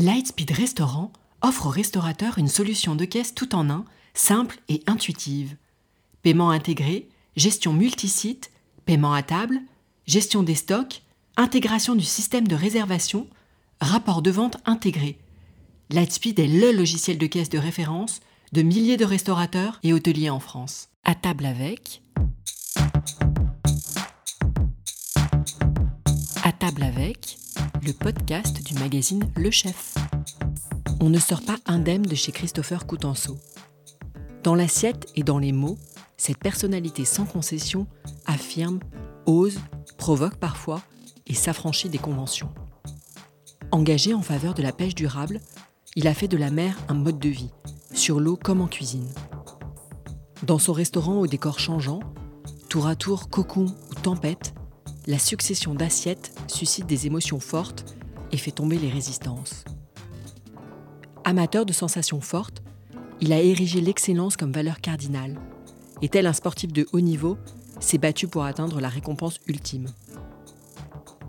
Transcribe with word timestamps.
Lightspeed 0.00 0.50
Restaurant 0.52 1.12
offre 1.42 1.66
aux 1.66 1.70
restaurateurs 1.70 2.38
une 2.38 2.48
solution 2.48 2.96
de 2.96 3.04
caisse 3.04 3.34
tout 3.34 3.54
en 3.54 3.68
un, 3.68 3.84
simple 4.14 4.58
et 4.70 4.82
intuitive. 4.86 5.56
Paiement 6.22 6.50
intégré, 6.50 7.06
gestion 7.36 7.74
multisite, 7.74 8.50
paiement 8.86 9.12
à 9.12 9.22
table, 9.22 9.60
gestion 10.06 10.42
des 10.42 10.54
stocks, 10.54 11.02
intégration 11.36 11.94
du 11.94 12.04
système 12.04 12.48
de 12.48 12.54
réservation, 12.54 13.26
rapport 13.82 14.22
de 14.22 14.30
vente 14.30 14.56
intégré. 14.64 15.18
Lightspeed 15.90 16.38
est 16.38 16.46
le 16.46 16.72
logiciel 16.72 17.18
de 17.18 17.26
caisse 17.26 17.50
de 17.50 17.58
référence 17.58 18.20
de 18.52 18.62
milliers 18.62 18.96
de 18.96 19.04
restaurateurs 19.04 19.80
et 19.82 19.92
hôteliers 19.92 20.30
en 20.30 20.40
France. 20.40 20.88
À 21.04 21.14
table 21.14 21.44
avec. 21.44 22.00
À 26.42 26.52
table 26.52 26.84
avec, 26.84 27.36
le 27.82 27.92
podcast 27.92 28.62
du 28.62 28.74
magazine 28.74 29.30
Le 29.36 29.50
Chef. 29.50 29.94
On 31.00 31.08
ne 31.08 31.18
sort 31.18 31.42
pas 31.42 31.56
indemne 31.66 32.02
de 32.02 32.14
chez 32.14 32.30
Christopher 32.30 32.86
Coutenceau. 32.86 33.38
Dans 34.42 34.54
l'assiette 34.54 35.06
et 35.16 35.22
dans 35.22 35.38
les 35.38 35.52
mots, 35.52 35.78
cette 36.18 36.38
personnalité 36.38 37.06
sans 37.06 37.24
concession 37.24 37.86
affirme, 38.26 38.80
ose, 39.24 39.58
provoque 39.96 40.36
parfois 40.36 40.82
et 41.26 41.34
s'affranchit 41.34 41.88
des 41.88 41.98
conventions. 41.98 42.52
Engagé 43.70 44.12
en 44.12 44.22
faveur 44.22 44.52
de 44.52 44.62
la 44.62 44.72
pêche 44.72 44.94
durable, 44.94 45.40
il 45.96 46.06
a 46.06 46.14
fait 46.14 46.28
de 46.28 46.36
la 46.36 46.50
mer 46.50 46.76
un 46.88 46.94
mode 46.94 47.18
de 47.18 47.28
vie, 47.30 47.50
sur 47.94 48.20
l'eau 48.20 48.36
comme 48.36 48.60
en 48.60 48.66
cuisine. 48.66 49.08
Dans 50.42 50.58
son 50.58 50.72
restaurant 50.72 51.18
au 51.18 51.26
décor 51.26 51.58
changeant, 51.58 52.00
tour 52.68 52.86
à 52.86 52.96
tour 52.96 53.30
cocon 53.30 53.66
ou 53.90 53.94
tempête, 53.94 54.54
la 55.06 55.18
succession 55.18 55.74
d'assiettes 55.74 56.32
suscite 56.46 56.86
des 56.86 57.06
émotions 57.06 57.40
fortes 57.40 57.96
et 58.32 58.36
fait 58.36 58.50
tomber 58.50 58.78
les 58.78 58.90
résistances. 58.90 59.64
Amateur 61.24 61.66
de 61.66 61.72
sensations 61.72 62.20
fortes, 62.20 62.62
il 63.20 63.32
a 63.32 63.40
érigé 63.40 63.80
l'excellence 63.80 64.36
comme 64.36 64.52
valeur 64.52 64.80
cardinale, 64.80 65.38
et 66.02 66.08
tel 66.08 66.26
un 66.26 66.32
sportif 66.32 66.72
de 66.72 66.86
haut 66.92 67.00
niveau, 67.00 67.36
s'est 67.80 67.98
battu 67.98 68.28
pour 68.28 68.44
atteindre 68.44 68.80
la 68.80 68.88
récompense 68.88 69.38
ultime. 69.46 69.86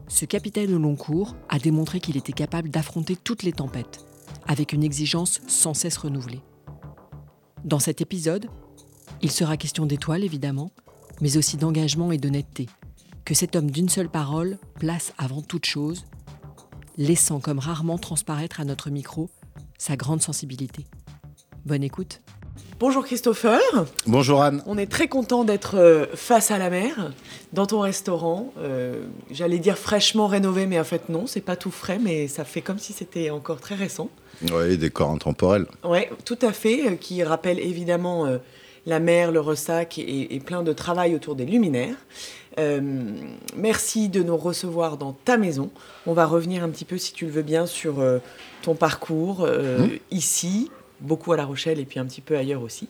Ce 0.08 0.26
capitaine 0.26 0.74
au 0.74 0.80
long 0.80 0.96
cours 0.96 1.36
a 1.50 1.60
démontré 1.60 2.00
qu'il 2.00 2.18
était 2.18 2.34
capable 2.34 2.70
d'affronter 2.70 3.16
toutes 3.16 3.44
les 3.44 3.54
tempêtes, 3.54 4.06
avec 4.48 4.74
une 4.74 4.84
exigence 4.84 5.42
sans 5.48 5.74
cesse 5.74 5.98
renouvelée. 5.98 6.42
Dans 7.64 7.80
cet 7.80 8.02
épisode, 8.02 8.48
il 9.22 9.32
sera 9.32 9.56
question 9.56 9.86
d'étoiles 9.86 10.24
évidemment, 10.24 10.72
mais 11.22 11.38
aussi 11.38 11.58
d'engagement 11.58 12.12
et 12.12 12.18
d'honnêteté, 12.18 12.68
que 13.26 13.34
cet 13.34 13.56
homme 13.56 13.72
d'une 13.72 13.90
seule 13.90 14.10
parole 14.10 14.58
place 14.80 15.14
avant 15.18 15.42
toute 15.42 15.66
chose, 15.66 16.06
laissant 16.98 17.40
comme 17.40 17.60
rarement 17.60 17.98
transparaître 17.98 18.60
à 18.60 18.66
notre 18.66 18.90
micro 18.90 19.30
sa 19.78 19.96
grande 19.96 20.22
sensibilité. 20.22 20.86
Bonne 21.66 21.84
écoute. 21.84 22.22
Bonjour 22.80 23.06
Christopher. 23.06 23.62
Bonjour 24.08 24.42
Anne. 24.42 24.64
On 24.66 24.78
est 24.78 24.90
très 24.90 25.08
content 25.08 25.44
d'être 25.44 25.78
euh, 25.78 26.08
face 26.16 26.50
à 26.50 26.58
la 26.58 26.72
mer, 26.72 27.14
dans 27.54 27.68
ton 27.68 27.80
restaurant. 27.80 28.52
Euh, 28.58 29.06
j'allais 29.30 29.60
dire 29.60 29.78
fraîchement 29.78 30.26
rénové, 30.26 30.66
mais 30.66 30.80
en 30.80 30.84
fait 30.84 31.08
non, 31.08 31.28
c'est 31.28 31.42
pas 31.42 31.56
tout 31.56 31.70
frais, 31.70 32.00
mais 32.02 32.28
ça 32.28 32.44
fait 32.44 32.62
comme 32.62 32.80
si 32.80 32.92
c'était 32.92 33.30
encore 33.30 33.60
très 33.60 33.76
récent. 33.76 34.10
Oui, 34.52 34.78
décor 34.80 35.12
intemporel. 35.12 35.68
Oui, 35.84 36.00
tout 36.26 36.40
à 36.42 36.52
fait, 36.54 36.88
euh, 36.88 36.96
qui 36.96 37.24
rappelle 37.24 37.60
évidemment 37.60 38.28
la 38.86 39.00
mer, 39.00 39.32
le 39.32 39.40
ressac 39.40 40.00
et, 40.00 40.42
plein 40.44 40.64
de 40.64 40.74
travail 40.74 41.16
autour 41.16 41.36
des 41.36 41.46
luminaires. 41.46 41.96
Merci 42.58 44.10
de 44.10 44.24
nous 44.24 44.38
recevoir 44.38 44.98
dans 44.98 45.14
ta 45.14 45.38
maison. 45.38 45.70
On 46.06 46.14
va 46.14 46.26
revenir 46.26 46.64
un 46.64 46.70
petit 46.70 46.86
peu, 46.86 46.98
si 46.98 47.14
tu 47.14 47.26
le 47.26 47.32
veux 47.32 47.42
bien, 47.42 47.66
sur 47.66 48.04
ton 48.62 48.76
parcours 48.76 49.48
mmh. 49.48 49.88
ici, 50.12 50.70
beaucoup 51.02 51.34
à 51.34 51.38
La 51.38 51.46
Rochelle 51.46 51.80
et 51.80 51.86
puis 51.86 52.00
un 52.00 52.06
petit 52.06 52.22
peu 52.22 52.38
ailleurs 52.38 52.62
aussi. 52.62 52.88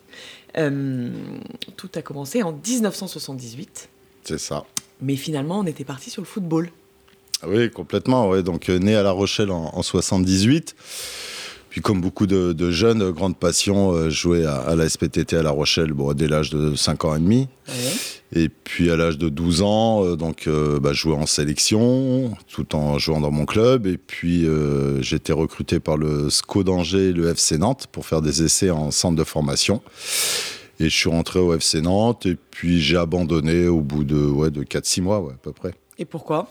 Euh, 0.58 1.10
tout 1.76 1.90
a 1.94 2.02
commencé 2.02 2.42
en 2.42 2.52
1978. 2.52 3.88
C'est 4.24 4.38
ça. 4.38 4.64
Mais 5.00 5.16
finalement, 5.16 5.60
on 5.60 5.66
était 5.66 5.84
parti 5.84 6.10
sur 6.10 6.22
le 6.22 6.26
football. 6.26 6.70
Ah 7.42 7.46
oui, 7.48 7.70
complètement. 7.70 8.28
Ouais. 8.28 8.42
Donc, 8.42 8.68
euh, 8.68 8.78
né 8.78 8.94
à 8.94 9.02
La 9.02 9.10
Rochelle 9.10 9.50
en, 9.50 9.70
en 9.74 9.82
78. 9.82 10.76
Puis 11.70 11.80
comme 11.80 12.02
beaucoup 12.02 12.26
de, 12.26 12.70
jeunes, 12.70 13.10
grande 13.12 13.36
passion, 13.36 13.92
euh, 13.92 14.10
jouer 14.10 14.44
à, 14.44 14.76
la 14.76 14.88
SPTT 14.88 15.34
à 15.34 15.42
La 15.42 15.50
Rochelle 15.50 15.94
bon, 15.94 16.12
dès 16.12 16.28
l'âge 16.28 16.50
de 16.50 16.74
5 16.74 17.06
ans 17.06 17.16
et 17.16 17.18
demi. 17.18 17.48
Et 18.34 18.48
puis 18.48 18.90
à 18.90 18.96
l'âge 18.96 19.18
de 19.18 19.28
12 19.28 19.62
ans, 19.62 20.04
euh, 20.04 20.16
donc 20.16 20.46
euh, 20.46 20.80
bah, 20.80 20.92
jouer 20.92 21.14
en 21.14 21.26
sélection, 21.26 22.34
tout 22.48 22.74
en 22.74 22.98
jouant 22.98 23.20
dans 23.20 23.30
mon 23.30 23.44
club. 23.44 23.86
Et 23.86 23.98
puis 23.98 24.46
j'ai 25.00 25.16
été 25.16 25.32
recruté 25.32 25.80
par 25.80 25.96
le 25.96 26.30
SCO 26.30 26.64
d'Angers 26.64 27.12
le 27.12 27.28
FC 27.28 27.58
Nantes 27.58 27.86
pour 27.92 28.06
faire 28.06 28.22
des 28.22 28.42
essais 28.42 28.70
en 28.70 28.90
centre 28.90 29.16
de 29.16 29.24
formation. 29.24 29.82
Et 30.80 30.88
je 30.88 30.96
suis 30.96 31.10
rentré 31.10 31.38
au 31.38 31.54
FC 31.54 31.80
Nantes 31.80 32.26
et 32.26 32.36
puis 32.50 32.80
j'ai 32.80 32.96
abandonné 32.96 33.68
au 33.68 33.80
bout 33.80 34.04
de, 34.04 34.16
ouais, 34.16 34.50
de 34.50 34.64
4-6 34.64 35.02
mois 35.02 35.16
à 35.18 35.36
peu 35.40 35.52
près. 35.52 35.72
Et 35.98 36.04
pourquoi? 36.04 36.48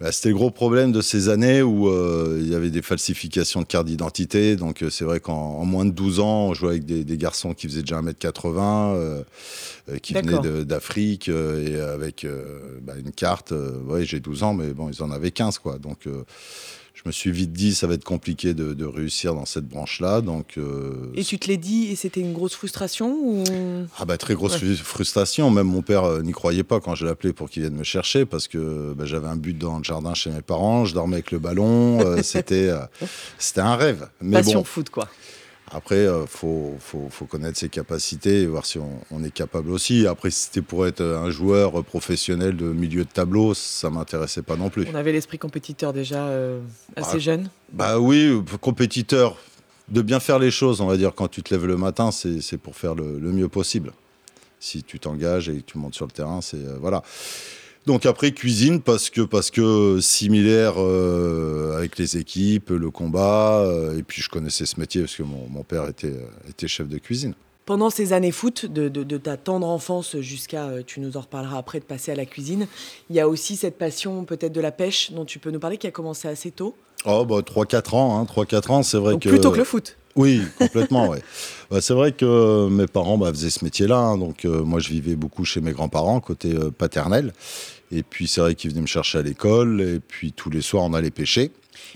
Bah, 0.00 0.10
c'était 0.10 0.30
le 0.30 0.34
gros 0.34 0.50
problème 0.50 0.90
de 0.90 1.00
ces 1.00 1.28
années 1.28 1.62
où 1.62 1.88
euh, 1.88 2.40
il 2.40 2.48
y 2.48 2.54
avait 2.54 2.70
des 2.70 2.82
falsifications 2.82 3.60
de 3.60 3.66
carte 3.66 3.86
d'identité. 3.86 4.56
Donc 4.56 4.82
euh, 4.82 4.90
c'est 4.90 5.04
vrai 5.04 5.20
qu'en 5.20 5.64
moins 5.64 5.84
de 5.84 5.92
12 5.92 6.20
ans, 6.20 6.46
on 6.48 6.54
jouait 6.54 6.70
avec 6.70 6.84
des, 6.84 7.16
garçons 7.16 7.54
qui 7.54 7.68
faisaient 7.68 7.82
déjà 7.82 8.02
1m80, 8.02 8.94
euh, 8.96 9.22
qui 10.02 10.14
venaient 10.14 10.64
d'Afrique 10.64 11.28
et 11.28 11.78
avec 11.78 12.26
bah, 12.82 12.94
une 12.98 13.12
carte. 13.12 13.52
ouais, 13.86 14.04
j'ai 14.04 14.18
12 14.18 14.42
ans, 14.42 14.54
mais 14.54 14.74
bon, 14.74 14.90
ils 14.90 15.02
en 15.02 15.10
avaient 15.10 15.30
15 15.30 15.58
quoi. 15.58 15.78
Donc 15.78 16.08
me 17.06 17.12
suis 17.12 17.30
vite 17.30 17.52
dit 17.52 17.74
ça 17.74 17.86
va 17.86 17.94
être 17.94 18.04
compliqué 18.04 18.54
de, 18.54 18.84
réussir 18.84 19.34
dans 19.34 19.46
cette 19.46 19.66
branche-là. 19.66 20.20
Donc 20.20 20.54
euh, 20.56 21.12
et 21.14 21.24
tu 21.24 21.38
te 21.38 21.48
l'es 21.48 21.56
dit 21.56 21.88
et 21.90 21.96
c'était 21.96 22.20
une 22.20 22.32
grosse 22.32 22.54
frustration 22.54 23.10
ou? 23.10 23.44
Ah 23.98 24.04
bah 24.04 24.16
très 24.16 24.34
grosse 24.34 24.56
frustration. 24.76 25.50
Même 25.50 25.66
mon 25.66 25.82
père 25.82 26.04
euh, 26.04 26.22
n'y 26.22 26.32
croyait 26.32 26.62
pas 26.62 26.80
quand 26.80 26.94
je 26.94 27.06
l'appelais 27.06 27.32
pour 27.32 27.50
qu'il 27.50 27.62
vienne 27.62 27.76
me 27.76 27.84
chercher 27.84 28.24
parce 28.24 28.48
que 28.48 28.94
bah, 28.94 29.04
j'avais 29.06 29.28
un 29.28 29.36
but 29.36 29.56
dans 29.56 29.78
le 29.78 29.84
jardin 29.84 30.14
chez 30.14 30.30
mes 30.30 30.42
parents, 30.42 30.84
je 30.84 30.94
dormais 30.94 31.16
avec 31.16 31.30
le 31.30 31.38
ballon, 31.38 32.00
euh, 32.00 32.22
c'était 32.22 32.70
c'était 33.38 33.60
un 33.60 33.76
rêve. 33.76 34.08
Mais 34.20 34.38
Passion 34.38 34.64
foot 34.64 34.90
quoi. 34.90 35.08
Après, 35.74 36.04
il 36.04 36.06
euh, 36.06 36.26
faut, 36.26 36.78
connaître 37.28 37.58
ses 37.58 37.68
capacités 37.68 38.42
et 38.42 38.46
voir 38.46 38.64
si 38.64 38.78
on, 38.78 39.24
est 39.24 39.32
capable 39.32 39.70
aussi. 39.72 40.06
Après, 40.06 40.30
si 40.30 40.42
c'était 40.42 40.62
pour 40.62 40.86
être 40.86 41.02
un 41.02 41.30
joueur 41.30 41.82
professionnel 41.82 42.56
de 42.56 42.66
milieu 42.66 43.04
de 43.04 43.08
tableau, 43.08 43.54
ça 43.54 43.90
m'intéressait 43.90 44.42
pas 44.42 44.54
non 44.54 44.70
plus. 44.70 44.86
On 44.92 44.94
avait 44.94 45.10
l'esprit 45.10 45.36
compétiteur 45.36 45.92
déjà 45.92 46.28
euh, 46.28 46.60
assez 46.94 47.14
bah, 47.14 47.18
jeune 47.18 47.50
Bah 47.72 47.98
oui, 47.98 48.40
compétiteur. 48.60 49.36
De 49.88 50.00
bien 50.00 50.20
faire 50.20 50.38
les 50.38 50.52
choses, 50.52 50.80
on 50.80 50.86
va 50.86 50.96
dire, 50.96 51.12
quand 51.14 51.28
tu 51.28 51.42
te 51.42 51.52
lèves 51.52 51.66
le 51.66 51.76
matin, 51.76 52.10
c'est 52.12 52.56
pour 52.56 52.76
faire 52.76 52.94
le, 52.94 53.18
mieux 53.18 53.48
possible. 53.48 53.92
Si 54.60 54.84
tu 54.84 55.00
t'engages 55.00 55.48
et 55.48 55.56
que 55.56 55.72
tu 55.72 55.76
montes 55.76 55.94
sur 55.94 56.06
le 56.06 56.12
terrain, 56.12 56.40
c'est. 56.40 56.56
Euh, 56.56 56.78
voilà. 56.80 57.02
Donc 57.86 58.06
après 58.06 58.32
cuisine 58.32 58.80
parce 58.80 59.10
que 59.10 59.20
parce 59.20 59.50
que 59.50 59.98
similaire 60.00 60.74
euh, 60.78 61.76
avec 61.76 61.98
les 61.98 62.16
équipes, 62.16 62.70
le 62.70 62.90
combat 62.90 63.58
euh, 63.58 63.98
et 63.98 64.02
puis 64.02 64.22
je 64.22 64.30
connaissais 64.30 64.64
ce 64.64 64.80
métier 64.80 65.02
parce 65.02 65.14
que 65.14 65.22
mon, 65.22 65.46
mon 65.50 65.64
père 65.64 65.86
était 65.88 66.06
euh, 66.06 66.48
était 66.48 66.66
chef 66.66 66.88
de 66.88 66.96
cuisine. 66.96 67.34
Pendant 67.66 67.88
ces 67.88 68.12
années 68.12 68.30
foot, 68.30 68.66
de, 68.66 68.88
de, 68.88 69.16
ta 69.16 69.38
tendre 69.38 69.66
enfance 69.66 70.18
jusqu'à, 70.18 70.68
tu 70.86 71.00
nous 71.00 71.16
en 71.16 71.22
reparleras 71.22 71.56
après, 71.56 71.80
de 71.80 71.84
passer 71.84 72.12
à 72.12 72.14
la 72.14 72.26
cuisine, 72.26 72.66
il 73.08 73.16
y 73.16 73.20
a 73.20 73.26
aussi 73.26 73.56
cette 73.56 73.78
passion 73.78 74.26
peut-être 74.26 74.52
de 74.52 74.60
la 74.60 74.70
pêche 74.70 75.12
dont 75.12 75.24
tu 75.24 75.38
peux 75.38 75.50
nous 75.50 75.60
parler 75.60 75.78
qui 75.78 75.86
a 75.86 75.90
commencé 75.90 76.28
assez 76.28 76.50
tôt? 76.50 76.76
Oh 77.06 77.24
bah 77.24 77.36
3-4 77.36 77.94
ans, 77.94 78.20
hein, 78.20 78.24
3-4 78.24 78.70
ans, 78.70 78.82
c'est 78.82 78.98
vrai 78.98 79.12
donc 79.12 79.22
que... 79.22 79.30
Plutôt 79.30 79.50
que 79.50 79.56
le 79.56 79.64
foot 79.64 79.96
oui, 80.16 80.42
complètement, 80.58 81.08
ouais. 81.08 81.22
Bah, 81.72 81.80
c'est 81.80 81.92
vrai 81.92 82.12
que 82.12 82.68
mes 82.68 82.86
parents 82.86 83.18
bah, 83.18 83.32
faisaient 83.32 83.50
ce 83.50 83.64
métier-là, 83.64 83.96
hein, 83.96 84.16
donc 84.16 84.44
moi 84.44 84.78
je 84.78 84.90
vivais 84.90 85.16
beaucoup 85.16 85.44
chez 85.44 85.60
mes 85.60 85.72
grands-parents, 85.72 86.20
côté 86.20 86.54
paternel. 86.78 87.32
Et 87.92 88.02
puis 88.02 88.26
c'est 88.26 88.40
vrai 88.40 88.54
qu'ils 88.54 88.70
venaient 88.70 88.82
me 88.82 88.86
chercher 88.86 89.18
à 89.18 89.22
l'école. 89.22 89.80
Et 89.80 90.00
puis 90.00 90.32
tous 90.32 90.50
les 90.50 90.62
soirs, 90.62 90.84
on 90.84 90.94
allait 90.94 91.10
pêcher. 91.10 91.50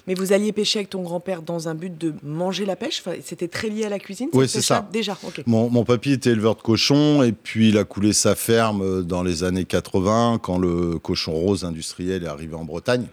Mais 0.06 0.14
vous 0.14 0.32
alliez 0.32 0.52
pêcher 0.52 0.80
avec 0.80 0.90
ton 0.90 1.02
grand-père 1.02 1.42
dans 1.42 1.68
un 1.68 1.74
but 1.74 1.96
de 1.96 2.14
manger 2.22 2.64
la 2.64 2.76
pêche? 2.76 3.02
C'était 3.22 3.48
très 3.48 3.68
lié 3.68 3.84
à 3.84 3.88
la 3.88 3.98
cuisine 3.98 4.28
Oui, 4.32 4.48
c'est 4.48 4.62
ça. 4.62 4.88
Déjà, 4.92 5.18
mon, 5.46 5.68
mon, 5.70 5.84
papy 5.84 6.12
était 6.12 6.30
éleveur 6.30 6.56
de 6.56 6.62
cochons 6.62 7.22
et 7.22 7.32
puis 7.32 7.68
il 7.68 7.78
a 7.78 7.84
coulé 7.84 8.12
sa 8.12 8.34
ferme 8.34 9.02
dans 9.02 9.22
les 9.22 9.44
années 9.44 9.64
80 9.64 10.40
quand 10.42 10.58
le 10.58 10.98
cochon 10.98 11.32
rose 11.32 11.64
industriel 11.64 12.24
est 12.24 12.28
arrivé 12.28 12.54
en 12.54 12.64
Bretagne. 12.64 13.06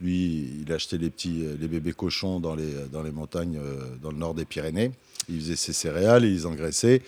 Lui, 0.00 0.64
il 0.66 0.72
achetait 0.72 0.98
les 0.98 1.10
petits, 1.10 1.44
les 1.60 1.68
bébés 1.68 1.92
cochons 1.92 2.40
dans 2.40 2.56
les, 2.56 2.72
dans 2.92 3.02
les 3.02 3.12
montagnes 3.12 3.58
euh, 3.62 3.96
dans 4.02 4.10
le 4.10 4.16
nord 4.16 4.34
des 4.34 4.44
Pyrénées. 4.44 4.90
Il 5.28 5.38
faisait 5.40 5.56
ses 5.56 5.72
céréales 5.72 6.24
et 6.24 6.28
ils 6.28 6.46
engraissaient. 6.46 7.02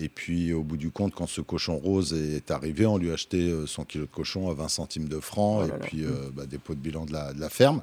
Et 0.00 0.08
puis, 0.08 0.52
au 0.52 0.62
bout 0.62 0.76
du 0.76 0.90
compte, 0.90 1.14
quand 1.14 1.26
ce 1.26 1.40
cochon 1.40 1.76
rose 1.76 2.12
est 2.12 2.50
arrivé, 2.50 2.86
on 2.86 2.98
lui 2.98 3.10
a 3.10 3.14
acheté 3.14 3.48
euh, 3.48 3.66
son 3.66 3.84
kilo 3.84 4.04
de 4.04 4.10
cochon 4.10 4.48
à 4.48 4.54
20 4.54 4.68
centimes 4.68 5.08
de 5.08 5.18
francs 5.18 5.64
oh 5.64 5.68
et 5.68 5.78
puis 5.86 6.04
euh, 6.04 6.30
bah, 6.32 6.46
des 6.46 6.58
pots 6.58 6.74
de 6.74 6.80
bilan 6.80 7.04
de 7.04 7.12
la, 7.12 7.50
ferme. 7.50 7.82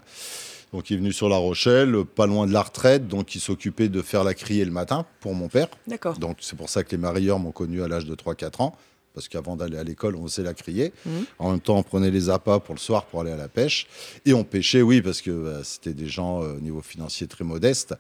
Donc, 0.72 0.90
il 0.90 0.94
est 0.94 0.98
venu 0.98 1.12
sur 1.12 1.28
La 1.28 1.38
Rochelle, 1.38 2.06
pas 2.06 2.26
loin 2.26 2.48
de 2.48 2.54
la 2.54 2.62
retraite, 2.62 3.08
donc 3.08 3.36
il 3.36 3.42
s'occupait 3.42 3.90
de 3.90 4.02
faire 4.02 4.24
la 4.24 4.34
criée 4.34 4.64
le 4.64 4.72
matin 4.72 5.06
pour 5.20 5.34
mon 5.34 5.50
père. 5.50 5.68
D'accord. 5.88 6.18
Donc, 6.18 6.38
c'est 6.40 6.56
pour 6.56 6.70
ça 6.70 6.84
que 6.84 6.92
les 6.92 6.98
marieurs 6.98 7.40
m'ont 7.40 7.52
connu 7.52 7.84
à 7.84 7.88
l'âge 7.88 8.06
de 8.06 8.16
3-4 8.16 8.62
ans. 8.62 8.76
parce 9.14 9.30
qu'avant 9.30 9.56
d'aller 9.56 9.78
à 9.78 9.84
l'école, 9.84 10.18
on 10.18 10.28
faisait 10.28 10.44
la 10.44 10.54
crier. 10.54 10.92
Mhm. 11.06 11.26
En 11.40 11.52
même 11.52 11.62
temps, 11.62 11.78
on 11.78 11.84
prenait 11.84 12.12
les 12.12 12.30
appâts 12.30 12.60
pour 12.60 12.76
le 12.76 12.80
soir 12.80 13.06
pour 13.06 13.22
aller 13.22 13.32
à 13.32 13.38
la 13.38 13.48
pêche. 13.48 13.88
Et 14.26 14.34
on 14.34 14.44
pêchait, 14.44 14.82
oui, 14.82 15.02
parce 15.02 15.22
que 15.22 15.32
bah, 15.32 15.64
c'était 15.64 15.94
des 15.94 16.08
gens 16.08 16.44
euh, 16.44 16.58
au 16.58 16.60
niveau 16.60 16.82
financier 16.82 17.26
très 17.28 17.46
modestes. 17.46 17.96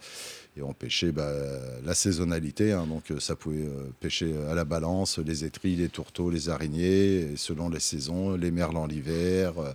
Et 0.57 0.61
on 0.61 0.73
pêchait 0.73 1.11
bah, 1.11 1.31
la 1.83 1.93
saisonnalité, 1.93 2.71
hein. 2.71 2.87
donc 2.87 3.11
euh, 3.11 3.19
ça 3.19 3.35
pouvait 3.35 3.65
euh, 3.65 3.91
pêcher 3.99 4.33
à 4.49 4.55
la 4.55 4.63
balance, 4.63 5.17
les 5.17 5.43
étrilles, 5.43 5.75
les 5.75 5.89
tourteaux, 5.89 6.29
les 6.29 6.47
araignées, 6.47 7.33
et 7.33 7.35
selon 7.35 7.69
les 7.69 7.81
saisons, 7.81 8.37
les 8.37 8.51
merlans 8.51 8.85
l'hiver, 8.85 9.59
euh, 9.59 9.73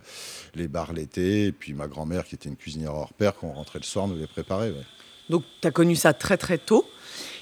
les 0.54 0.68
bars 0.68 0.94
l'été, 0.94 1.46
et 1.46 1.52
puis 1.52 1.74
ma 1.74 1.86
grand-mère 1.86 2.24
qui 2.24 2.34
était 2.34 2.48
une 2.48 2.56
cuisinière 2.56 2.94
hors 2.94 3.12
pair, 3.12 3.34
quand 3.38 3.48
on 3.48 3.52
rentrait 3.52 3.78
le 3.78 3.84
soir, 3.84 4.08
nous 4.08 4.16
les 4.16 4.26
préparait. 4.26 4.70
ouais. 4.70 4.86
Donc, 5.28 5.44
tu 5.60 5.68
as 5.68 5.70
connu 5.70 5.96
ça 5.96 6.12
très 6.12 6.36
très 6.36 6.58
tôt. 6.58 6.84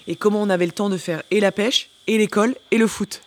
Et 0.06 0.16
comment 0.16 0.42
on 0.42 0.50
avait 0.50 0.66
le 0.66 0.72
temps 0.72 0.90
de 0.90 0.96
faire 0.96 1.22
et 1.30 1.38
la 1.40 1.52
pêche, 1.52 1.90
et 2.06 2.18
l'école, 2.18 2.54
et 2.70 2.78
le 2.78 2.86
foot? 2.86 3.22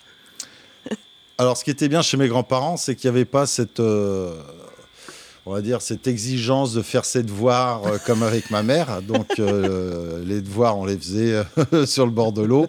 Alors, 1.38 1.56
ce 1.56 1.64
qui 1.64 1.70
était 1.70 1.88
bien 1.88 2.02
chez 2.02 2.16
mes 2.16 2.28
grands-parents, 2.28 2.76
c'est 2.76 2.94
qu'il 2.94 3.10
n'y 3.10 3.16
avait 3.16 3.24
pas 3.24 3.46
cette, 3.46 3.80
euh, 3.80 4.40
on 5.46 5.52
va 5.52 5.60
dire, 5.60 5.82
cette 5.82 6.06
exigence 6.06 6.72
de 6.74 6.82
faire 6.82 7.04
ses 7.04 7.22
devoirs 7.22 7.86
euh, 7.86 7.98
comme 8.06 8.22
avec 8.22 8.50
ma 8.50 8.62
mère. 8.62 9.02
Donc, 9.02 9.38
euh, 9.38 10.22
les 10.26 10.40
devoirs, 10.40 10.78
on 10.78 10.84
les 10.84 10.96
faisait 10.96 11.42
euh, 11.72 11.86
sur 11.86 12.06
le 12.06 12.12
bord 12.12 12.32
de 12.32 12.42
l'eau, 12.42 12.66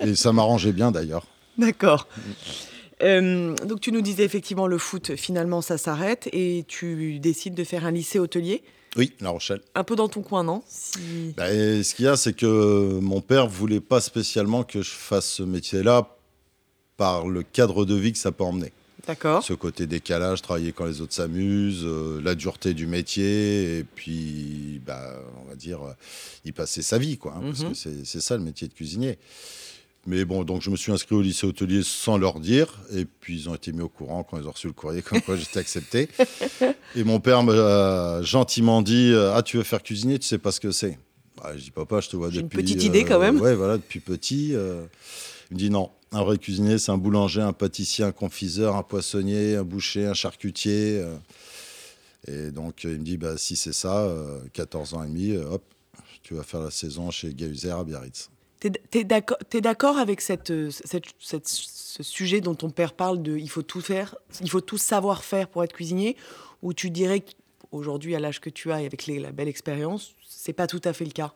et 0.00 0.14
ça 0.16 0.32
m'arrangeait 0.32 0.72
bien 0.72 0.90
d'ailleurs. 0.90 1.24
D'accord. 1.58 2.06
Euh, 3.02 3.54
donc 3.66 3.80
tu 3.80 3.92
nous 3.92 4.00
disais 4.00 4.24
effectivement 4.24 4.66
le 4.66 4.78
foot, 4.78 5.16
finalement 5.16 5.60
ça 5.60 5.76
s'arrête 5.76 6.30
et 6.32 6.64
tu 6.66 7.18
décides 7.18 7.54
de 7.54 7.62
faire 7.62 7.84
un 7.84 7.90
lycée 7.90 8.18
hôtelier, 8.18 8.62
Oui, 8.96 9.12
La 9.20 9.28
Rochelle. 9.28 9.60
un 9.74 9.84
peu 9.84 9.96
dans 9.96 10.08
ton 10.08 10.22
coin, 10.22 10.42
non? 10.42 10.62
Si- 10.66 11.34
Bah, 11.36 11.52
et 11.52 11.82
ce 11.82 11.94
qu'il 11.94 12.06
y 12.06 12.08
a, 12.08 12.16
c'est 12.16 12.32
que 12.32 12.98
mon 13.02 13.20
père 13.20 13.48
voulait 13.48 13.80
pas 13.80 14.00
spécialement 14.00 14.62
que 14.64 14.80
je 14.80 14.92
fasse 14.92 15.26
ce 15.26 15.42
métier-là 15.42 16.16
par 16.96 17.26
le 17.28 17.42
cadre 17.42 17.84
de 17.84 17.94
vie 17.94 18.12
que 18.12 18.18
ça 18.18 18.32
peut 18.32 18.44
emmener. 18.44 18.72
Ce 19.42 19.52
côté 19.52 19.86
décalage, 19.86 20.42
travailler 20.42 20.72
quand 20.72 20.86
les 20.86 21.00
autres 21.00 21.14
s'amusent, 21.14 21.84
euh, 21.84 22.20
la 22.22 22.34
dureté 22.34 22.74
du 22.74 22.86
métier, 22.86 23.78
et 23.78 23.84
puis, 23.84 24.80
bah, 24.84 25.14
on 25.44 25.48
va 25.48 25.54
dire, 25.54 25.82
euh, 25.82 25.92
y 26.44 26.52
passer 26.52 26.82
sa 26.82 26.98
vie, 26.98 27.16
quoi. 27.18 27.34
hein, 27.36 27.42
Parce 27.44 27.62
Mhm. 27.62 27.70
que 27.72 28.04
c'est 28.04 28.20
ça 28.20 28.36
le 28.36 28.42
métier 28.42 28.66
de 28.68 28.72
cuisinier. 28.74 29.18
Mais 30.08 30.24
bon, 30.24 30.44
donc 30.44 30.62
je 30.62 30.70
me 30.70 30.76
suis 30.76 30.92
inscrit 30.92 31.16
au 31.16 31.20
lycée 31.22 31.46
hôtelier 31.48 31.82
sans 31.82 32.16
leur 32.16 32.38
dire, 32.38 32.78
et 32.94 33.04
puis 33.04 33.34
ils 33.40 33.48
ont 33.48 33.54
été 33.56 33.72
mis 33.72 33.80
au 33.82 33.88
courant 33.88 34.22
quand 34.22 34.38
ils 34.38 34.46
ont 34.46 34.52
reçu 34.52 34.68
le 34.68 34.72
courrier, 34.72 35.02
comme 35.02 35.20
quoi 35.20 35.36
j'étais 35.36 35.58
accepté. 35.58 36.08
Et 36.94 37.02
mon 37.02 37.18
père 37.18 37.42
m'a 37.42 38.22
gentiment 38.22 38.82
dit 38.82 39.10
euh, 39.12 39.34
Ah, 39.34 39.42
tu 39.42 39.56
veux 39.56 39.64
faire 39.64 39.82
cuisinier, 39.82 40.18
tu 40.20 40.26
sais 40.28 40.38
pas 40.38 40.52
ce 40.52 40.60
que 40.60 40.70
c'est. 40.70 40.96
Bah, 41.36 41.52
je 41.56 41.62
dis 41.64 41.70
Papa, 41.72 42.00
je 42.00 42.08
te 42.08 42.16
vois 42.16 42.28
depuis. 42.28 42.40
une 42.40 42.48
petite 42.48 42.84
idée, 42.84 43.04
quand 43.04 43.18
même. 43.18 43.40
Ouais, 43.40 43.54
voilà, 43.56 43.78
depuis 43.78 43.98
petit. 43.98 44.52
euh, 44.54 44.84
il 45.50 45.54
me 45.54 45.58
dit 45.58 45.70
Non, 45.70 45.90
un 46.12 46.22
vrai 46.22 46.38
cuisinier, 46.38 46.78
c'est 46.78 46.92
un 46.92 46.98
boulanger, 46.98 47.42
un 47.42 47.52
pâtissier, 47.52 48.04
un 48.04 48.12
confiseur, 48.12 48.76
un 48.76 48.82
poissonnier, 48.82 49.56
un 49.56 49.64
boucher, 49.64 50.06
un 50.06 50.14
charcutier. 50.14 50.98
euh. 50.98 51.16
Et 52.28 52.50
donc, 52.50 52.84
euh, 52.84 52.92
il 52.92 53.00
me 53.00 53.04
dit 53.04 53.16
bah, 53.16 53.36
Si 53.36 53.56
c'est 53.56 53.72
ça, 53.72 54.00
euh, 54.04 54.40
14 54.52 54.94
ans 54.94 55.04
et 55.04 55.06
demi, 55.06 55.30
euh, 55.30 55.48
hop, 55.48 55.62
tu 56.22 56.34
vas 56.34 56.42
faire 56.42 56.60
la 56.60 56.70
saison 56.70 57.10
chez 57.10 57.32
Gahuzer 57.32 57.78
à 57.78 57.84
Biarritz. 57.84 58.30
T'es 58.58 59.04
d'accord 59.60 59.98
avec 59.98 60.22
euh, 60.50 60.70
ce 60.70 62.02
sujet 62.02 62.40
dont 62.40 62.54
ton 62.54 62.70
père 62.70 62.94
parle 62.94 63.22
de 63.22 63.36
il 63.36 63.50
faut 63.50 63.62
tout 63.62 63.80
faire, 63.80 64.16
il 64.40 64.50
faut 64.50 64.60
tout 64.62 64.78
savoir 64.78 65.24
faire 65.24 65.48
pour 65.48 65.62
être 65.62 65.74
cuisinier, 65.74 66.16
ou 66.62 66.72
tu 66.72 66.90
dirais 66.90 67.22
qu'aujourd'hui 67.70 68.16
à 68.16 68.20
l'âge 68.20 68.40
que 68.40 68.50
tu 68.50 68.72
as 68.72 68.82
et 68.82 68.86
avec 68.86 69.06
la 69.06 69.30
belle 69.30 69.48
expérience, 69.48 70.14
c'est 70.26 70.54
pas 70.54 70.66
tout 70.66 70.80
à 70.84 70.92
fait 70.92 71.04
le 71.04 71.10
cas? 71.12 71.34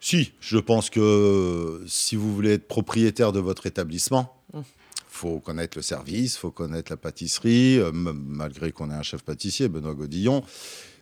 Si, 0.00 0.32
je 0.40 0.58
pense 0.58 0.90
que 0.90 1.82
si 1.86 2.14
vous 2.16 2.32
voulez 2.34 2.52
être 2.52 2.68
propriétaire 2.68 3.32
de 3.32 3.40
votre 3.40 3.66
établissement, 3.66 4.34
Mm. 4.54 4.60
faut 5.08 5.40
connaître 5.40 5.76
le 5.76 5.82
service, 5.82 6.36
faut 6.38 6.50
connaître 6.50 6.90
la 6.92 6.96
pâtisserie, 6.96 7.78
euh, 7.78 7.90
malgré 7.92 8.72
qu'on 8.72 8.90
ait 8.90 8.94
un 8.94 9.02
chef 9.02 9.22
pâtissier, 9.22 9.68
Benoît 9.68 9.94
Godillon. 9.94 10.42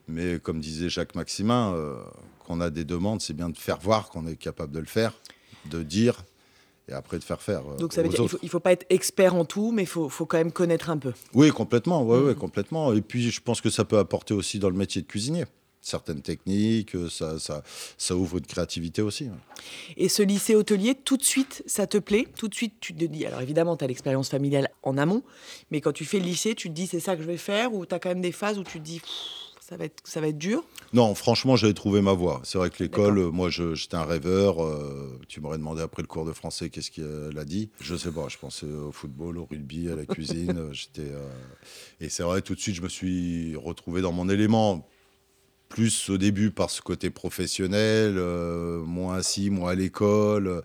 Mais 0.09 0.39
comme 0.41 0.61
disait 0.61 0.89
Jacques 0.89 1.15
Maximin, 1.15 1.75
euh, 1.75 1.97
qu'on 2.45 2.61
a 2.61 2.71
des 2.71 2.85
demandes, 2.85 3.21
c'est 3.21 3.35
bien 3.35 3.49
de 3.51 3.57
faire 3.59 3.79
voir 3.79 4.09
qu'on 4.09 4.27
est 4.27 4.37
capable 4.37 4.73
de 4.73 4.79
le 4.81 4.87
faire, 4.87 5.13
de 5.71 5.83
dire, 5.83 6.25
et 6.89 6.93
après 6.93 7.19
de 7.19 7.25
faire 7.25 7.43
faire. 7.43 7.63
euh, 7.71 7.77
Donc 7.77 7.93
ça 7.93 8.03
veut 8.03 8.09
dire 8.09 8.17
qu'il 8.17 8.25
autres. 8.25 8.49
faut, 8.49 8.61
pas 8.61 8.73
être 8.73 8.87
expert 8.89 9.35
en 9.35 9.45
tout, 9.45 9.71
mais 9.73 9.83
il 9.83 9.89
faut, 9.89 10.09
faut 10.09 10.27
quand 10.27 10.39
même 10.39 10.53
connaître 10.53 10.89
un 10.91 10.97
peu. 10.99 11.13
Oui, 11.35 11.51
complètement, 11.51 12.03
ouais, 12.05 12.19
Mm. 12.19 12.25
ouais, 12.27 12.35
complètement. 12.35 12.93
Et 12.95 13.03
puis, 13.03 13.31
je 13.31 13.41
pense 13.41 13.61
que 13.61 13.69
ça 13.71 13.85
peut 13.85 13.99
apporter 13.99 14.33
aussi 14.35 14.59
dans 14.59 14.71
le 14.71 14.77
métier 14.77 15.03
de 15.03 15.07
cuisinier. 15.07 15.45
Certaines 15.87 16.21
techniques, 16.21 16.97
euh, 16.97 17.09
ça, 17.09 17.39
ça, 17.39 17.63
ça 17.97 18.17
ouvre 18.17 18.39
une 18.39 18.45
créativité 18.45 19.03
aussi. 19.03 19.29
Et 19.97 20.09
ce 20.09 20.21
lycée 20.21 20.57
hôtelier, 20.57 20.97
tout 20.97 21.17
de 21.17 21.23
suite, 21.23 21.63
ça 21.65 21.87
te 21.87 21.97
plaît? 21.99 22.27
Tout 22.37 22.49
de 22.49 22.55
suite, 22.57 22.75
tu 22.81 22.93
te 22.93 23.05
dis, 23.05 23.25
alors 23.25 23.41
évidemment, 23.41 23.77
tu 23.77 23.85
as 23.85 23.87
l'expérience 23.87 24.29
familiale 24.29 24.69
en 24.83 24.99
amont, 24.99 25.23
mais 25.71 25.81
quand 25.81 25.93
tu 25.93 26.05
fais 26.05 26.19
le 26.19 26.25
lycée, 26.25 26.57
tu 26.57 26.71
te 26.71 26.75
dis, 26.75 26.89
c'est 26.89 26.99
ça 26.99 27.15
que 27.15 27.23
je 27.23 27.27
vais 27.29 27.37
faire, 27.37 27.73
ou 27.73 27.87
tu 27.87 27.95
as 27.95 28.01
quand 28.01 28.09
même 28.09 28.21
des 28.21 28.33
phases 28.33 28.59
où 28.59 28.65
tu 28.65 28.81
te 28.81 28.85
dis, 28.85 29.01
ça 29.61 29.77
va 29.77 29.85
être, 29.85 30.03
ça 30.03 30.21
va 30.21 30.27
être 30.27 30.39
dur? 30.39 30.65
Non, 30.93 31.15
franchement, 31.15 31.55
j'avais 31.55 31.73
trouvé 31.73 32.01
ma 32.01 32.15
voie. 32.15 32.41
C'est 32.43 32.59
vrai 32.59 32.71
que 32.71 32.83
l'école, 32.83 33.21
moi, 33.31 33.49
j'étais 33.49 33.95
un 33.95 34.05
rêveur. 34.05 34.65
euh, 34.65 35.21
tu 35.29 35.41
m'aurais 35.41 35.59
demandé 35.59 35.83
après 35.83 36.03
le 36.03 36.09
cours 36.09 36.25
de 36.25 36.33
français 36.33 36.69
qu'est-ce 36.69 36.91
qu'elle 36.91 37.39
a 37.39 37.45
dit? 37.45 37.71
Je 37.81 37.95
sais 37.95 38.11
pas, 38.11 38.27
je 38.29 38.39
pensais 38.39 38.67
au 38.67 38.91
football, 38.91 39.39
au 39.39 39.45
rugby, 39.45 39.89
à 39.89 39.95
la 39.95 40.05
cuisine. 40.05 40.69
J'étais, 40.73 41.13
euh, 41.13 41.29
Et 42.01 42.09
c'est 42.09 42.25
vrai, 42.25 42.43
tout 42.43 42.57
de 42.57 42.61
suite, 42.61 42.75
je 42.75 42.83
me 42.83 42.89
suis 42.89 43.55
retrouvé 43.55 44.01
dans 44.01 44.11
mon 44.13 44.29
élément. 44.29 44.89
Plus 45.69 46.11
au 46.11 46.17
début 46.17 46.51
par 46.53 46.71
ce 46.71 46.81
côté 46.81 47.11
professionnel, 47.11 48.15
euh, 48.19 48.79
moins 48.83 49.17
assis, 49.17 49.51
moins 49.51 49.73
à 49.73 49.75
l'école, 49.75 50.47
euh, 50.47 50.61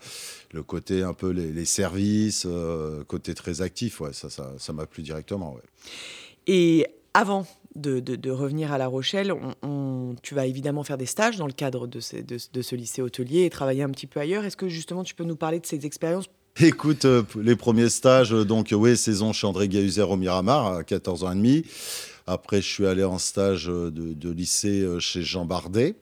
le 0.54 0.62
côté 0.64 1.02
un 1.02 1.14
peu 1.14 1.30
les, 1.32 1.52
les 1.52 1.66
services, 1.66 2.46
euh, 2.48 3.04
côté 3.06 3.34
très 3.34 3.62
actif, 3.62 4.00
ouais, 4.02 4.14
ça, 4.14 4.30
ça, 4.30 4.54
ça 4.58 4.74
m'a 4.74 4.86
plu 4.86 5.02
directement, 5.02 5.54
ouais. 5.56 5.62
Et 6.48 6.86
avant 7.14 7.48
de, 7.76 8.00
de- 8.00 8.16
de 8.16 8.30
revenir 8.32 8.72
à 8.72 8.78
La 8.78 8.88
Rochelle, 8.88 9.32
on- 9.32 9.56
on- 9.68 10.16
tu 10.22 10.36
vas 10.36 10.46
évidemment 10.46 10.84
faire 10.84 10.98
des 10.98 11.06
stages 11.08 11.38
dans 11.38 11.48
le 11.48 11.54
cadre 11.54 11.88
de 11.88 12.00
ce, 12.00 12.18
de- 12.18 12.38
de 12.54 12.62
ce 12.62 12.76
lycée 12.76 13.02
hôtelier 13.02 13.44
et 13.46 13.50
travailler 13.50 13.82
un 13.84 13.90
petit 13.90 14.08
peu 14.08 14.20
ailleurs. 14.20 14.46
Est-ce 14.46 14.58
que 14.58 14.70
justement 14.70 15.04
tu 15.04 15.16
peux 15.16 15.24
nous 15.24 15.36
parler 15.36 15.60
de 15.60 15.66
ces 15.66 15.86
expériences? 15.86 16.26
Écoute, 16.60 17.06
euh, 17.06 17.24
les 17.42 17.56
premiers 17.56 17.90
stages, 17.90 18.32
donc, 18.32 18.70
oui, 18.74 18.98
saison 18.98 19.32
chez 19.34 19.48
André 19.48 19.68
Gahuzer 19.70 20.10
au 20.10 20.18
Miramar, 20.18 20.68
à 20.76 20.84
14 20.84 21.24
ans 21.24 21.32
et 21.32 21.36
demi. 21.36 21.64
Après, 22.28 22.62
je 22.62 22.68
suis 22.68 22.86
allé 22.88 23.04
en 23.04 23.18
stage 23.18 23.68
euh, 23.70 23.92
de, 23.92 24.14
de 24.14 24.30
lycée 24.32 24.82
euh, 24.82 25.00
chez 25.00 25.22
Jean 25.24 25.46
Bardet. 25.46 25.96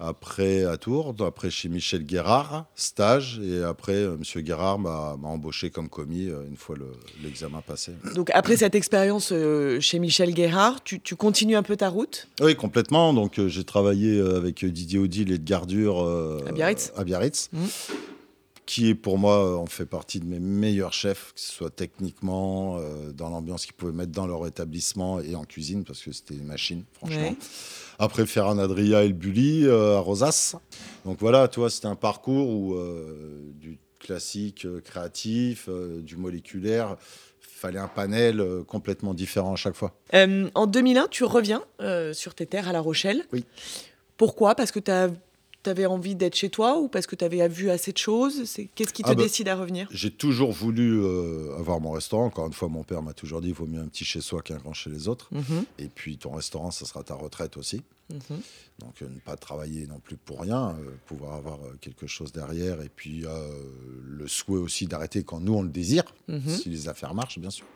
Après, 0.00 0.62
à 0.64 0.76
Tours. 0.76 1.14
Après, 1.26 1.50
chez 1.50 1.68
Michel 1.68 2.04
Guérard, 2.04 2.66
stage. 2.76 3.40
Et 3.42 3.62
après, 3.64 3.94
euh, 3.94 4.16
Monsieur 4.16 4.40
Guérard 4.42 4.78
m'a 4.78 5.16
embauché 5.24 5.70
comme 5.70 5.88
commis 5.88 6.28
euh, 6.28 6.44
une 6.48 6.56
fois 6.56 6.76
le- 6.76 6.92
l'examen 7.24 7.62
passé. 7.66 7.92
Donc 8.14 8.30
après 8.32 8.56
cette 8.56 8.76
expérience 8.76 9.30
euh, 9.32 9.80
chez 9.80 9.98
Michel 9.98 10.32
Guérard, 10.34 10.84
tu, 10.84 11.00
tu 11.00 11.16
continues 11.16 11.56
un 11.56 11.64
peu 11.64 11.76
ta 11.76 11.88
route? 11.88 12.28
Oui, 12.40 12.54
complètement. 12.54 13.12
Donc, 13.12 13.40
j'ai 13.48 13.64
travaillé 13.64 14.20
avec 14.20 14.64
Didier 14.64 15.00
Odile 15.00 15.32
et 15.32 15.38
de 15.38 15.44
Gardure 15.44 15.98
À 16.46 16.52
Biarritz. 16.52 16.92
à 16.96 17.02
Biarritz, 17.02 17.48
Mhm. 17.52 17.66
Qui 18.68 18.90
est 18.90 18.94
pour 18.94 19.16
moi, 19.16 19.46
euh, 19.46 19.54
en 19.56 19.64
fait 19.64 19.86
partie 19.86 20.20
de 20.20 20.26
mes 20.26 20.40
meilleurs 20.40 20.92
chefs, 20.92 21.32
que 21.32 21.40
ce 21.40 21.52
soit 21.52 21.70
techniquement, 21.70 22.76
euh, 22.76 23.12
dans 23.12 23.30
l'ambiance 23.30 23.64
qu'ils 23.64 23.74
pouvaient 23.74 23.94
mettre 23.94 24.12
dans 24.12 24.26
leur 24.26 24.46
établissement 24.46 25.20
et 25.20 25.34
en 25.34 25.44
cuisine, 25.44 25.84
parce 25.84 26.02
que 26.02 26.12
c'était 26.12 26.34
une 26.34 26.44
machine, 26.44 26.84
franchement. 26.92 27.30
Ouais. 27.30 27.36
Après, 27.98 28.26
Ferran 28.26 28.58
Adria 28.58 29.04
et 29.04 29.08
le 29.08 29.14
Bully 29.14 29.64
euh, 29.64 29.96
à 29.96 30.00
Rosas. 30.00 30.56
Donc 31.06 31.18
voilà, 31.18 31.48
toi, 31.48 31.70
c'était 31.70 31.86
un 31.86 31.96
parcours 31.96 32.50
où 32.50 32.74
euh, 32.74 33.40
du 33.54 33.78
classique 34.00 34.66
euh, 34.66 34.82
créatif, 34.82 35.70
euh, 35.70 36.02
du 36.02 36.18
moléculaire, 36.18 36.98
fallait 37.40 37.78
un 37.78 37.88
panel 37.88 38.38
euh, 38.38 38.64
complètement 38.64 39.14
différent 39.14 39.54
à 39.54 39.56
chaque 39.56 39.76
fois. 39.76 39.94
Euh, 40.12 40.50
en 40.54 40.66
2001, 40.66 41.08
tu 41.08 41.24
reviens 41.24 41.64
euh, 41.80 42.12
sur 42.12 42.34
tes 42.34 42.44
terres 42.44 42.68
à 42.68 42.72
La 42.74 42.80
Rochelle. 42.80 43.24
Oui. 43.32 43.46
Pourquoi? 44.18 44.54
Parce 44.54 44.72
que 44.72 44.78
tu 44.78 44.90
avais 45.68 45.86
envie 45.86 46.14
d'être 46.14 46.34
chez 46.34 46.50
toi 46.50 46.78
ou 46.78 46.88
parce 46.88 47.06
que 47.06 47.14
tu 47.16 47.24
avais 47.24 47.46
vu 47.48 47.70
assez 47.70 47.92
de 47.92 47.98
choses? 47.98 48.44
C'est 48.44 48.66
Qu'est-ce 48.74 48.92
qui 48.92 49.02
te 49.02 49.08
Ah 49.08 49.14
bah, 49.14 49.22
décide 49.22 49.48
à 49.48 49.56
revenir? 49.56 49.88
J'ai 49.90 50.10
toujours 50.10 50.52
voulu 50.52 51.00
euh, 51.02 51.56
avoir 51.58 51.80
mon 51.80 51.90
restaurant. 51.92 52.26
Encore 52.26 52.46
une 52.46 52.52
fois, 52.52 52.68
mon 52.68 52.82
père 52.84 53.02
m'a 53.02 53.12
toujours 53.14 53.40
dit 53.40 53.48
il 53.48 53.54
vaut 53.54 53.66
mieux 53.66 53.80
un 53.80 53.88
petit 53.88 54.04
chez 54.04 54.20
soi 54.20 54.42
qu'un 54.42 54.56
grand 54.58 54.72
chez 54.72 54.90
les 54.90 55.08
autres. 55.08 55.28
Mhm, 55.32 55.64
Et 55.78 55.88
puis 55.88 56.16
ton 56.18 56.30
restaurant, 56.32 56.70
ça 56.70 56.84
sera 56.86 57.02
ta 57.02 57.14
retraite 57.14 57.56
aussi. 57.56 57.82
mhm. 58.10 58.40
Donc 58.80 59.02
euh, 59.02 59.08
ne 59.08 59.18
pas 59.20 59.36
travailler 59.36 59.86
non 59.86 59.98
plus 59.98 60.16
pour 60.16 60.40
rien, 60.40 60.70
euh, 60.78 60.90
pouvoir 61.06 61.34
avoir 61.34 61.58
quelque 61.80 62.06
chose 62.06 62.32
derrière. 62.32 62.80
Et 62.82 62.88
puis 62.88 63.24
le 64.06 64.26
souhait 64.28 64.58
aussi 64.60 64.86
d'arrêter 64.86 65.22
quand 65.24 65.40
nous 65.40 65.54
on 65.54 65.62
le 65.62 65.68
désire, 65.68 66.04
Mhm. 66.28 66.40
si 66.48 66.68
les 66.68 66.88
affaires 66.88 67.14
marchent, 67.14 67.38
bien 67.38 67.50
sûr. 67.50 67.66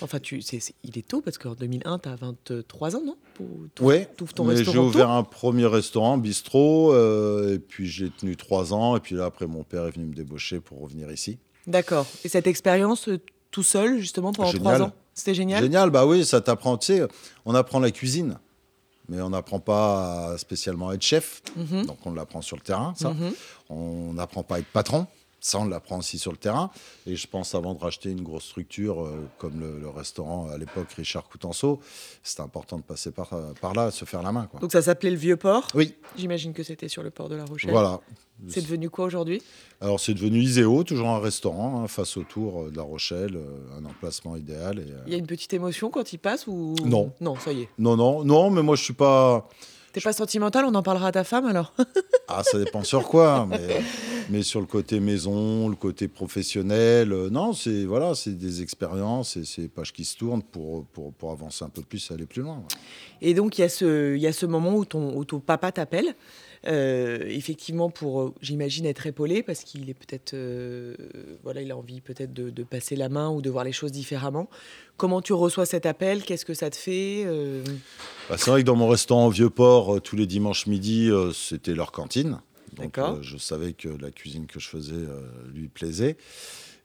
Enfin, 0.00 0.20
tu, 0.20 0.38
il 0.84 0.98
est 0.98 1.06
tôt 1.06 1.20
parce 1.20 1.38
qu'en 1.38 1.54
2001, 1.54 1.98
tu 1.98 2.08
as 2.08 2.16
23 2.16 2.96
ans, 2.96 3.02
non? 3.04 3.16
Oui, 3.80 4.06
j'ai 4.64 4.78
ouvert 4.78 5.10
un 5.10 5.22
premier 5.24 5.66
restaurant, 5.66 6.18
bistrot, 6.18 6.92
euh, 6.92 7.54
et 7.54 7.58
puis 7.58 7.86
j'ai 7.88 8.10
tenu 8.10 8.36
trois 8.36 8.72
ans. 8.72 8.96
Et 8.96 9.00
puis 9.00 9.14
là, 9.16 9.24
après, 9.26 9.46
mon 9.46 9.64
père 9.64 9.86
est 9.86 9.90
venu 9.90 10.06
me 10.06 10.14
débaucher 10.14 10.60
pour 10.60 10.80
revenir 10.80 11.10
ici. 11.10 11.38
D'accord. 11.66 12.06
Et 12.24 12.28
cette 12.28 12.46
expérience 12.46 13.08
euh, 13.08 13.18
tout 13.50 13.62
seul, 13.62 13.98
justement, 13.98 14.32
pendant 14.32 14.50
Génial. 14.50 14.74
trois 14.76 14.86
ans? 14.86 14.92
C'était 15.14 15.34
génial? 15.34 15.62
Génial, 15.62 15.90
bah 15.90 16.06
oui, 16.06 16.24
ça 16.24 16.40
t'apprend, 16.40 16.78
tu 16.78 16.86
sais, 16.86 17.02
on 17.44 17.54
apprend 17.54 17.80
la 17.80 17.90
cuisine, 17.90 18.38
mais 19.08 19.20
on 19.20 19.30
n'apprend 19.30 19.58
pas 19.58 20.36
spécialement 20.38 20.90
à 20.90 20.94
être 20.94 21.02
chef. 21.02 21.42
Mhm, 21.56 21.86
Donc 21.86 21.98
on 22.06 22.12
l'apprend 22.14 22.40
sur 22.40 22.56
le 22.56 22.62
terrain, 22.62 22.94
ça. 22.96 23.10
mhm. 23.10 23.32
On 23.68 24.12
n'apprend 24.12 24.44
pas 24.44 24.56
à 24.56 24.58
être 24.60 24.66
patron. 24.72 25.06
Ça, 25.40 25.58
on 25.60 25.66
l'apprend 25.66 25.98
aussi 25.98 26.18
sur 26.18 26.32
le 26.32 26.36
terrain. 26.36 26.70
Et 27.06 27.14
je 27.14 27.26
pense, 27.26 27.54
avant 27.54 27.74
de 27.74 27.80
racheter 27.80 28.10
une 28.10 28.22
grosse 28.22 28.44
structure 28.44 29.04
euh, 29.04 29.28
comme 29.38 29.60
le, 29.60 29.78
le 29.78 29.88
restaurant 29.88 30.48
à 30.48 30.58
l'époque 30.58 30.90
Richard 30.96 31.28
Coutenceau, 31.28 31.80
c'était 32.22 32.42
important 32.42 32.76
de 32.78 32.82
passer 32.82 33.10
par, 33.12 33.32
euh, 33.32 33.52
par 33.60 33.72
là, 33.74 33.90
se 33.90 34.04
faire 34.04 34.22
la 34.22 34.32
main. 34.32 34.46
Quoi. 34.50 34.58
Donc 34.60 34.72
ça 34.72 34.82
s'appelait 34.82 35.10
le 35.10 35.16
Vieux 35.16 35.36
Port. 35.36 35.68
Oui, 35.74 35.94
J'imagine 36.16 36.52
que 36.52 36.62
c'était 36.62 36.88
sur 36.88 37.02
le 37.02 37.10
port 37.10 37.28
de 37.28 37.36
La 37.36 37.44
Rochelle. 37.44 37.70
voilà. 37.70 38.00
C'est 38.46 38.62
devenu 38.62 38.88
quoi 38.88 39.06
aujourd'hui? 39.06 39.42
Alors, 39.80 39.98
c'est 39.98 40.14
devenu 40.14 40.38
Iséo, 40.40 40.84
toujours 40.84 41.08
un 41.08 41.18
restaurant, 41.18 41.82
hein, 41.82 41.88
face 41.88 42.16
au 42.16 42.22
tour 42.22 42.62
euh, 42.62 42.70
de 42.70 42.76
La 42.76 42.84
Rochelle, 42.84 43.34
euh, 43.34 43.76
un 43.76 43.84
emplacement 43.84 44.36
idéal. 44.36 44.78
Et, 44.78 44.82
euh, 44.92 45.02
Il 45.08 45.12
y 45.12 45.16
a 45.16 45.18
une 45.18 45.26
petite 45.26 45.52
émotion 45.54 45.90
quand 45.90 46.12
il 46.12 46.18
passe 46.18 46.46
ou? 46.46 46.76
Non. 46.84 47.12
Non, 47.20 47.34
ça 47.36 47.52
y 47.52 47.62
est. 47.62 47.68
Non, 47.78 47.96
non, 47.96 48.24
non, 48.24 48.50
mais 48.50 48.62
moi, 48.62 48.76
je 48.76 48.84
suis 48.84 48.92
pas. 48.94 49.48
T'es 49.92 50.00
pas 50.00 50.12
sentimental 50.12 50.64
On 50.66 50.74
en 50.74 50.82
parlera 50.82 51.08
à 51.08 51.12
ta 51.12 51.24
femme 51.24 51.46
alors 51.46 51.72
Ah, 52.28 52.42
ça 52.44 52.58
dépend 52.58 52.84
sur 52.84 53.08
quoi, 53.08 53.46
mais, 53.48 53.80
mais 54.28 54.42
sur 54.42 54.60
le 54.60 54.66
côté 54.66 55.00
maison, 55.00 55.68
le 55.70 55.76
côté 55.76 56.08
professionnel, 56.08 57.10
euh, 57.12 57.30
non, 57.30 57.54
c'est 57.54 57.84
voilà, 57.86 58.14
c'est 58.14 58.36
des 58.36 58.60
expériences 58.60 59.38
et 59.38 59.44
c'est 59.46 59.62
des 59.62 59.68
pages 59.68 59.94
qui 59.94 60.04
se 60.04 60.14
tournent 60.16 60.42
pour, 60.42 60.84
pour, 60.86 61.12
pour 61.14 61.32
avancer 61.32 61.64
un 61.64 61.70
peu 61.70 61.80
plus 61.80 62.10
et 62.10 62.14
aller 62.14 62.26
plus 62.26 62.42
loin. 62.42 62.56
ouais. 62.56 62.78
Et 63.22 63.32
donc 63.32 63.56
il 63.56 63.62
y, 63.62 63.64
a 63.64 63.68
ce- 63.70 64.14
y 64.16 64.26
a 64.26 64.32
ce 64.34 64.44
moment 64.44 64.74
où 64.74 64.84
ton, 64.84 65.16
où 65.16 65.24
ton 65.24 65.40
papa 65.40 65.72
t'appelle. 65.72 66.14
Euh, 66.66 67.24
effectivement 67.26 67.90
pour, 67.90 68.20
euh, 68.20 68.34
j'imagine, 68.40 68.86
être 68.86 69.06
épaulé 69.06 69.42
parce 69.42 69.64
qu'il 69.64 69.88
est 69.88 69.94
peut-être, 69.94 70.34
euh, 70.34 70.94
voilà, 71.42 71.62
il 71.62 71.70
a 71.70 71.76
envie 71.76 72.00
peut-être 72.00 72.32
de, 72.32 72.50
de 72.50 72.62
passer 72.62 72.96
la 72.96 73.08
main 73.08 73.30
ou 73.30 73.40
de 73.42 73.50
voir 73.50 73.64
les 73.64 73.72
choses 73.72 73.92
différemment. 73.92 74.48
Comment 74.96 75.22
tu 75.22 75.32
reçois 75.32 75.66
cet 75.66 75.86
appel? 75.86 76.22
Qu'est-ce 76.22 76.44
que 76.44 76.54
ça 76.54 76.70
te 76.70 76.76
fait 76.76 77.24
Euh, 77.26 77.62
Bah, 78.28 78.36
c'est 78.38 78.50
vrai 78.50 78.62
que 78.62 78.66
dans 78.66 78.76
mon 78.76 78.88
restaurant 78.88 79.26
au 79.26 79.30
Vieux-Port, 79.30 80.02
tous 80.02 80.16
les 80.16 80.26
dimanches 80.26 80.66
midi, 80.66 81.10
c'était 81.34 81.74
leur 81.74 81.92
cantine. 81.92 82.40
Donc, 82.76 82.94
D'accord. 82.96 83.22
je 83.22 83.36
savais 83.38 83.72
que 83.72 83.88
la 83.88 84.10
cuisine 84.10 84.46
que 84.46 84.60
je 84.60 84.68
faisais 84.68 85.06
lui 85.54 85.68
plaisait. 85.68 86.16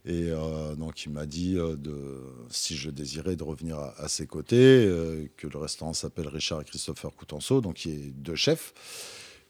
Et 0.05 0.27
euh, 0.31 0.75
donc, 0.75 1.05
il 1.05 1.11
m'a 1.13 1.25
dit 1.25 1.53
de, 1.53 1.95
si 2.49 2.75
je 2.75 2.89
désirais 2.89 3.35
de 3.37 3.43
revenir 3.43 3.77
à, 3.79 3.93
à 3.97 4.07
ses 4.09 4.27
côtés, 4.27 4.57
euh, 4.57 5.27
que 5.37 5.47
le 5.47 5.57
restaurant 5.57 5.93
s'appelle 5.93 6.27
Richard 6.27 6.61
et 6.61 6.65
Christopher 6.65 7.11
Coutenceau, 7.15 7.61
donc 7.61 7.85
il 7.85 7.91
a 7.91 8.11
deux 8.15 8.35
chefs. 8.35 8.73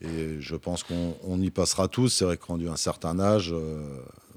Et 0.02 0.40
je 0.40 0.56
pense 0.56 0.84
qu'on 0.84 1.16
on 1.24 1.42
y 1.42 1.50
passera 1.50 1.88
tous. 1.88 2.10
C'est 2.10 2.26
vrai 2.26 2.38
que 2.38 2.46
rendu 2.46 2.68
un 2.68 2.76
certain 2.76 3.20
âge, 3.20 3.52
euh, 3.54 3.82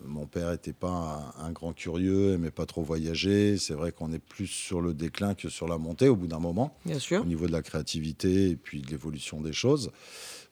mon 0.05 0.27
père 0.27 0.51
n'était 0.53 0.73
pas 0.73 1.35
un, 1.39 1.47
un 1.47 1.51
grand 1.51 1.73
curieux, 1.73 2.35
aimait 2.35 2.51
pas 2.53 2.67
trop 2.67 2.83
voyager. 2.83 3.59
C'est 3.59 3.75
vrai 3.75 3.91
qu'on 3.93 4.13
est 4.13 4.19
plus 4.21 4.47
sur 4.47 4.81
le 4.81 4.95
déclin 4.95 5.35
que 5.35 5.49
sur 5.49 5.67
la 5.67 5.79
montée 5.79 6.09
au 6.09 6.17
bout 6.17 6.29
d'un 6.29 6.39
moment 6.39 6.77
Bien 6.85 6.97
au 6.97 7.01
sûr. 7.01 7.25
niveau 7.25 7.47
de 7.47 7.53
la 7.53 7.63
créativité 7.63 8.51
et 8.51 8.57
puis 8.57 8.81
de 8.83 8.91
l'évolution 8.91 9.41
des 9.41 9.53
choses. 9.53 9.91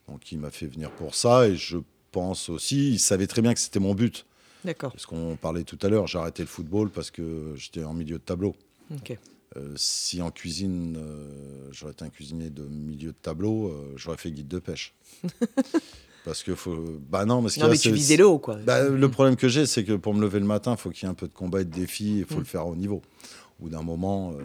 Donc 0.09 0.33
il 0.33 0.39
m'a 0.39 0.51
fait 0.51 0.67
venir 0.67 0.91
pour 0.91 1.15
ça 1.15 1.47
et 1.49 1.55
je 1.57 1.79
pense 2.11 2.49
aussi, 2.49 2.93
il 2.93 2.99
savait 2.99 3.27
très 3.27 3.43
bien 3.43 3.55
que 3.55 3.61
c'était 3.61 3.81
mon 3.81 3.95
but. 3.95 4.27
D'accord. 4.65 4.93
Parce 4.93 5.07
qu'on 5.07 5.37
parlait 5.37 5.63
tout 5.65 5.79
à 5.83 5.89
l'heure, 5.89 6.07
j'ai 6.07 6.19
arrêté 6.19 6.43
le 6.43 6.49
football 6.49 6.91
parce 6.91 7.11
que 7.11 7.55
j'étais 7.57 7.85
en 7.85 7.93
milieu 7.95 8.19
de 8.19 8.23
tableau. 8.23 8.55
Ok. 8.93 9.17
Euh, 9.57 9.73
si 9.77 10.21
en 10.21 10.31
cuisine, 10.31 10.97
euh, 10.99 11.69
j'aurais 11.71 11.93
été 11.93 12.05
un 12.05 12.09
cuisinier 12.11 12.51
de 12.51 12.63
milieu 12.65 13.13
de 13.13 13.17
tableau, 13.21 13.69
euh, 13.69 13.93
j'aurais 13.97 14.17
fait 14.17 14.31
guide 14.33 14.49
de 14.49 14.59
pêche. 14.59 14.95
parce 16.25 16.43
que 16.43 16.55
faut. 16.55 16.99
Bah 17.09 17.25
non, 17.25 17.43
parce 17.43 17.57
Non 17.59 17.67
que 17.67 17.71
mais 17.73 17.79
tu 17.79 17.93
visais 17.93 18.17
le 18.17 18.27
haut 18.27 18.39
quoi. 18.39 18.57
bah, 18.57 18.89
le 18.89 19.11
problème 19.11 19.37
que 19.37 19.49
j'ai, 19.49 19.67
c'est 19.67 19.85
que 19.85 19.93
pour 19.93 20.15
me 20.15 20.21
lever 20.21 20.41
le 20.41 20.47
matin, 20.47 20.73
il 20.73 20.79
faut 20.81 20.91
qu'il 20.91 21.05
y 21.05 21.07
ait 21.07 21.11
un 21.11 21.15
peu 21.15 21.29
de 21.29 21.33
combat 21.35 21.61
et 21.61 21.65
de 21.65 21.71
défi, 21.71 22.19
il 22.19 22.25
faut 22.25 22.37
Mm. 22.37 22.39
le 22.39 22.45
faire 22.45 22.61
à 22.63 22.67
haut 22.67 22.77
niveau. 22.77 23.03
Au 23.61 23.65
bout 23.65 23.69
d'un 23.69 23.83
moment, 23.83 24.33
euh, 24.33 24.43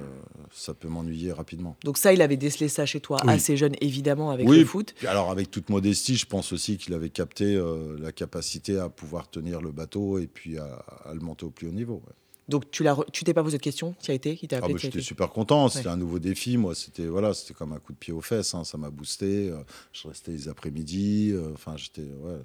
ça 0.51 0.75
peut 0.75 0.87
m'ennuyer 0.87 1.31
rapidement. 1.31 1.75
Donc 1.83 1.97
ça, 1.97 2.13
il 2.13 2.21
avait 2.21 2.37
décelé 2.37 2.67
ça 2.69 2.85
chez 2.85 2.99
toi 2.99 3.17
Oui. 3.25 3.31
assez 3.33 3.57
jeune, 3.57 3.73
évidemment, 3.81 4.29
avec 4.29 4.47
Oui. 4.47 4.59
le 4.59 4.65
foot. 4.65 4.93
Alors, 5.07 5.31
avec 5.31 5.49
toute 5.49 5.69
modestie, 5.69 6.15
je 6.15 6.27
pense 6.27 6.53
aussi 6.53 6.77
qu'il 6.77 6.93
avait 6.93 7.09
capté 7.09 7.55
euh, 7.55 7.97
la 7.99 8.11
capacité 8.11 8.77
à 8.77 8.87
pouvoir 8.89 9.27
tenir 9.29 9.61
le 9.61 9.71
bateau 9.71 10.19
et 10.19 10.27
puis 10.27 10.59
à, 10.59 10.85
à 11.05 11.13
le 11.15 11.21
monter 11.21 11.45
au 11.45 11.49
plus 11.49 11.67
haut 11.67 11.71
niveau. 11.71 12.03
ouais. 12.05 12.13
Donc 12.49 12.69
tu 12.71 12.83
t'es 13.23 13.33
pas 13.33 13.43
posé 13.43 13.57
de 13.57 13.61
questions 13.63 13.95
Tu 14.01 14.11
as 14.11 14.13
été 14.15 14.37
Il 14.41 14.47
t'a 14.47 14.57
Ah 14.57 14.67
bah, 14.67 14.73
J'étais 14.75 15.01
super 15.01 15.29
content, 15.29 15.69
c'était 15.69 15.87
Ouais. 15.87 15.93
un 15.93 15.97
nouveau 15.97 16.19
défi. 16.19 16.57
Moi, 16.57 16.75
c'était 16.75 17.05
voilà, 17.05 17.33
c'était 17.33 17.53
comme 17.53 17.71
un 17.73 17.79
coup 17.79 17.93
de 17.93 17.97
pied 17.97 18.11
aux 18.11 18.21
fesses, 18.21 18.53
hein, 18.55 18.63
ça 18.63 18.77
m'a 18.77 18.89
boosté. 18.89 19.49
euh, 19.49 19.57
je 19.93 20.07
restais 20.07 20.31
les 20.31 20.47
après-midi, 20.49 21.31
euh, 21.31 21.51
enfin, 21.53 21.77
j'étais. 21.77 22.01
Ouais. 22.01 22.39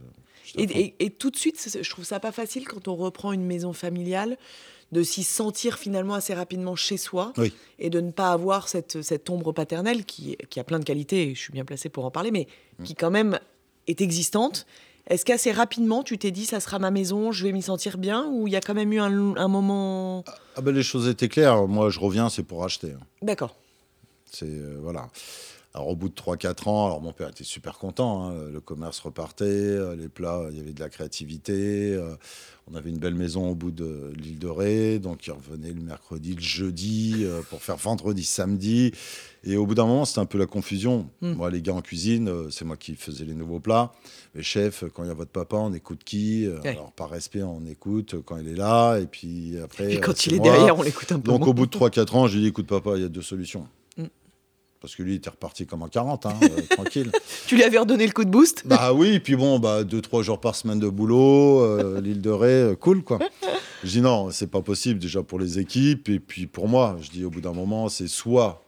Et, 0.57 0.63
et- 0.65 0.95
et 1.07 1.11
tout 1.11 1.31
de 1.31 1.37
suite, 1.37 1.79
je 1.83 1.91
trouve 1.91 2.05
ça 2.05 2.21
pas 2.21 2.33
facile 2.33 2.69
quand 2.69 2.87
on 2.87 2.95
reprend 2.97 3.33
une 3.33 3.45
maison 3.47 3.73
familiale 3.73 4.37
de 4.93 5.03
s'y 5.03 5.25
sentir 5.25 5.79
finalement 5.79 6.15
assez 6.15 6.35
rapidement 6.35 6.77
chez 6.77 6.99
soi 6.99 7.33
Oui. 7.39 7.53
et 7.79 7.89
de 7.91 8.01
ne 8.01 8.11
pas 8.13 8.31
avoir 8.31 8.69
cette, 8.69 9.01
cette 9.03 9.29
ombre 9.31 9.53
paternelle 9.53 10.05
qui, 10.05 10.37
qui 10.51 10.61
a 10.61 10.65
plein 10.65 10.79
de 10.79 10.85
qualités, 10.85 11.31
et 11.31 11.35
je 11.35 11.41
suis 11.41 11.53
bien 11.53 11.65
placé 11.65 11.89
pour 11.89 12.05
en 12.05 12.11
parler, 12.11 12.31
mais 12.31 12.47
Mm. 12.79 12.83
qui 12.85 12.95
quand 12.95 13.11
même 13.11 13.39
est 13.87 14.01
existante. 14.03 14.67
Est-ce 15.07 15.25
qu'assez 15.25 15.53
rapidement, 15.53 16.03
tu 16.03 16.17
t'es 16.17 16.31
dit, 16.31 16.47
ça 16.47 16.61
sera 16.61 16.79
ma 16.79 16.91
maison, 16.91 17.31
je 17.31 17.45
vais 17.45 17.53
m'y 17.53 17.61
sentir 17.63 17.99
bien, 17.99 18.27
ou 18.31 18.47
il 18.47 18.53
y 18.53 18.57
a 18.57 18.61
quand 18.61 18.73
même 18.75 18.93
eu 18.93 19.01
un, 19.01 19.37
un 19.37 19.49
moment... 19.49 20.25
Ah 20.57 20.61
ben, 20.63 20.75
les 20.75 20.83
choses 20.83 21.09
étaient 21.09 21.29
claires. 21.29 21.67
Moi, 21.67 21.91
je 21.91 22.01
reviens, 22.01 22.31
c'est 22.31 22.43
pour 22.43 22.65
acheter. 22.65 22.93
hein. 22.93 23.05
D'accord. 23.21 23.55
C'est 24.31 24.47
euh, 24.49 24.79
voilà. 24.83 25.09
Alors 25.77 25.89
au 25.89 25.97
bout 25.97 26.09
de 26.09 26.15
3-4 26.15 26.69
ans, 26.69 26.87
alors 26.87 27.03
mon 27.03 27.13
père 27.13 27.29
était 27.29 27.43
super 27.43 27.79
content. 27.79 28.29
hein, 28.31 28.49
le 28.53 28.61
commerce 28.61 29.01
repartait, 29.01 29.45
euh, 29.45 29.97
les 29.97 30.09
plats, 30.09 30.47
il 30.53 30.57
y 30.57 30.61
avait 30.61 30.73
de 30.73 30.79
la 30.81 30.89
créativité. 30.89 31.93
euh, 31.95 32.15
on 32.71 32.77
avait 32.77 32.91
une 32.91 32.99
belle 32.99 33.15
maison 33.17 33.51
au 33.51 33.55
bout 33.55 33.73
de 33.73 34.13
l'île 34.17 34.39
de 34.39 34.47
Ré, 34.47 34.99
donc 34.99 35.27
il 35.27 35.33
revenait 35.33 35.73
le 35.73 35.83
mercredi, 35.83 36.35
le 36.35 36.41
jeudi 36.41 37.17
euh, 37.25 37.43
pour 37.51 37.61
faire 37.61 37.77
vendredi, 37.77 38.25
samedi. 38.25 38.93
Et 39.43 39.57
au 39.57 39.67
bout 39.67 39.75
d'un 39.75 39.85
moment, 39.85 40.05
c'était 40.07 40.21
un 40.21 40.27
peu 40.27 40.39
la 40.39 40.47
confusion. 40.47 41.11
Mm. 41.21 41.33
Moi, 41.33 41.51
les 41.51 41.61
gars 41.61 41.75
en 41.75 41.83
cuisine, 41.83 42.29
euh, 42.29 42.51
c'est 42.51 42.65
moi 42.65 42.77
qui 42.79 42.95
faisais 42.95 43.25
les 43.25 43.35
nouveaux 43.35 43.61
plats. 43.61 43.93
Les 44.35 44.43
chefs, 44.43 44.85
quand 44.95 45.03
il 45.03 45.09
y 45.09 45.11
a 45.11 45.15
votre 45.15 45.33
papa, 45.33 45.57
on 45.57 45.75
écoute 45.75 46.05
qui 46.05 46.49
Ouais. 46.49 46.69
Alors 46.71 46.93
par 46.93 47.11
respect, 47.11 47.43
on 47.43 47.67
écoute 47.67 48.15
quand 48.25 48.39
il 48.39 48.49
est 48.49 48.55
là, 48.55 48.99
et 48.99 49.07
puis 49.07 49.59
après. 49.63 49.93
Et 49.93 50.01
quand 50.01 50.25
il 50.25 50.35
est 50.35 50.39
moi. 50.39 50.53
derrière, 50.53 50.79
on 50.79 50.83
l'écoute 50.83 51.11
un 51.13 51.19
peu 51.19 51.33
Donc 51.33 51.41
moins. 51.41 51.49
au 51.49 51.53
bout 51.55 51.67
de 51.67 51.77
3-4 51.77 52.15
ans, 52.17 52.27
je 52.29 52.35
lui 52.35 52.39
ai 52.39 52.43
dit 52.45 52.49
écoute 52.49 52.67
papa, 52.67 52.93
il 52.95 53.03
y 53.03 53.05
a 53.05 53.09
deux 53.09 53.23
solutions. 53.23 53.67
Mm. 54.85 54.87
Parce 54.87 54.97
que 54.97 55.03
lui, 55.03 55.13
il 55.13 55.17
était 55.17 55.31
reparti 55.31 55.67
comme 55.67 55.83
en 55.83 55.89
40, 55.89 56.27
hein, 56.27 56.35
euh, 56.43 56.61
tranquille. 56.71 57.11
Tu 57.47 57.57
lui 57.57 57.63
avais 57.63 57.79
redonné 57.79 58.07
le 58.07 58.13
coup 58.13 58.25
de 58.25 58.31
boost? 58.31 58.67
Bah 58.67 58.93
oui, 58.93 59.19
puis 59.19 59.37
bon, 59.37 59.59
bah, 59.59 59.83
2-3 59.83 60.23
jours 60.23 60.41
par 60.41 60.55
semaine 60.55 60.79
de 60.79 60.89
boulot, 60.89 61.63
euh, 61.63 62.01
l'île 62.01 62.21
de 62.21 62.31
Ré, 62.31 62.53
euh, 62.53 62.75
cool 62.75 63.03
quoi. 63.03 63.19
Je 63.83 63.91
dis 63.91 64.01
non, 64.01 64.31
c'est 64.31 64.47
pas 64.47 64.63
possible 64.63 64.99
déjà 64.99 65.23
pour 65.23 65.39
les 65.39 65.59
équipes 65.59 66.09
et 66.09 66.21
puis 66.21 66.47
pour 66.47 66.69
moi. 66.69 66.97
Je 67.01 67.11
dis 67.11 67.25
au 67.25 67.31
bout 67.31 67.41
d'un 67.41 67.53
moment, 67.53 67.89
c'est 67.89 68.09
soit 68.09 68.63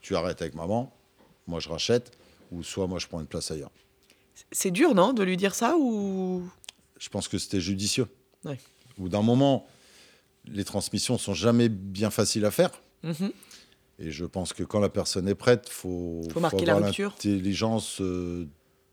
tu 0.00 0.16
arrêtes 0.16 0.42
avec 0.42 0.54
maman, 0.54 0.92
moi 1.46 1.60
je 1.60 1.68
rachète, 1.68 2.12
ou 2.52 2.62
soit 2.62 2.86
moi 2.86 2.98
je 2.98 3.06
prends 3.06 3.20
une 3.20 3.26
place 3.26 3.50
ailleurs. 3.50 3.70
C'est 4.52 4.70
dur, 4.70 4.94
non, 4.94 5.12
de 5.12 5.22
lui 5.22 5.36
dire 5.36 5.54
ça 5.54 5.76
ou? 5.78 6.42
Je 6.98 7.08
pense 7.08 7.28
que 7.28 7.38
c'était 7.38 7.60
judicieux. 7.60 8.06
Ouais. 8.44 8.58
Au 8.98 9.02
bout 9.02 9.08
d'un 9.08 9.22
moment, 9.22 9.66
les 10.46 10.64
transmissions 10.64 11.18
sont 11.18 11.34
jamais 11.34 11.68
bien 11.68 12.10
faciles 12.10 12.44
à 12.44 12.50
faire. 12.50 12.70
Mhm. 13.02 13.32
Et 13.98 14.10
je 14.10 14.24
pense 14.24 14.52
que 14.52 14.62
quand 14.64 14.80
la 14.80 14.88
personne 14.88 15.28
est 15.28 15.34
prête, 15.34 15.68
faut, 15.68 16.22
Faut 16.32 16.40
marquer 16.40 16.64
la 16.64 16.72
avoir 16.72 16.86
rupture. 16.88 17.10
l'intelligence 17.10 18.00
euh, 18.00 18.46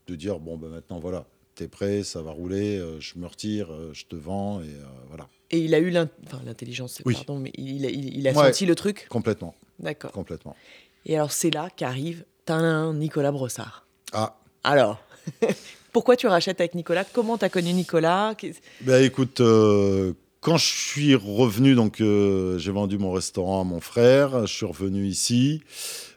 de 0.06 0.14
dire 0.14 0.38
bon 0.38 0.56
ben 0.56 0.68
maintenant 0.68 0.98
voilà, 1.00 1.26
t'es 1.54 1.66
prêt, 1.68 2.02
ça 2.04 2.22
va 2.22 2.30
rouler, 2.30 2.76
euh, 2.78 3.00
je 3.00 3.18
me 3.18 3.26
retire, 3.26 3.72
euh, 3.72 3.90
je 3.92 4.04
te 4.06 4.14
vends 4.16 4.60
et 4.62 4.70
voilà. 5.08 5.28
Et 5.50 5.58
il 5.58 5.74
a 5.74 5.78
eu 5.80 5.90
l'in- 5.90 6.08
enfin, 6.26 6.40
l'intelligence, 6.46 7.02
Oui. 7.04 7.14
pardon, 7.14 7.38
mais 7.38 7.50
il, 7.58 7.84
a- 7.84 7.90
il- 7.90 8.16
il 8.16 8.28
a 8.28 8.32
Ouais. 8.32 8.46
senti 8.46 8.64
le 8.64 8.74
truc? 8.74 9.06
Complètement, 9.10 9.54
D'accord. 9.80 10.12
complètement. 10.12 10.56
Et 11.04 11.16
alors 11.16 11.32
c'est 11.32 11.50
là 11.50 11.68
qu'arrive 11.76 12.24
Tin 12.44 12.94
Nicolas 12.94 13.32
Brossard. 13.32 13.86
Ah, 14.12 14.38
Alors, 14.64 15.02
pourquoi 15.92 16.16
tu 16.16 16.26
rachètes 16.28 16.60
avec 16.60 16.74
Nicolas? 16.76 17.04
Comment 17.04 17.36
t'as 17.38 17.48
connu 17.48 17.72
Nicolas? 17.72 18.34
Ben 18.82 19.02
écoute, 19.02 19.40
euh, 19.40 20.12
quand 20.42 20.56
je 20.56 20.66
suis 20.66 21.14
revenu, 21.14 21.76
donc 21.76 22.00
euh, 22.00 22.58
j'ai 22.58 22.72
vendu 22.72 22.98
mon 22.98 23.12
restaurant 23.12 23.60
à 23.60 23.64
mon 23.64 23.80
frère, 23.80 24.44
je 24.44 24.52
suis 24.52 24.66
revenu 24.66 25.06
ici. 25.06 25.62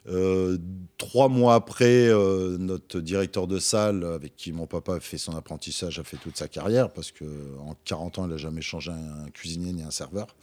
Euh, 0.07 0.57
trois 0.97 1.29
mois 1.29 1.53
après, 1.53 2.07
euh, 2.09 2.57
notre 2.57 2.99
directeur 2.99 3.45
de 3.45 3.59
salle, 3.59 4.03
avec 4.03 4.35
qui 4.35 4.51
mon 4.51 4.65
papa 4.65 4.95
a 4.95 4.99
fait 4.99 5.19
son 5.19 5.35
apprentissage, 5.35 5.99
a 5.99 6.03
fait 6.03 6.17
toute 6.17 6.37
sa 6.37 6.47
carrière, 6.47 6.91
parce 6.91 7.11
que 7.11 7.23
en 7.59 7.75
40 7.85 8.19
ans, 8.19 8.25
il 8.25 8.31
n'a 8.31 8.37
jamais 8.37 8.63
changé 8.63 8.91
un 8.91 9.29
cuisinier 9.29 9.71
ni 9.73 9.83
un 9.83 9.91
serveur. 9.91 10.35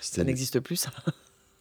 Ça 0.00 0.24
n'existe 0.24 0.58
plus, 0.58 0.76
ça. 0.76 0.90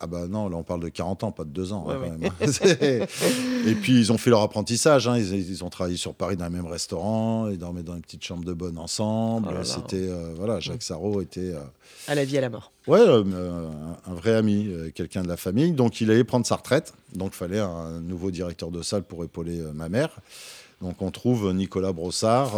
Ah 0.02 0.08
bah 0.08 0.28
non, 0.30 0.48
là 0.48 0.56
on 0.56 0.64
parle 0.64 0.80
de 0.80 0.88
40 0.88 1.26
ans, 1.26 1.32
pas 1.34 1.44
de 1.44 1.50
2 1.50 1.74
ans. 1.74 1.86
Ouais, 1.86 1.96
hein, 1.96 2.18
quand 2.40 2.82
même, 2.82 3.08
et 3.68 3.76
puis 3.76 4.00
ils 4.00 4.12
ont 4.14 4.18
fait 4.18 4.30
leur 4.30 4.42
apprentissage, 4.42 5.10
hein. 5.10 5.18
ils, 5.18 5.34
ils 5.34 5.64
ont 5.66 5.70
travaillé 5.70 5.98
sur 5.98 6.14
Paris 6.14 6.38
dans 6.38 6.46
le 6.46 6.52
même 6.52 6.68
restaurant, 6.68 7.50
ils 7.50 7.58
dormaient 7.58 7.84
dans 7.84 7.96
une 7.96 8.02
petite 8.02 8.24
chambre 8.24 8.46
de 8.46 8.54
bonne 8.54 8.78
ensemble. 8.78 9.50
Oh. 9.52 9.64
C'était 9.64 10.08
euh, 10.10 10.34
voilà, 10.38 10.62
Jacques 10.62 10.84
Sarrault 10.84 11.20
était 11.22 11.54
euh, 11.54 11.60
À 12.08 12.16
la 12.16 12.24
vie, 12.24 12.38
à 12.38 12.42
la 12.42 12.50
mort. 12.50 12.72
ouais 12.88 13.00
euh, 13.02 13.70
un, 14.08 14.14
vrai 14.14 14.36
ami, 14.36 14.70
quelqu'un 14.96 15.22
de 15.22 15.28
la 15.28 15.36
famille. 15.38 15.74
Donc 15.74 16.00
il 16.00 16.10
allait 16.12 16.24
prendre 16.24 16.46
sa 16.46 16.56
retraite, 16.56 16.94
donc 17.14 17.32
il 17.34 17.38
fallait 17.38 17.60
un 17.60 18.00
nouveau 18.00 18.32
directeur 18.32 18.72
de 18.72 18.82
salle 18.82 19.04
pour 19.04 19.26
épauler 19.26 19.62
ma 19.74 19.90
mère. 19.90 20.12
Donc 20.82 21.02
on 21.02 21.12
trouve 21.12 21.52
Nicolas 21.54 21.92
Brossard 21.92 22.54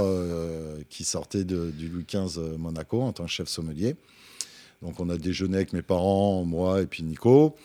qui 0.89 1.03
sortait 1.03 1.43
de- 1.43 1.71
du 1.71 1.89
Louis 1.89 2.05
XV 2.07 2.39
Monaco 2.59 3.01
en 3.01 3.13
tant 3.13 3.23
que 3.23 3.31
chef 3.31 3.47
sommelier. 3.47 3.95
Donc 4.81 4.99
on 4.99 5.09
a 5.09 5.17
déjeuné 5.17 5.57
avec 5.57 5.73
mes 5.73 5.81
parents, 5.81 6.43
moi 6.43 6.81
et 6.81 6.85
puis 6.85 7.03
Nico. 7.03 7.55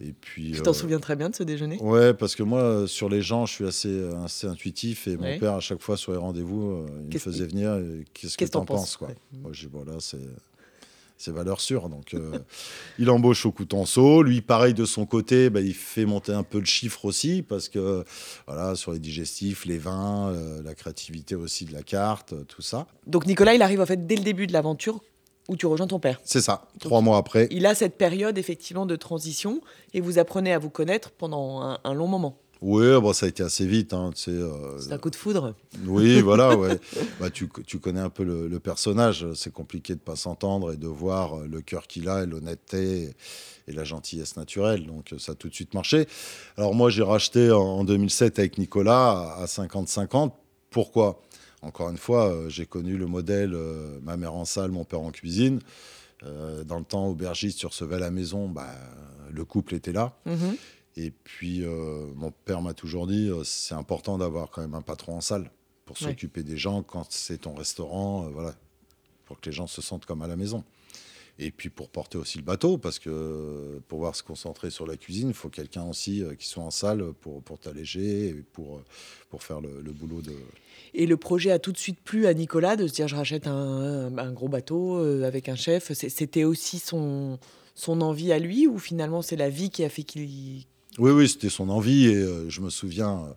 Et 0.00 0.12
puis, 0.12 0.52
Tu 0.52 0.60
t'en 0.60 0.72
euh, 0.72 0.74
souviens 0.74 0.98
très 0.98 1.14
bien 1.14 1.30
de 1.30 1.36
ce 1.36 1.44
déjeuner? 1.44 1.78
Ouais, 1.80 2.12
parce 2.12 2.34
que 2.34 2.42
moi, 2.42 2.86
sur 2.88 3.08
les 3.08 3.22
gens, 3.22 3.46
je 3.46 3.52
suis 3.54 3.64
assez, 3.66 3.88
euh, 3.88 4.24
assez 4.24 4.46
intuitif. 4.48 5.06
Et 5.06 5.16
Ouais. 5.16 5.34
mon 5.34 5.38
père, 5.38 5.54
à 5.54 5.60
chaque 5.60 5.80
fois, 5.80 5.96
sur 5.96 6.10
les 6.12 6.18
rendez-vous, 6.18 6.72
euh, 6.72 6.86
il 7.08 7.14
me 7.14 7.18
faisait 7.18 7.46
venir. 7.46 7.76
Qu'est-ce 8.12 8.34
que 8.34 8.38
Qu'est-ce 8.40 8.50
que 8.50 8.52
t'en 8.52 8.64
penses 8.64 8.96
quoi 8.96 9.08
Ouais. 9.08 9.14
Moi, 9.40 9.52
j'ai 9.54 9.66
dit, 9.66 9.72
voilà, 9.72 9.98
c'est. 10.00 10.18
C'est 11.16 11.30
valeur 11.30 11.60
sûre. 11.60 11.88
Donc, 11.88 12.12
euh, 12.12 12.38
il 12.98 13.08
embauche 13.08 13.46
au 13.46 13.52
Coutenceau. 13.52 14.24
Lui, 14.24 14.40
pareil, 14.42 14.74
de 14.74 14.84
son 14.84 15.06
côté, 15.06 15.48
bah, 15.48 15.60
il 15.60 15.72
fait 15.72 16.06
monter 16.06 16.32
un 16.32 16.42
peu 16.42 16.58
le 16.58 16.64
chiffre 16.64 17.04
aussi, 17.04 17.42
parce 17.42 17.68
que, 17.68 18.04
voilà, 18.48 18.74
sur 18.74 18.90
les 18.92 18.98
digestifs, 18.98 19.64
les 19.64 19.78
vins, 19.78 20.30
euh, 20.30 20.60
la 20.64 20.74
créativité 20.74 21.36
aussi 21.36 21.66
de 21.66 21.72
la 21.72 21.84
carte, 21.84 22.34
tout 22.48 22.62
ça. 22.62 22.88
Donc 23.06 23.26
Nicolas, 23.26 23.54
il 23.54 23.62
arrive 23.62 23.80
en 23.80 23.86
fait 23.86 24.06
dès 24.08 24.16
le 24.16 24.24
début 24.24 24.48
de 24.48 24.52
l'aventure 24.52 25.00
où 25.48 25.56
tu 25.56 25.66
rejoins 25.66 25.86
ton 25.86 25.98
père. 25.98 26.20
C'est 26.24 26.40
ça. 26.40 26.66
Trois 26.80 27.00
mois 27.00 27.18
après. 27.18 27.48
Il 27.50 27.66
a 27.66 27.74
cette 27.74 27.96
période 27.98 28.38
effectivement 28.38 28.86
de 28.86 28.96
transition 28.96 29.60
et 29.92 30.00
vous 30.00 30.18
apprenez 30.18 30.52
à 30.52 30.58
vous 30.58 30.70
connaître 30.70 31.10
pendant 31.10 31.60
un, 31.60 31.78
un 31.84 31.94
long 31.94 32.06
moment. 32.08 32.38
Oui, 32.62 32.86
bon, 32.98 33.12
ça 33.12 33.26
a 33.26 33.28
été 33.28 33.42
assez 33.42 33.66
vite. 33.66 33.92
Hein, 33.92 34.10
tu 34.14 34.22
sais, 34.22 34.30
euh, 34.30 34.78
C'est 34.80 34.92
un 34.92 34.96
coup 34.98 35.10
de 35.10 35.16
foudre. 35.16 35.54
Oui, 35.86 36.20
voilà, 36.22 36.56
ouais. 36.56 36.78
Bah, 37.20 37.28
tu, 37.28 37.46
tu 37.66 37.78
connais 37.78 38.00
un 38.00 38.08
peu 38.08 38.24
le, 38.24 38.48
le 38.48 38.58
personnage. 38.58 39.26
C'est 39.34 39.52
compliqué 39.52 39.94
de 39.94 40.00
pas 40.00 40.16
s'entendre 40.16 40.72
et 40.72 40.78
de 40.78 40.86
voir 40.86 41.40
euh, 41.40 41.46
le 41.46 41.60
cœur 41.60 41.86
qu'il 41.86 42.08
a 42.08 42.22
et 42.22 42.26
l'honnêteté 42.26 43.02
et, 43.02 43.70
et 43.70 43.72
la 43.74 43.84
gentillesse 43.84 44.36
naturelle. 44.38 44.86
Donc 44.86 45.12
euh, 45.12 45.18
ça 45.18 45.32
a 45.32 45.34
tout 45.34 45.50
de 45.50 45.54
suite 45.54 45.74
marché. 45.74 46.06
Alors 46.56 46.74
moi, 46.74 46.88
j'ai 46.88 47.02
racheté 47.02 47.50
en, 47.50 47.60
en 47.60 47.84
2007 47.84 48.38
avec 48.38 48.56
Nicolas 48.56 49.34
à 49.36 49.44
50-50. 49.44 50.30
Pourquoi? 50.70 51.20
Encore 51.64 51.88
une 51.90 51.96
fois, 51.98 52.28
euh, 52.30 52.48
j'ai 52.48 52.66
connu 52.66 52.96
le 52.96 53.06
modèle 53.06 53.54
euh, 53.54 53.98
ma 54.02 54.16
mère 54.16 54.34
en 54.34 54.44
salle, 54.44 54.70
mon 54.70 54.84
père 54.84 55.00
en 55.00 55.10
cuisine. 55.10 55.60
Euh, 56.22 56.62
dans 56.64 56.78
le 56.78 56.84
temps, 56.84 57.06
aubergiste, 57.08 57.58
tu 57.58 57.66
recevais 57.66 57.96
à 57.96 57.98
la 57.98 58.10
maison, 58.10 58.48
bah, 58.48 58.68
le 59.32 59.44
couple 59.44 59.74
était 59.74 59.92
là. 59.92 60.16
Mhm. 60.26 60.56
Et 60.96 61.10
puis, 61.10 61.64
euh, 61.64 62.06
mon 62.14 62.30
père 62.30 62.62
m'a 62.62 62.72
toujours 62.74 63.06
dit, 63.06 63.28
euh, 63.28 63.42
c'est 63.44 63.74
important 63.74 64.16
d'avoir 64.18 64.50
quand 64.50 64.60
même 64.60 64.74
un 64.74 64.82
patron 64.82 65.16
en 65.16 65.20
salle 65.20 65.50
pour 65.86 65.96
Ouais. 66.00 66.08
s'occuper 66.08 66.42
des 66.42 66.56
gens 66.56 66.82
quand 66.82 67.06
c'est 67.10 67.38
ton 67.38 67.54
restaurant, 67.54 68.26
euh, 68.26 68.28
voilà, 68.30 68.54
pour 69.26 69.40
que 69.40 69.46
les 69.50 69.52
gens 69.54 69.66
se 69.66 69.82
sentent 69.82 70.06
comme 70.06 70.22
à 70.22 70.26
la 70.28 70.36
maison. 70.36 70.64
Et 71.38 71.50
puis 71.50 71.68
pour 71.68 71.88
porter 71.88 72.16
aussi 72.16 72.38
le 72.38 72.44
bateau, 72.44 72.78
parce 72.78 73.00
que 73.00 73.80
pour 73.88 73.98
pouvoir 73.98 74.14
se 74.14 74.22
concentrer 74.22 74.70
sur 74.70 74.86
la 74.86 74.96
cuisine, 74.96 75.28
il 75.28 75.34
faut 75.34 75.48
quelqu'un 75.48 75.82
aussi 75.82 76.22
euh, 76.22 76.36
qui 76.36 76.46
soit 76.46 76.62
en 76.62 76.70
salle 76.70 77.12
pour, 77.20 77.42
pour 77.42 77.58
t'alléger 77.58 78.28
et 78.28 78.34
pour, 78.52 78.76
euh, 78.76 78.84
pour 79.30 79.42
faire 79.42 79.60
le, 79.60 79.80
le 79.80 79.92
boulot 79.92 80.22
de... 80.22 80.32
Et 80.94 81.06
le 81.06 81.16
projet 81.16 81.50
a 81.50 81.58
tout 81.58 81.72
de 81.72 81.76
suite 81.76 81.98
plu 82.00 82.26
à 82.26 82.34
Nicolas 82.34 82.76
de 82.76 82.86
se 82.86 82.92
dire 82.92 83.08
je 83.08 83.16
rachète 83.16 83.48
un, 83.48 84.16
un 84.16 84.32
gros 84.32 84.48
bateau 84.48 84.98
euh, 84.98 85.24
avec 85.24 85.48
un 85.48 85.56
chef. 85.56 85.92
C'était 85.92 86.44
aussi 86.44 86.78
son, 86.78 87.40
son 87.74 88.00
envie 88.00 88.30
à 88.30 88.38
lui 88.38 88.68
ou 88.68 88.78
finalement 88.78 89.20
c'est 89.20 89.34
la 89.36 89.50
vie 89.50 89.70
qui 89.70 89.82
a 89.82 89.88
fait 89.88 90.04
qu'il... 90.04 90.66
Oui, 90.98 91.10
oui, 91.10 91.28
c'était 91.28 91.50
son 91.50 91.68
envie. 91.68 92.06
Et 92.06 92.24
je 92.48 92.60
me 92.60 92.70
souviens, 92.70 93.34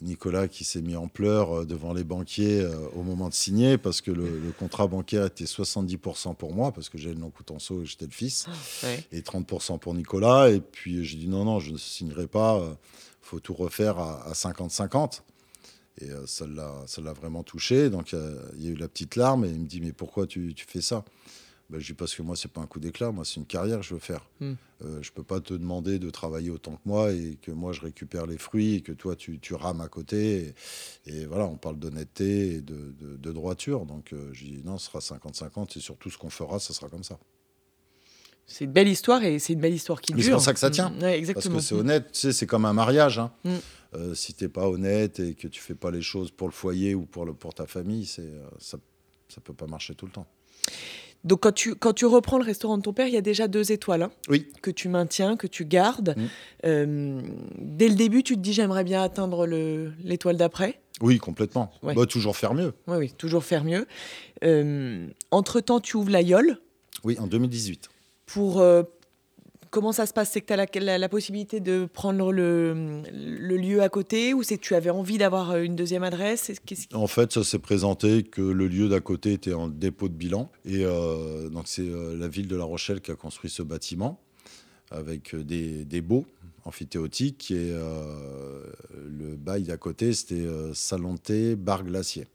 Nicolas 0.00 0.48
qui 0.48 0.64
s'est 0.64 0.82
mis 0.82 0.96
en 0.96 1.06
pleurs 1.06 1.60
euh, 1.60 1.64
devant 1.64 1.92
les 1.92 2.02
banquiers 2.04 2.60
euh, 2.60 2.74
au 2.96 3.02
moment 3.02 3.28
de 3.28 3.34
signer, 3.34 3.78
parce 3.78 4.00
que 4.00 4.10
le, 4.10 4.38
le 4.40 4.52
contrat 4.52 4.86
bancaire 4.86 5.26
était 5.26 5.44
70% 5.44 6.34
pour 6.34 6.54
moi, 6.54 6.72
parce 6.72 6.88
que 6.88 6.98
j'ai 6.98 7.10
le 7.10 7.18
nom 7.20 7.30
Coutenceau 7.30 7.82
et 7.82 7.86
j'étais 7.86 8.06
le 8.06 8.10
fils, 8.12 8.46
Ouais. 8.82 9.04
et 9.12 9.20
30% 9.20 9.78
pour 9.78 9.94
Nicolas. 9.94 10.50
Et 10.50 10.60
puis 10.60 11.04
j'ai 11.04 11.18
dit 11.18 11.28
non, 11.28 11.44
non, 11.44 11.60
je 11.60 11.72
ne 11.72 11.76
signerai 11.78 12.26
pas, 12.26 12.60
il 12.64 12.76
faut 13.20 13.38
tout 13.40 13.54
refaire 13.54 13.98
à 13.98 14.22
à 14.28 14.32
50-50. 14.32 15.20
Et 16.00 16.10
euh, 16.10 16.26
ça 16.26 16.46
l'a 16.46 17.12
vraiment 17.12 17.42
touché. 17.42 17.90
Donc 17.90 18.14
euh, 18.14 18.42
il 18.56 18.64
y 18.64 18.68
a 18.68 18.70
eu 18.70 18.76
la 18.76 18.88
petite 18.88 19.14
larme, 19.14 19.44
et 19.44 19.50
il 19.50 19.60
me 19.60 19.66
dit 19.66 19.80
mais 19.80 19.92
pourquoi 19.92 20.26
tu, 20.26 20.54
tu 20.54 20.64
fais 20.66 20.80
ça? 20.80 21.04
Ben, 21.72 21.80
je 21.80 21.86
dis 21.86 21.94
parce 21.94 22.14
que 22.14 22.20
moi, 22.22 22.36
c'est 22.36 22.50
pas 22.52 22.60
un 22.60 22.66
coup 22.66 22.80
d'éclat, 22.80 23.10
moi, 23.12 23.24
c'est 23.24 23.36
une 23.36 23.46
carrière 23.46 23.78
que 23.78 23.84
je 23.86 23.94
veux 23.94 24.00
faire. 24.00 24.28
Hmm. 24.40 24.52
Euh, 24.84 24.98
je 25.00 25.10
peux 25.10 25.22
pas 25.22 25.40
te 25.40 25.54
demander 25.54 25.98
de 25.98 26.10
travailler 26.10 26.50
autant 26.50 26.72
que 26.72 26.82
moi 26.84 27.12
et 27.12 27.38
que 27.40 27.50
moi, 27.50 27.72
je 27.72 27.80
récupère 27.80 28.26
les 28.26 28.36
fruits 28.36 28.74
et 28.74 28.80
que 28.82 28.92
toi, 28.92 29.16
tu, 29.16 29.38
tu 29.38 29.54
rames 29.54 29.80
à 29.80 29.88
côté. 29.88 30.54
Et, 31.06 31.12
et 31.14 31.24
voilà, 31.26 31.46
on 31.46 31.56
parle 31.56 31.78
d'honnêteté 31.78 32.56
et 32.56 32.60
de, 32.60 32.92
de- 33.00 33.16
de 33.16 33.32
droiture. 33.32 33.86
Donc, 33.86 34.12
euh, 34.12 34.28
je 34.34 34.44
dis 34.44 34.60
non, 34.64 34.76
ce 34.76 34.86
sera 34.90 34.98
50-50 34.98 35.78
et 35.78 35.80
sur 35.80 35.96
tout 35.96 36.10
ce 36.10 36.18
qu'on 36.18 36.28
fera, 36.30 36.58
ça 36.60 36.74
sera 36.74 36.88
comme 36.90 37.04
ça. 37.04 37.18
C'est 38.46 38.64
une 38.66 38.72
belle 38.72 38.88
histoire 38.88 39.22
et 39.24 39.38
c'est 39.38 39.54
une 39.54 39.60
belle 39.60 39.72
histoire 39.72 40.00
qui 40.00 40.12
dure. 40.12 40.22
c'est 40.24 40.30
pour 40.32 40.40
ça 40.42 40.52
que 40.52 40.58
ça 40.58 40.68
tient. 40.70 40.90
Mm, 40.90 40.94
ouais, 40.94 41.00
Parce 41.00 41.14
exactement. 41.16 41.56
que 41.56 41.62
c'est 41.62 41.74
honnête, 41.74 42.12
tu 42.12 42.18
sais, 42.20 42.32
c'est 42.32 42.46
comme 42.46 42.66
un 42.66 42.72
mariage. 42.74 43.18
Hein. 43.18 43.32
Mm. 43.44 43.50
Euh, 43.94 44.14
si 44.14 44.34
t'es 44.34 44.48
pas 44.48 44.68
honnête 44.68 45.20
et 45.20 45.34
que 45.34 45.48
tu 45.48 45.60
fais 45.62 45.74
pas 45.74 45.90
les 45.90 46.02
choses 46.02 46.30
pour 46.30 46.48
le 46.48 46.52
foyer 46.52 46.94
ou 46.94 47.06
pour, 47.06 47.24
le, 47.24 47.32
pour 47.32 47.54
ta 47.54 47.66
famille, 47.66 48.04
c'est, 48.04 48.22
euh, 48.22 48.44
ça, 48.58 48.78
ça 49.28 49.40
peut 49.40 49.54
pas 49.54 49.66
marcher 49.66 49.94
tout 49.94 50.04
le 50.06 50.12
temps. 50.12 50.26
Donc 51.24 51.40
quand 51.40 51.52
tu, 51.52 51.74
quand 51.76 51.92
tu 51.92 52.04
reprends 52.06 52.38
le 52.38 52.44
restaurant 52.44 52.78
de 52.78 52.82
ton 52.82 52.92
père, 52.92 53.06
il 53.06 53.14
y 53.14 53.16
a 53.16 53.20
déjà 53.22 53.46
deux 53.48 53.70
étoiles 53.70 54.02
hein, 54.02 54.10
Oui. 54.28 54.48
que 54.60 54.70
tu 54.72 54.88
maintiens, 54.88 55.36
que 55.36 55.46
tu 55.46 55.64
gardes. 55.64 56.14
Mm. 56.16 56.22
Euh, 56.66 57.20
dès 57.58 57.88
le 57.88 57.94
début, 57.94 58.22
tu 58.24 58.34
te 58.34 58.40
dis 58.40 58.52
j'aimerais 58.52 58.82
bien 58.84 59.02
atteindre 59.02 59.46
le- 59.46 59.92
l'étoile 60.02 60.36
d'après. 60.36 60.80
Oui, 61.00 61.18
complètement. 61.18 61.72
Ouais. 61.82 61.94
Bah, 61.94 62.06
toujours 62.06 62.36
faire 62.36 62.54
mieux. 62.54 62.74
Oui, 62.88 62.96
oui, 62.98 63.12
toujours 63.16 63.44
faire 63.44 63.64
mieux. 63.64 63.86
Euh, 64.44 65.06
entre-temps, 65.30 65.80
tu 65.80 65.96
ouvres 65.96 66.10
l'aïeul 66.10 66.58
Oui, 67.04 67.16
en 67.18 67.26
2018. 67.26 67.88
pour... 68.26 68.60
euh, 68.60 68.82
comment 69.72 69.90
ça 69.90 70.06
se 70.06 70.12
passe? 70.12 70.30
C'est 70.30 70.40
que 70.40 70.46
tu 70.46 70.52
as 70.52 70.98
la, 70.98 71.08
possibilité 71.08 71.58
de 71.58 71.88
prendre 71.92 72.30
le, 72.30 73.02
lieu 73.56 73.82
à 73.82 73.88
côté 73.88 74.34
ou 74.34 74.44
c'est 74.44 74.58
que 74.58 74.62
tu 74.62 74.76
avais 74.76 74.90
envie 74.90 75.18
d'avoir 75.18 75.50
euh, 75.50 75.62
une 75.62 75.74
deuxième 75.74 76.04
adresse? 76.04 76.52
En 76.92 77.08
fait, 77.08 77.32
ça 77.32 77.42
s'est 77.42 77.58
présenté 77.58 78.22
que 78.22 78.42
le 78.42 78.68
lieu 78.68 78.88
d'à 78.88 79.00
côté 79.00 79.32
était 79.32 79.54
en 79.54 79.66
dépôt 79.66 80.08
de 80.08 80.14
bilan. 80.14 80.50
Et 80.64 80.84
euh, 80.84 81.48
donc, 81.48 81.64
c'est 81.66 81.82
euh, 81.82 82.16
la 82.16 82.28
ville 82.28 82.46
de 82.46 82.54
La 82.54 82.64
Rochelle 82.64 83.00
qui 83.00 83.10
a 83.10 83.16
construit 83.16 83.50
ce 83.50 83.62
bâtiment 83.62 84.20
avec 84.90 85.34
des, 85.34 85.84
des 85.86 86.02
baux 86.02 86.26
amphithéotiques. 86.64 87.50
Et 87.50 87.72
le 87.72 89.36
bail 89.36 89.62
d'à 89.62 89.78
côté, 89.78 90.12
c'était 90.12 90.46
thé, 91.24 91.56
bar 91.56 91.82
glacier. 91.82 92.26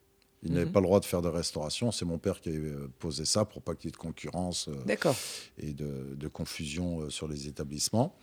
Ils 0.43 0.51
n'avaient 0.53 0.65
Mhm. 0.65 0.71
pas 0.71 0.79
le 0.81 0.85
droit 0.85 0.99
de 0.99 1.05
faire 1.05 1.21
de 1.21 1.27
restauration. 1.29 1.91
C'est 1.91 2.05
mon 2.05 2.19
père 2.19 2.39
qui 2.41 2.49
avait 2.49 2.57
euh, 2.59 2.87
posé 2.99 3.25
ça 3.25 3.43
pour 3.45 3.61
pas 3.61 3.73
qu'il 3.75 3.87
y 3.87 3.89
ait 3.89 3.91
de 3.91 3.97
concurrence. 3.97 4.67
euh, 4.67 4.73
et 5.57 5.73
de, 5.73 6.15
de 6.15 6.27
confusion 6.27 7.01
euh, 7.01 7.09
sur 7.09 7.27
les 7.27 7.47
établissements. 7.47 8.15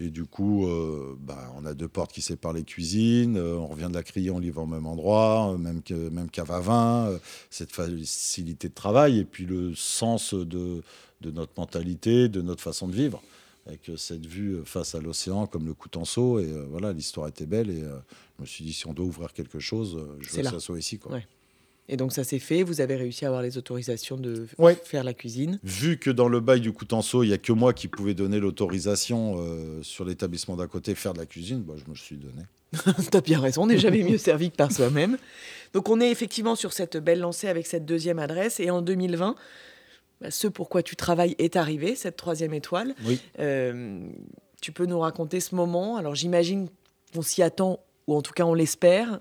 Et 0.00 0.10
du 0.10 0.26
coup, 0.26 0.66
euh, 0.68 1.16
bah, 1.18 1.52
on 1.56 1.64
a 1.66 1.74
deux 1.74 1.88
portes 1.88 2.12
qui 2.12 2.20
séparent 2.22 2.52
les 2.52 2.62
cuisines, 2.62 3.36
on 3.36 3.66
revient 3.66 3.88
de 3.88 3.94
la 3.94 4.04
criée, 4.04 4.30
on 4.30 4.38
livre 4.38 4.62
au 4.62 4.66
même 4.66 4.86
endroit, 4.86 5.56
même, 5.58 5.82
que, 5.82 5.94
même 6.10 6.30
cave 6.30 6.52
à 6.52 6.60
vin, 6.60 7.18
cette 7.50 7.72
facilité 7.72 8.68
de 8.68 8.74
travail 8.74 9.18
et 9.18 9.24
puis 9.24 9.44
le 9.44 9.74
sens 9.74 10.34
de, 10.34 10.82
de 11.20 11.30
notre 11.32 11.52
mentalité, 11.56 12.28
de 12.28 12.42
notre 12.42 12.62
façon 12.62 12.86
de 12.86 12.94
vivre, 12.94 13.20
avec 13.66 13.90
cette 13.96 14.24
vue 14.24 14.62
face 14.64 14.94
à 14.94 15.00
l'océan 15.00 15.46
comme 15.48 15.66
le 15.66 15.74
Coutenceau. 15.74 16.38
Et 16.38 16.44
euh, 16.52 16.64
voilà, 16.70 16.92
l'histoire 16.92 17.26
était 17.26 17.46
belle 17.46 17.68
et 17.70 17.82
euh, 17.82 17.98
je 18.36 18.42
me 18.42 18.46
suis 18.46 18.64
dit, 18.64 18.72
si 18.72 18.86
on 18.86 18.92
doit 18.94 19.04
ouvrir 19.04 19.32
quelque 19.32 19.58
chose, 19.58 19.96
euh, 19.96 20.16
je 20.20 20.30
veux 20.30 20.42
là. 20.42 20.50
que 20.50 20.56
ça 20.56 20.60
soit 20.60 20.78
ici. 20.78 20.98
Quoi. 21.00 21.12
Ouais. 21.14 21.26
Et 21.90 21.96
donc 21.96 22.12
ça 22.12 22.22
s'est 22.22 22.38
fait, 22.38 22.62
vous 22.62 22.80
avez 22.82 22.96
réussi 22.96 23.24
à 23.24 23.28
avoir 23.28 23.42
les 23.42 23.56
autorisations 23.56 24.16
de 24.18 24.46
Ouais. 24.58 24.76
faire 24.84 25.04
la 25.04 25.14
cuisine. 25.14 25.58
Vu 25.64 25.98
que 25.98 26.10
dans 26.10 26.28
le 26.28 26.40
bail 26.40 26.60
du 26.60 26.72
Coutenceau, 26.72 27.22
il 27.22 27.28
n'y 27.28 27.32
a 27.32 27.38
que 27.38 27.52
moi 27.52 27.72
qui 27.72 27.88
pouvais 27.88 28.12
donner 28.14 28.40
l'autorisation 28.40 29.36
euh, 29.38 29.82
sur 29.82 30.04
l'établissement 30.04 30.56
d'à 30.56 30.66
côté 30.66 30.94
faire 30.94 31.14
de 31.14 31.18
la 31.18 31.26
cuisine, 31.26 31.62
bah, 31.62 31.74
je 31.82 31.90
me 31.90 31.96
suis 31.96 32.16
donné. 32.16 32.42
T'as 33.10 33.22
bien 33.22 33.40
raison, 33.40 33.62
on 33.62 33.66
n'est 33.66 33.78
jamais 33.78 34.02
mieux 34.02 34.18
servi 34.18 34.50
que 34.50 34.56
par 34.56 34.70
soi-même. 34.70 35.16
Donc 35.72 35.88
on 35.88 36.00
est 36.00 36.10
effectivement 36.10 36.54
sur 36.56 36.74
cette 36.74 36.98
belle 36.98 37.20
lancée 37.20 37.48
avec 37.48 37.66
cette 37.66 37.86
deuxième 37.86 38.18
adresse. 38.18 38.60
Et 38.60 38.68
en 38.70 38.82
2020, 38.82 39.34
bah, 40.20 40.30
ce 40.30 40.46
pourquoi 40.48 40.82
tu 40.82 40.94
travailles 40.94 41.34
est 41.38 41.56
arrivé, 41.56 41.94
cette 41.94 42.16
troisième 42.16 42.52
étoile. 42.52 42.94
Oui. 43.06 43.18
Euh, 43.38 44.00
tu 44.60 44.72
peux 44.72 44.84
nous 44.84 44.98
raconter 44.98 45.40
ce 45.40 45.54
moment? 45.54 45.96
Alors 45.96 46.14
j'imagine 46.14 46.68
qu'on 47.14 47.22
s'y 47.22 47.42
attend, 47.42 47.80
ou 48.06 48.14
en 48.14 48.20
tout 48.20 48.32
cas 48.34 48.44
on 48.44 48.52
l'espère. 48.52 49.20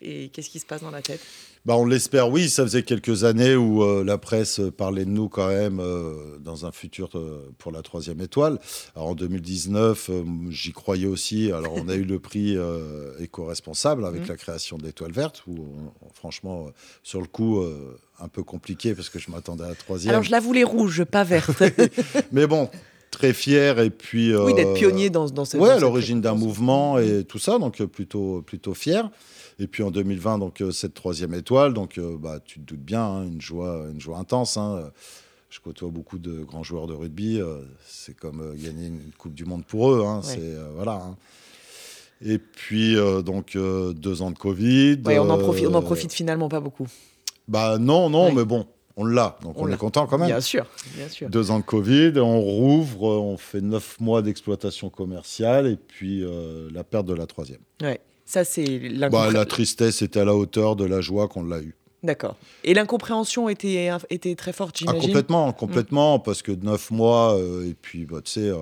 Et 0.00 0.28
qu'est-ce 0.28 0.50
qui 0.50 0.60
se 0.60 0.66
passe 0.66 0.82
dans 0.82 0.90
la 0.92 1.02
tête? 1.02 1.20
Bah, 1.66 1.76
on 1.78 1.86
l'espère, 1.86 2.28
oui. 2.30 2.50
Ça 2.50 2.62
faisait 2.62 2.82
quelques 2.82 3.24
années 3.24 3.56
où 3.56 3.82
euh, 3.82 4.04
la 4.04 4.18
presse 4.18 4.60
parlait 4.76 5.06
de 5.06 5.10
nous 5.10 5.30
quand 5.30 5.48
même 5.48 5.80
euh, 5.80 6.36
dans 6.38 6.66
un 6.66 6.72
futur 6.72 7.08
euh, 7.14 7.38
pour 7.56 7.72
la 7.72 7.80
troisième 7.80 8.20
étoile. 8.20 8.58
Alors 8.94 9.08
en 9.08 9.14
2019, 9.14 10.10
euh, 10.10 10.22
j'y 10.50 10.72
croyais 10.72 11.06
aussi. 11.06 11.50
Alors 11.52 11.72
on 11.76 11.88
a 11.88 11.94
eu 11.94 12.04
le 12.04 12.18
prix 12.18 12.54
euh, 12.56 13.12
éco-responsable 13.18 14.04
avec 14.04 14.22
Mhm. 14.22 14.28
la 14.28 14.36
création 14.36 14.76
de 14.76 14.84
l'étoile 14.84 15.12
verte, 15.12 15.42
où 15.46 15.54
on- 16.02 16.12
franchement, 16.12 16.66
euh, 16.66 16.70
sur 17.02 17.20
le 17.22 17.26
coup, 17.26 17.60
euh, 17.62 17.96
un 18.20 18.28
peu 18.28 18.42
compliqué 18.42 18.94
parce 18.94 19.08
que 19.08 19.18
je 19.18 19.30
m'attendais 19.30 19.64
à 19.64 19.68
la 19.68 19.74
troisième. 19.74 20.10
Alors 20.12 20.22
je 20.22 20.30
la 20.30 20.40
voulais 20.40 20.64
rouge, 20.64 21.04
pas 21.04 21.24
verte. 21.24 21.62
Mais 22.32 22.46
bon, 22.46 22.68
très 23.10 23.32
fier 23.32 23.80
et 23.80 23.88
puis. 23.90 24.36
oui, 24.36 24.52
d'être 24.52 24.68
euh, 24.68 24.74
pionnier 24.74 25.08
dans, 25.08 25.30
dans 25.30 25.46
cette 25.46 25.60
Ouais, 25.62 25.70
à 25.70 25.78
l'origine 25.78 26.20
d'un 26.20 26.34
mouvement 26.34 26.98
et 26.98 27.24
tout 27.24 27.38
ça, 27.38 27.58
donc 27.58 27.80
euh, 27.80 27.86
plutôt, 27.86 28.42
plutôt 28.42 28.74
fier. 28.74 29.08
Et 29.58 29.66
puis 29.68 29.82
en 29.82 29.90
2020, 29.90 30.38
donc 30.38 30.60
euh, 30.60 30.70
cette 30.72 30.94
troisième 30.94 31.32
étoile, 31.34 31.74
donc 31.74 31.98
euh, 31.98 32.16
bah, 32.18 32.40
tu 32.44 32.58
te 32.60 32.64
doutes 32.64 32.80
bien, 32.84 33.04
hein, 33.04 33.24
une 33.24 33.40
joie, 33.40 33.86
une 33.92 34.00
joie 34.00 34.18
intense. 34.18 34.56
hein. 34.56 34.90
Je 35.50 35.60
côtoie 35.60 35.88
beaucoup 35.90 36.18
de 36.18 36.42
grands 36.42 36.64
joueurs 36.64 36.88
de 36.88 36.94
rugby. 36.94 37.40
euh, 37.40 37.60
c'est 37.86 38.16
comme 38.16 38.54
gagner 38.56 38.88
une 38.88 39.00
Coupe 39.16 39.34
du 39.34 39.44
Monde 39.44 39.64
pour 39.64 39.92
eux. 39.92 40.04
hein, 40.04 40.16
Ouais. 40.18 40.22
C'est 40.24 40.54
voilà. 40.74 41.00
Et 42.24 42.38
puis 42.38 42.96
donc 43.24 43.56
deux 43.56 44.22
ans 44.22 44.30
de 44.30 44.38
Covid. 44.38 45.00
Ouais, 45.04 45.18
on 45.18 45.28
en 45.30 45.38
euh, 45.38 45.42
profite, 45.42 45.66
on 45.66 45.74
en 45.74 45.82
profite 45.82 46.12
finalement 46.12 46.48
pas 46.48 46.60
beaucoup. 46.60 46.86
Bah 47.46 47.78
non, 47.78 48.08
non, 48.10 48.26
Ouais. 48.26 48.32
mais 48.34 48.44
bon. 48.44 48.66
on 48.96 49.04
l'a, 49.04 49.36
donc 49.42 49.54
on, 49.60 49.68
est 49.68 49.76
content 49.76 50.06
quand 50.06 50.16
même. 50.18 50.28
Bien 50.28 50.40
sûr, 50.40 50.64
bien 50.96 51.08
sûr. 51.08 51.28
Deux 51.28 51.50
ans 51.50 51.58
de 51.58 51.64
Covid, 51.64 52.12
on 52.18 52.40
rouvre, 52.40 53.02
on 53.04 53.36
fait 53.36 53.60
neuf 53.60 54.00
mois 54.00 54.22
d'exploitation 54.22 54.88
commerciale 54.90 55.66
et 55.66 55.76
puis 55.76 56.22
euh, 56.24 56.68
la 56.72 56.82
perte 56.84 57.06
de 57.06 57.12
la 57.14 57.26
troisième. 57.26 57.60
Ouais, 57.82 58.00
ça 58.24 58.44
c'est 58.44 58.78
bah, 59.10 59.30
La 59.30 59.44
tristesse 59.44 60.02
était 60.02 60.20
à 60.20 60.24
la 60.24 60.34
hauteur 60.34 60.76
de 60.76 60.84
la 60.84 61.00
joie 61.00 61.28
qu'on 61.28 61.44
l'a 61.44 61.60
eue. 61.60 61.74
D'accord. 62.04 62.36
Et 62.64 62.74
l'incompréhension 62.74 63.48
était, 63.48 63.88
était 64.10 64.34
très 64.34 64.52
forte, 64.52 64.76
ah, 64.76 64.78
j'imagine 64.80 65.08
Complètement, 65.08 65.52
complètement, 65.54 66.18
parce 66.18 66.42
que 66.42 66.52
neuf 66.52 66.90
mois, 66.90 67.34
euh, 67.38 67.66
et 67.66 67.72
puis, 67.72 68.04
bah, 68.04 68.20
tu 68.22 68.32
sais, 68.32 68.48
euh, 68.50 68.58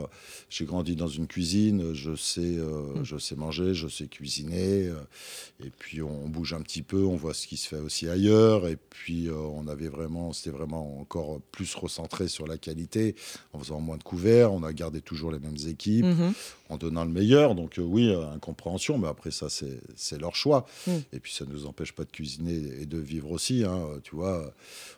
j'ai 0.48 0.64
grandi 0.64 0.94
dans 0.94 1.08
une 1.08 1.26
cuisine, 1.26 1.92
je 1.92 2.14
sais, 2.14 2.40
euh, 2.40 3.00
mm. 3.00 3.04
je 3.04 3.18
sais 3.18 3.34
manger, 3.34 3.74
je 3.74 3.88
sais 3.88 4.06
cuisiner, 4.06 4.92
et 5.64 5.70
puis 5.76 6.02
on 6.02 6.28
bouge 6.28 6.54
un 6.54 6.60
petit 6.60 6.82
peu, 6.82 7.04
on 7.04 7.16
voit 7.16 7.34
ce 7.34 7.48
qui 7.48 7.56
se 7.56 7.66
fait 7.66 7.78
aussi 7.78 8.08
ailleurs, 8.08 8.68
et 8.68 8.76
puis 8.76 9.28
on 9.28 9.66
avait 9.66 9.88
vraiment, 9.88 10.32
c'était 10.32 10.56
vraiment 10.56 11.00
encore 11.00 11.40
plus 11.50 11.74
recentré 11.74 12.28
sur 12.28 12.46
la 12.46 12.58
qualité, 12.58 13.16
en 13.52 13.58
faisant 13.58 13.80
moins 13.80 13.96
de 13.96 14.04
couverts, 14.04 14.52
on 14.52 14.62
a 14.62 14.72
gardé 14.72 15.00
toujours 15.00 15.32
les 15.32 15.40
mêmes 15.40 15.68
équipes, 15.68 16.06
mm-hmm. 16.06 16.32
en 16.68 16.76
donnant 16.76 17.04
le 17.04 17.10
meilleur, 17.10 17.56
donc 17.56 17.74
oui, 17.78 18.14
incompréhension, 18.34 18.98
mais 18.98 19.08
après 19.08 19.32
ça, 19.32 19.48
c'est 19.48 20.20
leur 20.20 20.36
choix, 20.36 20.64
mm. 20.86 20.92
et 21.12 21.18
puis 21.18 21.32
ça 21.32 21.44
ne 21.44 21.52
nous 21.52 21.66
empêche 21.66 21.90
pas 21.92 22.04
de 22.04 22.10
cuisiner 22.10 22.60
et 22.80 22.86
de 22.86 22.98
vivre 22.98 23.31
aussi. 23.32 23.64
Hein, 23.64 24.00
tu 24.02 24.14
vois, 24.16 24.52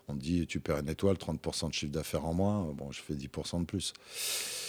on 0.09 0.15
dit 0.15 0.47
tu 0.47 0.61
perds 0.61 0.79
une 0.79 0.89
étoile, 0.89 1.17
30% 1.17 1.69
de 1.69 1.75
chiffre 1.75 1.93
d'affaires 1.93 2.25
en 2.25 2.35
moins. 2.35 2.73
Bon, 2.77 2.91
je 2.93 3.01
fais 3.01 3.15
10% 3.15 3.61
de 3.61 3.65
plus. 3.65 3.93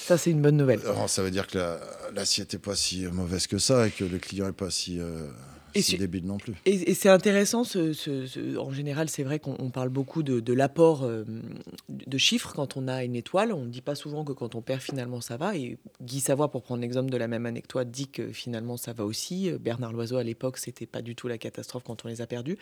Ça, 0.05 0.17
c'est 0.17 0.31
une 0.31 0.41
bonne 0.41 0.57
nouvelle. 0.57 0.81
Alors, 0.81 1.09
ça 1.09 1.23
veut 1.23 1.31
dire 1.31 1.47
que 1.47 1.79
l'assiette 2.13 2.53
n'est 2.53 2.59
pas 2.59 2.75
si 2.75 3.07
mauvaise 3.07 3.47
que 3.47 3.57
ça 3.57 3.87
et 3.87 3.91
que 3.91 4.03
le 4.03 4.19
client 4.19 4.45
n'est 4.45 4.51
pas 4.51 4.69
si. 4.69 4.99
Euh, 4.99 5.31
et 5.75 5.97
débile 5.97 6.25
non 6.25 6.37
plus. 6.37 6.53
Et, 6.65 6.93
c'est 6.93 7.09
intéressant, 7.09 7.63
ce, 7.63 8.57
en 8.57 8.71
général, 8.71 9.09
c'est 9.09 9.23
vrai 9.23 9.39
qu'on 9.39 9.69
parle 9.69 9.89
beaucoup 9.89 10.23
de, 10.23 10.53
l'apport 10.53 11.03
euh, 11.03 11.23
de 11.89 12.17
chiffres 12.17 12.53
quand 12.53 12.77
on 12.77 12.87
a 12.87 13.03
une 13.03 13.15
étoile. 13.15 13.51
On 13.51 13.65
ne 13.65 13.69
dit 13.69 13.81
pas 13.81 13.95
souvent 13.95 14.23
que 14.23 14.33
quand 14.33 14.55
on 14.55 14.61
perd, 14.61 14.81
finalement, 14.81 15.21
ça 15.21 15.37
va. 15.37 15.55
Et 15.55 15.77
Guy 16.01 16.19
Savoie, 16.19 16.49
pour 16.49 16.63
prendre 16.63 16.81
l'exemple 16.81 17.09
de 17.11 17.17
la 17.17 17.27
même 17.27 17.45
année 17.45 17.61
que 17.61 17.67
toi, 17.67 17.85
dit 17.85 18.07
que 18.07 18.31
finalement, 18.31 18.77
ça 18.77 18.93
va 18.93 19.05
aussi. 19.05 19.51
Bernard 19.59 19.93
Loiseau, 19.93 20.17
à 20.17 20.23
l'époque, 20.23 20.57
c'était 20.57 20.85
pas 20.85 21.01
du 21.01 21.15
tout 21.15 21.27
la 21.27 21.37
catastrophe 21.37 21.83
quand 21.83 22.05
on 22.05 22.07
les 22.07 22.21
a 22.21 22.27
perdus. 22.27 22.57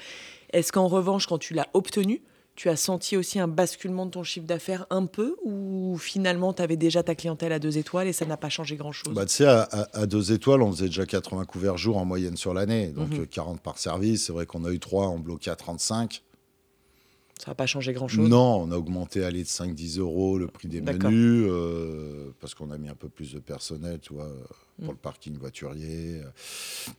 Est-ce 0.52 0.72
qu'en 0.72 0.88
revanche, 0.88 1.28
quand 1.28 1.38
tu 1.38 1.54
l'as 1.54 1.68
obtenu, 1.74 2.22
tu 2.56 2.70
as 2.70 2.76
senti 2.76 3.18
aussi 3.18 3.40
un 3.40 3.48
basculement 3.48 4.06
de 4.06 4.12
ton 4.12 4.24
chiffre 4.24 4.46
d'affaires 4.46 4.86
un 4.90 5.06
peu 5.06 5.36
ou 5.44 5.98
finalement 5.98 6.54
tu 6.54 6.62
avais 6.62 6.78
déjà 6.78 7.02
ta 7.02 7.16
clientèle 7.16 7.52
à 7.52 7.60
deux 7.60 7.78
étoiles 7.78 8.08
et 8.08 8.14
ça 8.14 8.26
n'a 8.26 8.38
pas 8.38 8.50
changé 8.50 8.76
grand-chose? 8.76 9.14
Bah, 9.14 9.26
Tu 9.26 9.36
sais, 9.36 9.46
à, 9.46 10.06
deux 10.06 10.32
étoiles, 10.32 10.62
on 10.62 10.72
faisait 10.72 10.86
déjà 10.86 11.06
80 11.06 11.46
couverts 11.46 11.78
jour 11.78 11.98
en 11.98 12.06
moyenne 12.06 12.38
sur 12.38 12.54
l'année. 12.54 12.88
Donc 12.88 13.30
40 13.30 13.54
mhm. 13.54 13.60
par 13.60 13.78
service. 13.80 14.26
C'est 14.26 14.34
vrai 14.34 14.46
qu'on 14.46 14.66
a 14.66 14.72
eu 14.72 14.80
3, 14.80 15.08
on 15.08 15.20
bloqué 15.20 15.50
à 15.50 15.56
35. 15.56 16.22
Ça 17.40 17.52
n'a 17.52 17.56
pas 17.56 17.66
changé 17.66 17.92
grand-chose 17.94 18.30
Non, 18.30 18.62
on 18.62 18.72
a 18.72 18.78
augmenté 18.78 19.24
allez, 19.24 19.44
de 19.44 19.48
5-10 19.48 20.00
euros 20.00 20.38
le 20.38 20.48
prix 20.48 20.68
des 20.68 20.82
menus 20.82 21.48
euh, 21.50 22.32
parce 22.40 22.54
qu'on 22.54 22.72
a 22.72 22.78
mis 22.78 22.88
un 22.88 22.96
peu 22.96 23.10
plus 23.10 23.34
de 23.34 23.40
personnel, 23.40 24.00
tu 24.00 24.14
vois, 24.14 24.32
pour 24.78 24.90
mm. 24.90 24.92
le 24.92 24.98
parking 24.98 25.38
voiturier. 25.38 26.22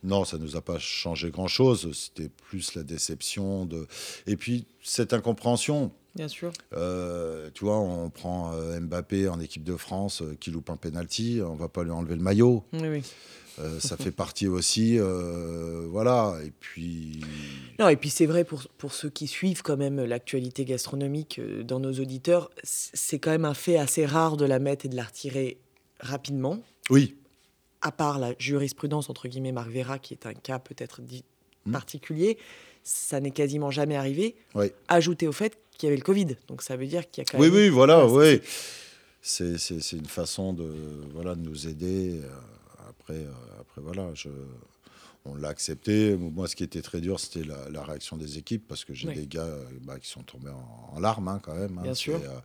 Non, 0.03 0.23
ça 0.23 0.37
ne 0.37 0.43
nous 0.43 0.55
a 0.55 0.61
pas 0.61 0.77
changé 0.77 1.31
grand-chose. 1.31 1.89
C'était 1.93 2.29
plus 2.29 2.75
la 2.75 2.83
déception. 2.83 3.65
De... 3.65 3.87
Et 4.27 4.35
puis, 4.35 4.67
cette 4.83 5.13
incompréhension. 5.13 5.91
Bien 6.15 6.27
sûr. 6.27 6.51
Euh, 6.73 7.49
tu 7.53 7.65
vois, 7.65 7.79
on 7.79 8.09
prend 8.09 8.53
euh, 8.53 8.79
Mbappé 8.79 9.27
en 9.27 9.39
équipe 9.39 9.63
de 9.63 9.75
France 9.75 10.21
qui 10.39 10.51
loupe 10.51 10.69
un 10.69 10.77
penalty, 10.77 11.41
on 11.43 11.55
va 11.55 11.69
pas 11.69 11.83
lui 11.83 11.91
enlever 11.91 12.15
le 12.15 12.21
maillot. 12.21 12.63
Oui, 12.73 12.87
oui. 12.87 13.03
Euh, 13.59 13.79
ça 13.79 13.95
fait 13.95 14.11
partie 14.11 14.47
aussi, 14.47 14.97
euh, 14.99 15.87
voilà. 15.89 16.37
Et 16.45 16.51
puis. 16.59 17.21
Non, 17.79 17.87
et 17.87 17.95
puis 17.95 18.09
c'est 18.09 18.25
vrai 18.25 18.43
pour, 18.43 18.63
pour 18.77 18.93
ceux 18.93 19.09
qui 19.09 19.27
suivent 19.27 19.61
quand 19.61 19.77
même 19.77 20.03
l'actualité 20.03 20.65
gastronomique 20.65 21.39
euh, 21.39 21.63
dans 21.63 21.79
nos 21.79 21.93
auditeurs, 21.93 22.51
c'est 22.63 23.19
quand 23.19 23.31
même 23.31 23.45
un 23.45 23.53
fait 23.53 23.77
assez 23.77 24.05
rare 24.05 24.35
de 24.35 24.45
la 24.45 24.59
mettre 24.59 24.85
et 24.85 24.89
de 24.89 24.95
la 24.95 25.03
retirer 25.03 25.57
rapidement. 25.99 26.59
Oui. 26.89 27.15
À 27.81 27.91
part 27.91 28.19
la 28.19 28.33
jurisprudence 28.39 29.09
entre 29.09 29.27
guillemets 29.27 29.51
Marc 29.51 29.69
Vera, 29.69 29.99
qui 29.99 30.13
est 30.13 30.25
un 30.25 30.33
cas 30.33 30.59
peut-être 30.59 31.01
hmm. 31.01 31.71
particulier, 31.71 32.37
ça 32.83 33.19
n'est 33.21 33.31
quasiment 33.31 33.71
jamais 33.71 33.95
arrivé. 33.95 34.35
Oui. 34.53 34.67
Ajouté 34.89 35.27
au 35.27 35.31
fait 35.31 35.57
qu'il 35.77 35.87
y 35.87 35.89
avait 35.89 35.97
le 35.97 36.03
Covid, 36.03 36.35
donc 36.47 36.61
ça 36.61 36.75
veut 36.75 36.87
dire 36.87 37.09
qu'il 37.09 37.23
y 37.23 37.27
a 37.27 37.31
quand 37.31 37.39
oui, 37.39 37.47
même. 37.47 37.55
Oui, 37.55 37.63
oui, 37.63 37.69
voilà, 37.69 38.05
oui. 38.05 38.41
C'est 39.21 39.55
une 39.93 40.05
façon 40.05 40.53
de 40.53 40.71
voilà 41.13 41.35
de 41.35 41.41
nous 41.41 41.67
aider. 41.67 42.21
Après, 43.05 43.19
euh, 43.19 43.31
après 43.59 43.81
voilà, 43.81 44.11
je, 44.15 44.29
on 45.25 45.35
l'a 45.35 45.49
accepté. 45.49 46.15
Moi, 46.15 46.47
ce 46.47 46.55
qui 46.55 46.63
était 46.63 46.81
très 46.81 47.01
dur, 47.01 47.19
c'était 47.19 47.43
la, 47.43 47.83
réaction 47.83 48.17
des 48.17 48.39
équipes, 48.39 48.67
parce 48.67 48.83
que 48.83 48.95
j'ai 48.95 49.13
des 49.13 49.27
gars 49.27 49.43
euh, 49.43 49.63
bah, 49.83 49.99
qui 49.99 50.09
sont 50.09 50.23
tombés 50.23 50.49
en, 50.49 50.99
larmes, 50.99 51.27
hein, 51.27 51.39
quand 51.43 51.53
même. 51.53 51.77
Hein. 51.77 51.83
Bien 51.83 51.93
sûr. 51.93 52.15
Euh, 52.15 52.39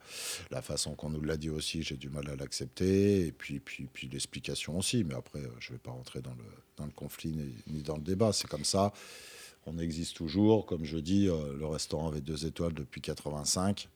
la 0.50 0.60
façon 0.60 0.94
qu'on 0.94 1.08
nous 1.08 1.22
l'a 1.22 1.38
dit 1.38 1.48
aussi, 1.48 1.82
j'ai 1.82 1.96
du 1.96 2.10
mal 2.10 2.28
à 2.28 2.36
l'accepter. 2.36 3.26
Et 3.26 3.32
puis, 3.32 3.58
puis, 3.58 3.88
puis 3.90 4.08
l'explication 4.08 4.76
aussi. 4.76 5.02
Mais 5.02 5.14
après, 5.14 5.40
je 5.60 5.70
ne 5.70 5.76
vais 5.76 5.82
pas 5.82 5.92
rentrer 5.92 6.20
dans 6.20 6.34
le, 6.34 6.44
dans 6.76 6.84
le 6.84 6.92
conflit 6.92 7.34
ni, 7.66 7.82
dans 7.82 7.96
le 7.96 8.02
débat. 8.02 8.34
C'est 8.34 8.48
comme 8.48 8.64
ça. 8.64 8.92
On 9.64 9.78
existe 9.78 10.14
toujours. 10.14 10.66
Comme 10.66 10.84
je 10.84 10.98
dis, 10.98 11.24
le 11.26 11.66
restaurant 11.66 12.08
avait 12.08 12.20
deux 12.20 12.44
étoiles 12.44 12.74
depuis 12.74 13.00
85. 13.00 13.88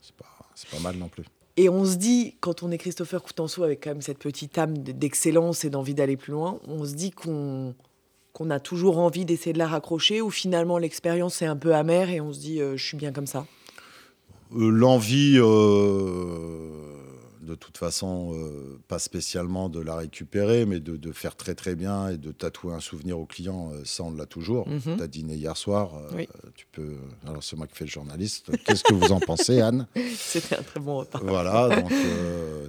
C'est 0.00 0.14
pas, 0.14 0.48
pas 0.70 0.78
mal 0.80 0.96
non 0.96 1.08
plus. 1.08 1.24
Et 1.60 1.68
on 1.68 1.84
se 1.84 1.96
dit, 1.96 2.36
quand 2.40 2.62
on 2.62 2.70
est 2.70 2.78
Christopher 2.78 3.22
Coutenceau 3.22 3.64
avec 3.64 3.84
quand 3.84 3.90
même 3.90 4.00
cette 4.00 4.16
petite 4.16 4.56
âme 4.56 4.78
d'excellence 4.78 5.62
et 5.66 5.68
d'envie 5.68 5.92
d'aller 5.92 6.16
plus 6.16 6.32
loin, 6.32 6.58
on 6.66 6.86
se 6.86 6.94
dit 6.94 7.10
qu'on 7.10 7.74
a 8.48 8.60
toujours 8.60 8.98
envie 8.98 9.26
d'essayer 9.26 9.52
de 9.52 9.58
la 9.58 9.66
raccrocher 9.66 10.22
ou 10.22 10.30
finalement 10.30 10.78
l'expérience 10.78 11.42
est 11.42 11.46
un 11.46 11.56
peu 11.56 11.74
amère 11.74 12.08
et 12.08 12.18
on 12.18 12.32
se 12.32 12.40
dit 12.40 12.62
euh, 12.62 12.78
je 12.78 12.82
suis 12.86 12.96
bien 12.96 13.12
comme 13.12 13.26
ça? 13.26 13.44
Euh, 14.56 14.70
L'envie, 14.70 15.34
euh, 15.36 16.70
de 17.40 17.54
toute 17.54 17.78
façon, 17.78 18.32
euh, 18.34 18.78
pas 18.88 18.98
spécialement 18.98 19.68
de 19.68 19.80
la 19.80 19.96
récupérer, 19.96 20.66
mais 20.66 20.80
de, 20.80 21.12
faire 21.12 21.34
très 21.34 21.54
très 21.54 21.74
bien 21.74 22.08
et 22.08 22.16
de 22.16 22.30
tatouer 22.30 22.72
un 22.72 22.80
souvenir 22.80 23.18
au 23.18 23.26
client, 23.26 23.72
euh, 23.72 23.82
ça 23.84 24.04
on 24.04 24.12
l'a 24.12 24.26
toujours. 24.26 24.68
Mhm. 24.68 24.96
Tu 24.96 25.02
as 25.02 25.06
dîné 25.06 25.34
hier 25.34 25.56
soir, 25.56 25.92
euh, 25.96 26.24
tu 26.54 26.66
peux. 26.70 26.96
Alors 27.26 27.42
c'est 27.42 27.56
moi 27.56 27.66
qui 27.66 27.74
fais 27.74 27.84
le 27.84 27.90
journaliste. 27.90 28.50
Qu'est-ce 28.64 28.84
que 28.84 28.94
vous 28.94 29.12
en 29.12 29.20
pensez, 29.20 29.60
Anne? 29.60 29.86
C'était 30.14 30.56
un 30.56 30.62
très 30.62 30.80
bon 30.80 30.98
repas. 30.98 31.20
Voilà, 31.22 31.80
donc 31.80 31.92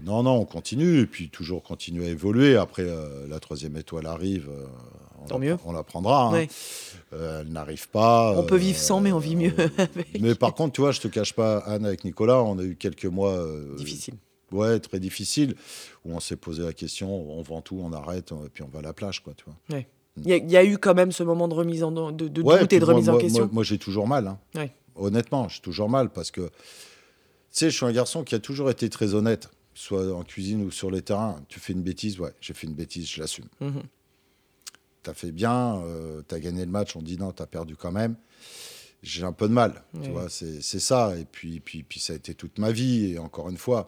non, 0.03 0.23
non, 0.23 0.37
on 0.37 0.45
continue 0.45 1.01
et 1.01 1.05
puis 1.05 1.29
toujours 1.29 1.63
continuer 1.63 2.07
à 2.07 2.09
évoluer. 2.09 2.55
Après, 2.55 2.87
la 3.27 3.39
troisième 3.39 3.77
étoile 3.77 4.07
arrive. 4.07 4.49
on 5.21 5.25
Tant 5.27 5.39
mieux. 5.39 5.57
On 5.65 5.73
la 5.73 5.83
prendra. 5.83 6.35
Hein. 6.35 6.47
elle 7.11 7.47
n'arrive 7.49 7.89
pas. 7.89 8.33
On 8.37 8.43
peut 8.43 8.57
vivre 8.57 8.79
sans, 8.79 9.01
mais 9.01 9.11
on 9.11 9.19
vit 9.19 9.35
mieux. 9.35 9.53
mais 10.19 10.35
par 10.35 10.53
contre, 10.53 10.73
tu 10.73 10.81
vois, 10.81 10.91
je 10.91 11.01
te 11.01 11.07
cache 11.07 11.33
pas, 11.33 11.59
Anne, 11.59 11.85
avec 11.85 12.03
Nicolas, 12.03 12.41
on 12.41 12.57
a 12.57 12.63
eu 12.63 12.75
quelques 12.75 13.05
mois. 13.05 13.45
difficiles 13.77 14.15
ouais, 14.51 14.79
très 14.79 14.99
difficile, 14.99 15.55
où 16.05 16.13
on 16.13 16.19
s'est 16.19 16.35
posé 16.35 16.63
la 16.63 16.73
question, 16.73 17.13
on 17.13 17.41
vend 17.41 17.61
tout, 17.61 17.79
on 17.81 17.93
arrête, 17.93 18.31
et 18.31 18.49
puis 18.49 18.63
on 18.63 18.67
va 18.67 18.79
à 18.79 18.81
la 18.81 18.93
plage, 18.93 19.21
quoi, 19.21 19.33
tu 19.35 19.45
vois. 19.45 19.79
Mm. 19.79 19.83
Il 20.17 20.51
y, 20.51 20.57
a 20.57 20.65
eu 20.65 20.77
quand 20.77 20.93
même 20.93 21.11
ce 21.11 21.23
moment 21.23 21.47
de 21.47 21.53
remise 21.53 21.83
en 21.83 21.91
de, 21.91 22.27
de 22.27 22.41
doute 22.41 22.73
et 22.73 22.79
de 22.79 22.85
remise 22.85 23.07
en 23.07 23.17
question. 23.17 23.49
Moi, 23.51 23.63
j'ai 23.63 23.77
toujours 23.77 24.07
mal. 24.07 24.27
Hein. 24.27 24.67
Honnêtement, 24.95 25.47
j'ai 25.47 25.61
toujours 25.61 25.89
mal 25.89 26.09
parce 26.09 26.31
que, 26.31 26.41
tu 26.41 26.49
sais, 27.51 27.69
je 27.69 27.77
suis 27.77 27.85
un 27.85 27.93
garçon 27.93 28.23
qui 28.23 28.35
a 28.35 28.39
toujours 28.39 28.69
été 28.69 28.89
très 28.89 29.13
honnête, 29.13 29.49
soit 29.73 30.13
en 30.13 30.23
cuisine 30.23 30.63
ou 30.63 30.71
sur 30.71 30.91
les 30.91 31.01
terrains. 31.01 31.37
Tu 31.47 31.61
fais 31.61 31.71
une 31.71 31.81
bêtise, 31.81 32.19
ouais, 32.19 32.33
j'ai 32.41 32.53
fait 32.53 32.67
une 32.67 32.73
bêtise, 32.73 33.09
je 33.09 33.21
l'assume. 33.21 33.45
Tu 33.57 33.65
mm-hmm. 33.65 33.83
T'as 35.03 35.13
fait 35.13 35.31
bien, 35.31 35.77
euh, 35.77 36.21
t'as 36.27 36.39
gagné 36.39 36.65
le 36.65 36.71
match, 36.71 36.95
on 36.95 37.01
dit 37.01 37.17
non, 37.17 37.31
t'as 37.31 37.47
perdu 37.47 37.75
quand 37.77 37.91
même. 37.91 38.15
J'ai 39.01 39.23
un 39.23 39.31
peu 39.31 39.47
de 39.47 39.53
mal, 39.53 39.81
tu 40.03 40.11
vois, 40.11 40.29
c'est 40.29 40.61
ça. 40.61 41.17
Et 41.17 41.25
puis, 41.25 41.59
puis, 41.59 41.81
puis 41.81 41.99
ça 41.99 42.13
a 42.13 42.15
été 42.17 42.35
toute 42.35 42.59
ma 42.59 42.71
vie. 42.71 43.13
Et 43.13 43.17
encore 43.17 43.49
une 43.49 43.57
fois, 43.57 43.87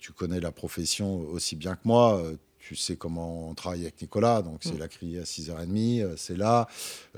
tu 0.00 0.12
connais 0.12 0.40
la 0.40 0.50
profession 0.50 1.20
aussi 1.30 1.56
bien 1.56 1.74
que 1.74 1.82
moi. 1.84 2.18
Euh, 2.18 2.36
tu 2.58 2.76
sais 2.76 2.96
comment 2.96 3.48
on 3.48 3.54
travaille 3.54 3.82
avec 3.82 4.02
Nicolas, 4.02 4.42
donc 4.42 4.58
c'est 4.60 4.74
mm. 4.74 4.78
la 4.78 4.88
criée 4.88 5.18
à 5.18 5.22
6h30, 5.22 6.02
euh, 6.02 6.14
c'est 6.16 6.36
là. 6.36 6.68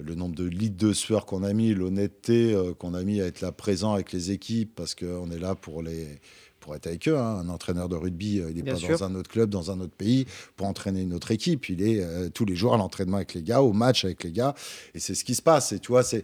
Le 0.01 0.15
nombre 0.15 0.37
de 0.37 0.45
litres 0.45 0.77
de 0.77 0.93
sueur 0.93 1.27
qu'on 1.27 1.43
a 1.43 1.53
mis, 1.53 1.75
l'honnêteté 1.75 2.55
euh, 2.55 2.75
qu'on 2.75 2.95
a 2.95 3.03
mis 3.03 3.21
à 3.21 3.27
être 3.27 3.41
là 3.41 3.51
présent 3.51 3.93
avec 3.95 4.13
les 4.13 4.31
équipes, 4.31 4.73
parce 4.75 4.95
qu'on 4.95 5.31
est 5.31 5.39
là 5.39 5.55
pour 5.55 5.83
les 5.83 6.21
pour 6.61 6.77
être 6.77 6.87
avec 6.87 7.09
eux. 7.09 7.19
Hein. 7.19 7.41
Un 7.41 7.49
entraîneur 7.49 7.89
de 7.89 7.97
rugby, 7.97 8.37
il 8.37 8.55
n'est 8.55 8.63
pas 8.63 8.79
dans 8.79 9.03
un 9.03 9.17
autre 9.17 9.29
club, 9.29 9.51
dans 9.51 9.73
un 9.73 9.81
autre 9.81 9.95
pays, 9.95 10.27
pour 10.55 10.69
entraîner 10.69 11.03
une 11.03 11.13
autre 11.13 11.33
équipe. 11.33 11.69
Il 11.69 11.83
est 11.83 12.31
tous 12.31 12.45
les 12.45 12.55
jours 12.55 12.73
à 12.73 12.77
l'entraînement 12.77 13.17
avec 13.17 13.35
les 13.35 13.43
gars, 13.43 13.63
au 13.63 13.73
match 13.73 14.05
avec 14.05 14.23
les 14.23 14.31
gars. 14.31 14.55
Et 14.95 15.01
c'est 15.01 15.17
ce 15.17 15.25
qui 15.25 15.35
se 15.35 15.43
passe. 15.43 15.73
Et 15.73 15.81
tu 15.81 15.89
vois, 15.89 16.05
c'est 16.05 16.23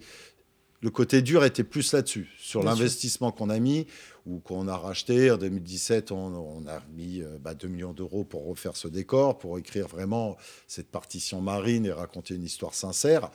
le 0.81 0.91
côté 0.91 1.23
dur 1.23 1.45
était 1.45 1.65
plus 1.65 1.93
là-dessus, 1.93 2.29
sur 2.39 2.63
l'investissement 2.63 3.33
qu'on 3.33 3.51
a 3.51 3.59
mis 3.59 3.87
ou 4.29 4.41
qu'on 4.41 4.69
a 4.69 4.77
racheté. 4.77 5.31
En 5.31 5.39
2017, 5.39 6.13
on, 6.13 6.63
a 6.69 6.81
mis 6.95 7.19
2 7.19 7.25
euh, 7.25 7.39
bah, 7.41 7.55
millions 7.65 7.93
d'euros 7.93 8.25
pour 8.25 8.47
refaire 8.47 8.77
ce 8.77 8.87
décor, 8.87 9.39
pour 9.39 9.59
écrire 9.59 9.89
vraiment 9.89 10.37
cette 10.67 10.89
partition 10.89 11.41
marine 11.41 11.87
et 11.87 11.93
raconter 11.93 12.35
une 12.35 12.45
histoire 12.45 12.75
sincère. 12.75 13.31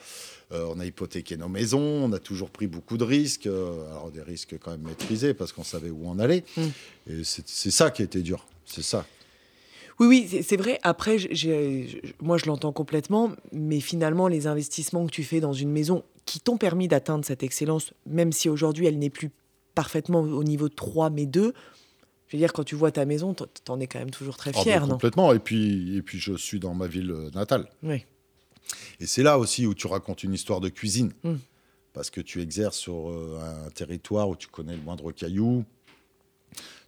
Euh, 0.52 0.68
on 0.70 0.80
a 0.80 0.86
hypothéqué 0.86 1.36
nos 1.36 1.50
maisons, 1.50 1.80
on 1.80 2.12
a 2.14 2.20
toujours 2.20 2.52
pris 2.52 2.68
beaucoup 2.68 2.98
de 2.98 3.04
risques, 3.04 3.48
euh, 3.48 3.90
alors 3.90 4.12
des 4.12 4.22
risques 4.22 4.58
quand 4.60 4.72
même 4.72 4.84
maîtrisés 4.84 5.34
parce 5.34 5.52
qu'on 5.52 5.64
savait 5.64 5.90
où 5.90 6.04
on 6.06 6.20
allait. 6.20 6.44
Mmh. 6.56 6.62
Et 7.08 7.24
c'est 7.24 7.72
ça 7.72 7.90
qui 7.90 8.04
était 8.04 8.22
dur, 8.22 8.46
c'est 8.66 8.84
ça. 8.84 9.06
Oui, 10.00 10.08
oui, 10.08 10.44
c'est 10.44 10.58
vrai. 10.58 10.80
Après, 10.84 11.18
moi, 12.20 12.38
je 12.38 12.46
l'entends 12.48 12.72
complètement, 12.72 13.32
mais 13.52 13.80
finalement, 13.80 14.28
les 14.28 14.48
investissements 14.48 15.06
que 15.06 15.12
tu 15.12 15.24
fais 15.24 15.40
dans 15.40 15.54
une 15.54 15.70
maison 15.72 16.04
qui 16.26 16.40
t'ont 16.40 16.58
permis 16.58 16.88
d'atteindre 16.88 17.26
cette 17.26 17.44
excellence, 17.44 17.94
même 18.08 18.32
si 18.32 18.50
aujourd'hui 18.50 18.88
elle 18.88 18.98
n'est 18.98 19.10
plus 19.10 19.30
parfaitement 19.76 20.22
au 20.22 20.44
niveau 20.44 20.70
3, 20.70 21.10
mais 21.10 21.26
2. 21.26 21.54
Je 22.28 22.38
veux 22.38 22.40
dire, 22.40 22.54
quand 22.54 22.64
tu 22.64 22.76
vois 22.76 22.92
ta 22.92 23.06
maison, 23.06 23.34
t'en 23.34 23.80
es 23.80 23.88
quand 23.88 24.00
même 24.00 24.12
toujours 24.12 24.38
très 24.38 24.52
Ah, 24.56 24.62
fier, 24.62 24.82
bah, 24.82 24.88
non? 24.88 24.94
Complètement. 24.94 25.34
Et 25.34 25.40
puis, 25.40 25.96
et 25.96 26.02
puis, 26.02 26.20
je 26.20 26.34
suis 26.36 26.60
dans 26.60 26.74
ma 26.74 26.88
ville 26.88 27.12
euh, 27.12 27.30
natale. 27.32 27.68
Oui. 27.84 28.06
Et 29.00 29.06
c'est 29.06 29.24
là 29.24 29.38
aussi 29.38 29.66
où 29.66 29.74
tu 29.74 29.88
racontes 29.88 30.24
une 30.24 30.34
histoire 30.34 30.60
de 30.60 30.70
cuisine. 30.70 31.12
Mm. 31.24 31.36
Parce 31.94 32.10
que 32.10 32.22
tu 32.22 32.42
exerces 32.42 32.78
sur 32.78 33.10
euh, 33.10 33.40
un 33.40 33.70
territoire 33.70 34.28
où 34.30 34.36
tu 34.36 34.48
connais 34.48 34.76
le 34.76 34.82
moindre 34.82 35.12
caillou. 35.12 35.64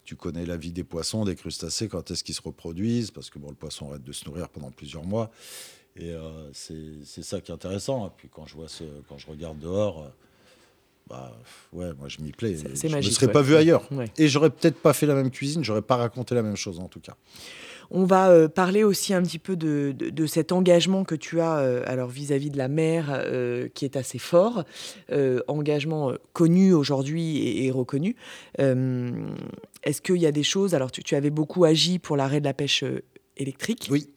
Tu 0.03 0.15
connais 0.15 0.45
la 0.45 0.57
vie 0.57 0.71
des 0.71 0.83
poissons, 0.83 1.25
des 1.25 1.35
crustacés, 1.35 1.87
quand 1.89 2.09
est-ce 2.11 2.23
qu'ils 2.23 2.35
se 2.35 2.41
reproduisent. 2.41 3.11
Parce 3.11 3.29
que 3.29 3.37
bon, 3.37 3.49
le 3.49 3.55
poisson 3.55 3.89
arrête 3.89 4.03
de 4.03 4.11
se 4.11 4.25
nourrir 4.25 4.49
pendant 4.49 4.71
plusieurs 4.71 5.03
mois. 5.03 5.31
Et 5.95 6.11
euh, 6.11 6.51
c'est 6.53 7.03
c'est 7.05 7.23
ça 7.23 7.39
qui 7.41 7.51
est 7.51 7.53
intéressant. 7.53 8.07
Et 8.07 8.11
puis 8.17 8.29
quand 8.29 8.45
je, 8.45 8.55
vois 8.55 8.67
ce, 8.67 8.83
quand 9.07 9.17
je 9.17 9.27
regarde 9.27 9.59
dehors, 9.59 10.03
euh, 10.03 10.09
bah, 11.07 11.37
ouais, 11.73 11.91
moi 11.97 12.07
je 12.07 12.21
m'y 12.21 12.31
plais. 12.31 12.55
C'est- 12.55 12.75
c'est 12.75 12.89
je 12.89 12.95
magique, 12.95 13.11
ne 13.11 13.15
serais 13.15 13.27
ouais. 13.27 13.31
pas 13.33 13.41
vu 13.41 13.55
ailleurs. 13.55 13.91
Ouais. 13.91 14.05
Et 14.17 14.27
j'aurais 14.27 14.49
peut-être 14.49 14.77
pas 14.77 14.93
fait 14.93 15.05
la 15.05 15.15
même 15.15 15.29
cuisine, 15.31 15.63
j'aurais 15.63 15.81
pas 15.81 15.95
raconté 15.97 16.33
la 16.35 16.41
même 16.43 16.55
chose 16.55 16.79
en 16.79 16.87
tout 16.87 16.99
cas. 16.99 17.15
On 17.91 18.05
va 18.05 18.31
euh, 18.31 18.47
parler 18.47 18.83
aussi 18.83 19.13
un 19.13 19.21
petit 19.21 19.37
peu 19.37 19.55
de, 19.55 19.93
de- 19.95 20.09
de 20.09 20.25
cet 20.25 20.51
engagement 20.51 21.03
que 21.03 21.13
tu 21.13 21.39
as 21.39 21.57
euh, 21.59 21.83
alors 21.85 22.09
vis-à-vis 22.09 22.49
de 22.49 22.57
la 22.57 22.67
mer, 22.67 23.09
euh, 23.11 23.67
qui 23.75 23.85
est 23.85 23.95
assez 23.95 24.17
fort, 24.17 24.63
engagement 25.47 26.13
connu 26.33 26.73
aujourd'hui 26.73 27.37
et, 27.37 27.65
et 27.65 27.71
reconnu. 27.71 28.15
Est-ce 29.83 30.01
qu'il 30.01 30.17
y 30.17 30.25
a 30.25 30.31
des 30.31 30.43
choses 30.43 30.73
Alors, 30.73 30.91
tu, 30.91 31.03
tu 31.03 31.15
avais 31.15 31.29
beaucoup 31.29 31.63
agi 31.65 31.99
pour 31.99 32.17
l'arrêt 32.17 32.39
de 32.39 32.45
la 32.45 32.53
pêche 32.55 32.83
électrique. 33.37 33.87
Oui. 33.91 34.09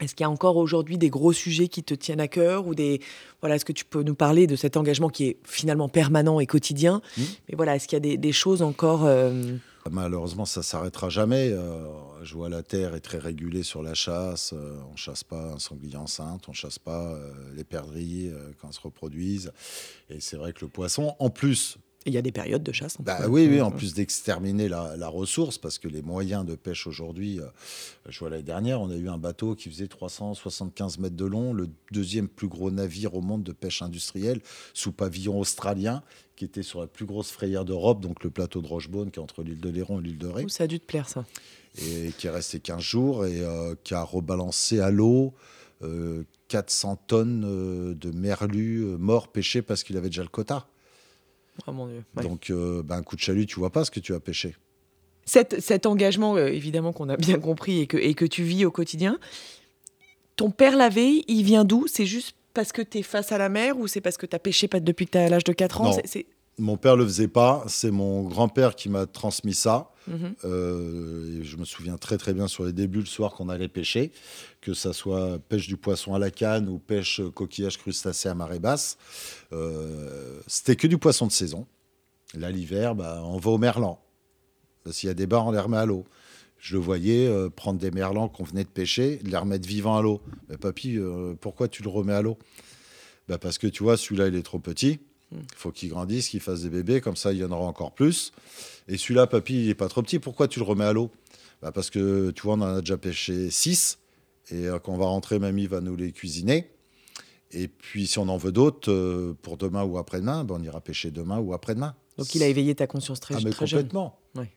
Est-ce 0.00 0.14
qu'il 0.14 0.24
y 0.24 0.26
a 0.26 0.30
encore 0.30 0.56
aujourd'hui 0.56 0.98
des 0.98 1.10
gros 1.10 1.32
sujets 1.32 1.68
qui 1.68 1.82
te 1.82 1.94
tiennent 1.94 2.20
à 2.20 2.28
cœur 2.28 2.66
ou 2.66 2.74
des 2.74 3.00
voilà 3.40 3.56
Est-ce 3.56 3.64
que 3.64 3.72
tu 3.72 3.84
peux 3.84 4.02
nous 4.02 4.14
parler 4.14 4.46
de 4.46 4.56
cet 4.56 4.76
engagement 4.76 5.08
qui 5.08 5.24
est 5.24 5.36
finalement 5.44 5.88
permanent 5.88 6.40
et 6.40 6.46
quotidien 6.46 7.00
Mhm. 7.16 7.24
Mais 7.48 7.56
voilà, 7.56 7.76
est-ce 7.76 7.88
qu'il 7.88 7.96
y 7.96 7.98
a 7.98 8.00
des, 8.00 8.16
des 8.16 8.32
choses 8.32 8.62
encore 8.62 9.04
euh, 9.04 9.56
Malheureusement, 9.90 10.44
ça 10.44 10.62
s'arrêtera 10.62 11.08
jamais. 11.08 11.50
Euh, 11.52 11.86
je 12.22 12.34
vois 12.34 12.48
la 12.48 12.62
terre 12.62 12.94
est 12.94 13.00
très 13.00 13.18
régulée 13.18 13.62
sur 13.62 13.82
la 13.82 13.94
chasse. 13.94 14.52
Euh, 14.52 14.76
on 14.92 14.96
chasse 14.96 15.24
pas 15.24 15.52
un 15.54 15.58
sanglier 15.58 15.96
enceinte, 15.96 16.48
on 16.48 16.52
chasse 16.52 16.78
pas 16.78 17.12
euh, 17.12 17.32
les 17.54 17.64
perdrix 17.64 18.28
euh, 18.28 18.50
quand 18.60 18.68
elles 18.68 18.74
se 18.74 18.80
reproduisent. 18.80 19.52
Et 20.10 20.20
c'est 20.20 20.36
vrai 20.36 20.52
que 20.52 20.62
le 20.62 20.68
poisson, 20.68 21.14
en 21.18 21.30
plus, 21.30 21.78
Il 22.06 22.12
y 22.12 22.18
a 22.18 22.22
des 22.22 22.32
périodes 22.32 22.62
de 22.62 22.72
chasse. 22.72 22.98
en 23.00 23.02
bah 23.02 23.28
oui, 23.28 23.46
oui, 23.50 23.60
en 23.60 23.70
plus 23.70 23.94
d'exterminer 23.94 24.68
la, 24.68 24.96
la 24.96 25.08
ressource, 25.08 25.58
parce 25.58 25.78
que 25.78 25.88
les 25.88 26.02
moyens 26.02 26.46
de 26.46 26.54
pêche 26.54 26.86
aujourd'hui, 26.86 27.40
euh, 27.40 27.46
je 28.08 28.18
vois 28.18 28.30
l'année 28.30 28.42
dernière, 28.42 28.80
on 28.80 28.90
a 28.90 28.96
eu 28.96 29.08
un 29.08 29.18
bateau 29.18 29.54
qui 29.54 29.68
faisait 29.68 29.88
375 29.88 30.98
mètres 30.98 31.16
de 31.16 31.24
long, 31.24 31.52
le 31.52 31.68
deuxième 31.90 32.28
plus 32.28 32.48
gros 32.48 32.70
navire 32.70 33.14
au 33.14 33.20
monde 33.20 33.42
de 33.42 33.52
pêche 33.52 33.82
industrielle, 33.82 34.40
sous 34.72 34.92
pavillon 34.92 35.38
australien, 35.38 36.02
qui 36.36 36.44
était 36.44 36.62
sur 36.62 36.80
la 36.80 36.86
plus 36.86 37.06
grosse 37.06 37.30
frayère 37.30 37.64
d'Europe, 37.64 38.00
donc 38.00 38.22
le 38.22 38.30
plateau 38.30 38.60
de 38.60 38.68
Rochebonne, 38.68 39.10
qui 39.10 39.18
est 39.18 39.22
entre 39.22 39.42
l'île 39.42 39.60
de 39.60 39.70
Léron 39.70 40.00
et 40.00 40.04
l'île 40.04 40.18
de 40.18 40.28
Ré 40.28 40.44
ça 40.48 40.64
a 40.64 40.66
dû 40.66 40.78
te 40.78 40.86
plaire, 40.86 41.08
ça. 41.08 41.24
et 41.78 42.12
qui 42.16 42.26
est 42.26 42.30
resté 42.30 42.60
15 42.60 42.80
jours 42.80 43.26
et 43.26 43.40
euh, 43.40 43.74
qui 43.82 43.94
a 43.94 44.02
rebalancé 44.02 44.80
à 44.80 44.90
l'eau 44.90 45.34
euh, 45.82 46.24
400 46.48 46.96
tonnes 47.06 47.44
euh, 47.44 47.94
de 47.94 48.10
merlus 48.10 48.84
morts 48.98 49.28
pêchés 49.28 49.62
parce 49.62 49.82
qu'il 49.82 49.96
avait 49.96 50.08
déjà 50.08 50.22
le 50.22 50.28
quota. 50.28 50.68
Oh 51.66 51.72
mon 51.72 51.86
Dieu. 51.86 52.04
ouais. 52.16 52.22
Donc, 52.22 52.50
euh, 52.50 52.82
ben, 52.82 52.96
un 52.96 53.02
coup 53.02 53.16
de 53.16 53.20
chalut, 53.20 53.46
tu 53.46 53.58
vois 53.58 53.70
pas 53.70 53.84
ce 53.84 53.90
que 53.90 54.00
tu 54.00 54.14
as 54.14 54.20
pêché. 54.20 54.54
Cet, 55.24 55.60
cet 55.60 55.86
engagement, 55.86 56.36
euh, 56.36 56.46
évidemment, 56.48 56.92
qu'on 56.92 57.08
a 57.08 57.16
bien 57.16 57.38
compris 57.38 57.80
et 57.80 57.86
que, 57.86 57.96
et 57.96 58.14
que 58.14 58.24
tu 58.24 58.42
vis 58.44 58.64
au 58.64 58.70
quotidien, 58.70 59.18
ton 60.36 60.50
père 60.50 60.76
l'avait, 60.76 61.22
il 61.28 61.42
vient 61.42 61.64
d'où? 61.64 61.86
C'est 61.88 62.06
juste 62.06 62.36
parce 62.54 62.72
que 62.72 62.82
tu 62.82 62.98
es 62.98 63.02
face 63.02 63.32
à 63.32 63.38
la 63.38 63.48
mer 63.48 63.78
ou 63.78 63.86
c'est 63.86 64.00
parce 64.00 64.16
que 64.16 64.26
tu 64.26 64.36
as 64.36 64.38
pêché 64.38 64.68
pas 64.68 64.80
depuis 64.80 65.06
que 65.06 65.12
tu 65.12 65.18
as 65.18 65.28
l'âge 65.28 65.44
de 65.44 65.52
4 65.52 65.80
ans? 65.80 65.84
Non. 65.90 65.98
C'est- 66.04 66.26
Mon 66.58 66.76
père 66.78 66.96
le 66.96 67.04
faisait 67.04 67.28
pas, 67.28 67.64
c'est 67.68 67.90
mon 67.90 68.22
grand-père 68.22 68.74
qui 68.76 68.88
m'a 68.88 69.06
transmis 69.06 69.52
ça. 69.54 69.90
Mhm. 70.08 70.34
Euh, 70.44 71.40
et 71.40 71.44
je 71.44 71.56
me 71.56 71.64
souviens 71.64 71.98
très 71.98 72.16
très 72.16 72.32
bien 72.32 72.48
sur 72.48 72.64
les 72.64 72.72
débuts 72.72 73.00
le 73.00 73.06
soir 73.06 73.34
qu'on 73.34 73.48
allait 73.48 73.68
pêcher, 73.68 74.12
que 74.60 74.72
ça 74.72 74.92
soit 74.92 75.38
pêche 75.38 75.66
du 75.66 75.76
poisson 75.76 76.14
à 76.14 76.18
la 76.18 76.30
canne 76.30 76.68
ou 76.68 76.78
pêche 76.78 77.20
coquillage 77.34 77.76
crustacé 77.76 78.28
à 78.28 78.34
marée 78.34 78.60
basse. 78.60 78.96
Euh, 79.52 80.40
C'était 80.46 80.76
que 80.76 80.86
du 80.86 80.96
poisson 80.96 81.26
de 81.26 81.32
saison. 81.32 81.66
Là 82.34 82.50
l'hiver, 82.50 82.94
bah, 82.94 83.20
on 83.24 83.38
va 83.38 83.50
au 83.50 83.58
merlan. 83.58 84.00
S'il 84.90 85.08
y 85.08 85.10
a 85.10 85.14
des 85.14 85.26
bars, 85.26 85.46
on 85.46 85.50
les 85.50 85.60
remet 85.60 85.76
à 85.76 85.86
l'eau. 85.86 86.04
Je 86.58 86.74
le 86.74 86.80
voyais 86.80 87.26
euh, 87.26 87.50
prendre 87.50 87.78
des 87.78 87.90
merlans 87.90 88.28
qu'on 88.28 88.44
venait 88.44 88.64
de 88.64 88.68
pêcher, 88.68 89.20
les 89.24 89.36
remettre 89.36 89.68
vivants 89.68 89.96
à 89.96 90.02
l'eau. 90.02 90.22
Mais 90.48 90.56
papy, 90.56 90.96
euh, 90.96 91.34
pourquoi 91.40 91.68
tu 91.68 91.82
le 91.82 91.88
remets 91.88 92.14
à 92.14 92.22
l'eau? 92.22 92.38
Bah 93.28 93.38
Parce 93.38 93.58
que 93.58 93.66
tu 93.66 93.82
vois, 93.82 93.96
celui-là, 93.96 94.28
il 94.28 94.36
est 94.36 94.42
trop 94.42 94.58
petit. 94.60 95.00
Il 95.32 95.38
faut 95.56 95.72
qu'il 95.72 95.88
grandisse, 95.88 96.28
qu'il 96.28 96.40
fasse 96.40 96.62
des 96.62 96.70
bébés, 96.70 97.00
comme 97.00 97.16
ça, 97.16 97.32
il 97.32 97.38
y 97.38 97.44
en 97.44 97.50
aura 97.50 97.66
encore 97.66 97.92
plus. 97.92 98.32
Et 98.88 98.96
celui-là, 98.96 99.26
papy, 99.26 99.64
il 99.64 99.68
est 99.70 99.74
pas 99.74 99.88
trop 99.88 100.02
petit. 100.02 100.18
Pourquoi 100.18 100.46
tu 100.48 100.60
le 100.60 100.64
remets 100.64 100.84
à 100.84 100.92
l'eau? 100.92 101.10
Bah 101.62 101.72
Parce 101.72 101.90
que, 101.90 102.30
tu 102.30 102.42
vois, 102.42 102.54
on 102.54 102.60
en 102.60 102.76
a 102.76 102.80
déjà 102.80 102.96
pêché 102.96 103.50
6. 103.50 103.98
Et 104.50 104.66
euh, 104.68 104.78
quand 104.78 104.92
on 104.92 104.98
va 104.98 105.06
rentrer, 105.06 105.38
mamie 105.40 105.66
va 105.66 105.80
nous 105.80 105.96
les 105.96 106.12
cuisiner. 106.12 106.70
Et 107.50 107.66
puis, 107.68 108.06
si 108.06 108.18
on 108.18 108.28
en 108.28 108.36
veut 108.36 108.52
d'autres, 108.52 108.90
euh, 108.92 109.36
pour 109.42 109.56
demain 109.56 109.82
ou 109.82 109.98
après-demain, 109.98 110.44
bah, 110.44 110.54
on 110.58 110.62
ira 110.62 110.80
pêcher 110.80 111.10
demain 111.10 111.38
ou 111.38 111.52
après-demain. 111.54 111.96
Donc 112.18 112.34
il 112.34 112.42
a 112.42 112.46
éveillé 112.48 112.74
ta 112.74 112.86
conscience 112.86 113.20
très, 113.20 113.34
Ah, 113.34 113.40
mais 113.44 113.50
très 113.50 113.66
jeune. 113.66 113.80
complètement. 113.80 114.18
Ouais. 114.36 114.52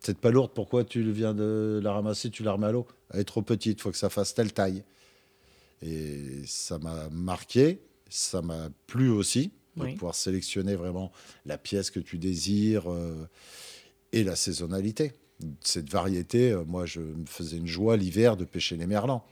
C'est 0.00 0.18
pas 0.18 0.30
lourde, 0.30 0.50
pourquoi 0.54 0.84
tu 0.84 1.02
viens 1.12 1.32
de 1.32 1.80
la 1.82 1.92
ramasser, 1.92 2.28
tu 2.30 2.42
la 2.42 2.52
remets 2.52 2.66
à 2.66 2.72
l'eau? 2.72 2.86
Elle 3.12 3.20
est 3.20 3.24
trop 3.24 3.40
petite, 3.42 3.78
il 3.78 3.82
faut 3.82 3.90
que 3.90 3.96
ça 3.96 4.10
fasse 4.10 4.34
telle 4.34 4.52
taille. 4.52 4.82
Et 5.82 6.42
ça 6.46 6.78
m'a 6.78 7.08
marqué, 7.10 7.80
ça 8.10 8.42
m'a 8.42 8.68
plu 8.86 9.10
aussi, 9.10 9.52
de 9.76 9.82
Oui. 9.82 9.92
pouvoir 9.94 10.14
sélectionner 10.14 10.74
vraiment 10.76 11.10
la 11.46 11.58
pièce 11.58 11.90
que 11.90 12.00
tu 12.00 12.18
désires 12.18 12.90
euh, 12.90 13.26
et 14.12 14.22
la 14.24 14.36
saisonnalité. 14.36 15.12
Cette 15.60 15.90
variété, 15.90 16.52
euh, 16.52 16.64
moi, 16.64 16.86
je 16.86 17.00
me 17.00 17.26
faisais 17.26 17.56
une 17.56 17.66
joie 17.66 17.96
l'hiver 17.96 18.36
de 18.36 18.44
pêcher 18.44 18.76
les 18.76 18.86
merlans. 18.86 19.24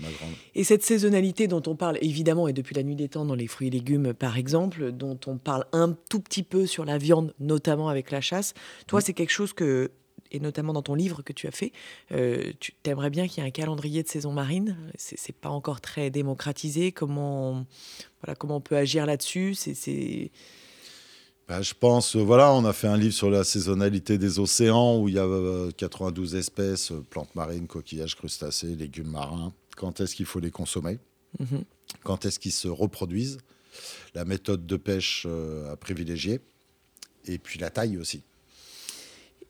Ma 0.00 0.10
grande. 0.10 0.32
Et 0.56 0.64
cette 0.64 0.82
saisonnalité 0.82 1.46
dont 1.46 1.62
on 1.68 1.76
parle 1.76 1.98
évidemment 2.02 2.48
et 2.48 2.52
depuis 2.52 2.74
la 2.74 2.82
nuit 2.82 2.96
des 2.96 3.08
temps 3.08 3.24
dans 3.24 3.36
les 3.36 3.46
fruits 3.46 3.68
et 3.68 3.70
légumes 3.70 4.12
par 4.12 4.36
exemple, 4.36 4.90
dont 4.90 5.18
on 5.26 5.38
parle 5.38 5.66
un 5.72 5.96
tout 6.10 6.18
petit 6.18 6.42
peu 6.42 6.66
sur 6.66 6.84
la 6.84 6.98
viande, 6.98 7.32
notamment 7.38 7.88
avec 7.88 8.10
la 8.10 8.20
chasse, 8.20 8.54
toi 8.88 8.98
Mm. 8.98 9.02
c'est 9.04 9.12
quelque 9.12 9.30
chose 9.30 9.52
que, 9.52 9.92
et 10.32 10.40
notamment 10.40 10.72
dans 10.72 10.82
ton 10.82 10.94
livre 10.94 11.22
que 11.22 11.32
tu 11.32 11.46
as 11.46 11.50
fait, 11.50 11.72
euh, 12.12 12.52
tu 12.60 12.72
t'aimerais 12.82 13.10
bien 13.10 13.28
qu'il 13.28 13.42
y 13.42 13.46
ait 13.46 13.48
un 13.48 13.52
calendrier 13.52 14.02
de 14.02 14.08
saison 14.08 14.32
marine. 14.32 14.76
C'est 14.96 15.18
c'est 15.18 15.34
pas 15.34 15.48
encore 15.50 15.80
très 15.80 16.10
démocratisé. 16.10 16.92
Comment, 16.92 17.66
voilà, 18.22 18.34
comment 18.34 18.56
on 18.56 18.60
peut 18.60 18.76
agir 18.76 19.06
là-dessus? 19.06 19.54
C'est 19.54 19.74
c'est- 19.74 20.30
Bah, 21.46 21.60
je 21.60 21.74
pense, 21.74 22.16
euh, 22.16 22.20
voilà, 22.22 22.52
on 22.54 22.64
a 22.64 22.72
fait 22.72 22.86
un 22.88 22.96
livre 22.96 23.12
sur 23.14 23.28
la 23.30 23.44
saisonnalité 23.44 24.16
des 24.16 24.38
océans 24.38 24.98
où 24.98 25.08
il 25.08 25.14
y 25.16 25.18
a 25.18 25.24
euh, 25.26 25.70
92 25.76 26.34
espèces, 26.36 26.90
euh, 26.90 27.04
plantes 27.10 27.34
marines, 27.34 27.66
coquillages, 27.66 28.16
crustacés, 28.16 28.74
légumes 28.74 29.10
marins. 29.10 29.52
Quand 29.76 30.00
est-ce 30.00 30.14
qu'il 30.16 30.24
faut 30.26 30.40
les 30.40 30.50
consommer? 30.50 30.98
Mhm. 31.38 31.64
Quand 32.02 32.24
est-ce 32.24 32.38
qu'ils 32.38 32.52
se 32.52 32.66
reproduisent? 32.68 33.38
La 34.14 34.24
méthode 34.24 34.66
de 34.66 34.76
pêche 34.76 35.24
euh, 35.28 35.72
à 35.72 35.76
privilégier. 35.76 36.40
Et 37.26 37.38
puis 37.38 37.58
la 37.58 37.68
taille 37.70 37.98
aussi. 37.98 38.22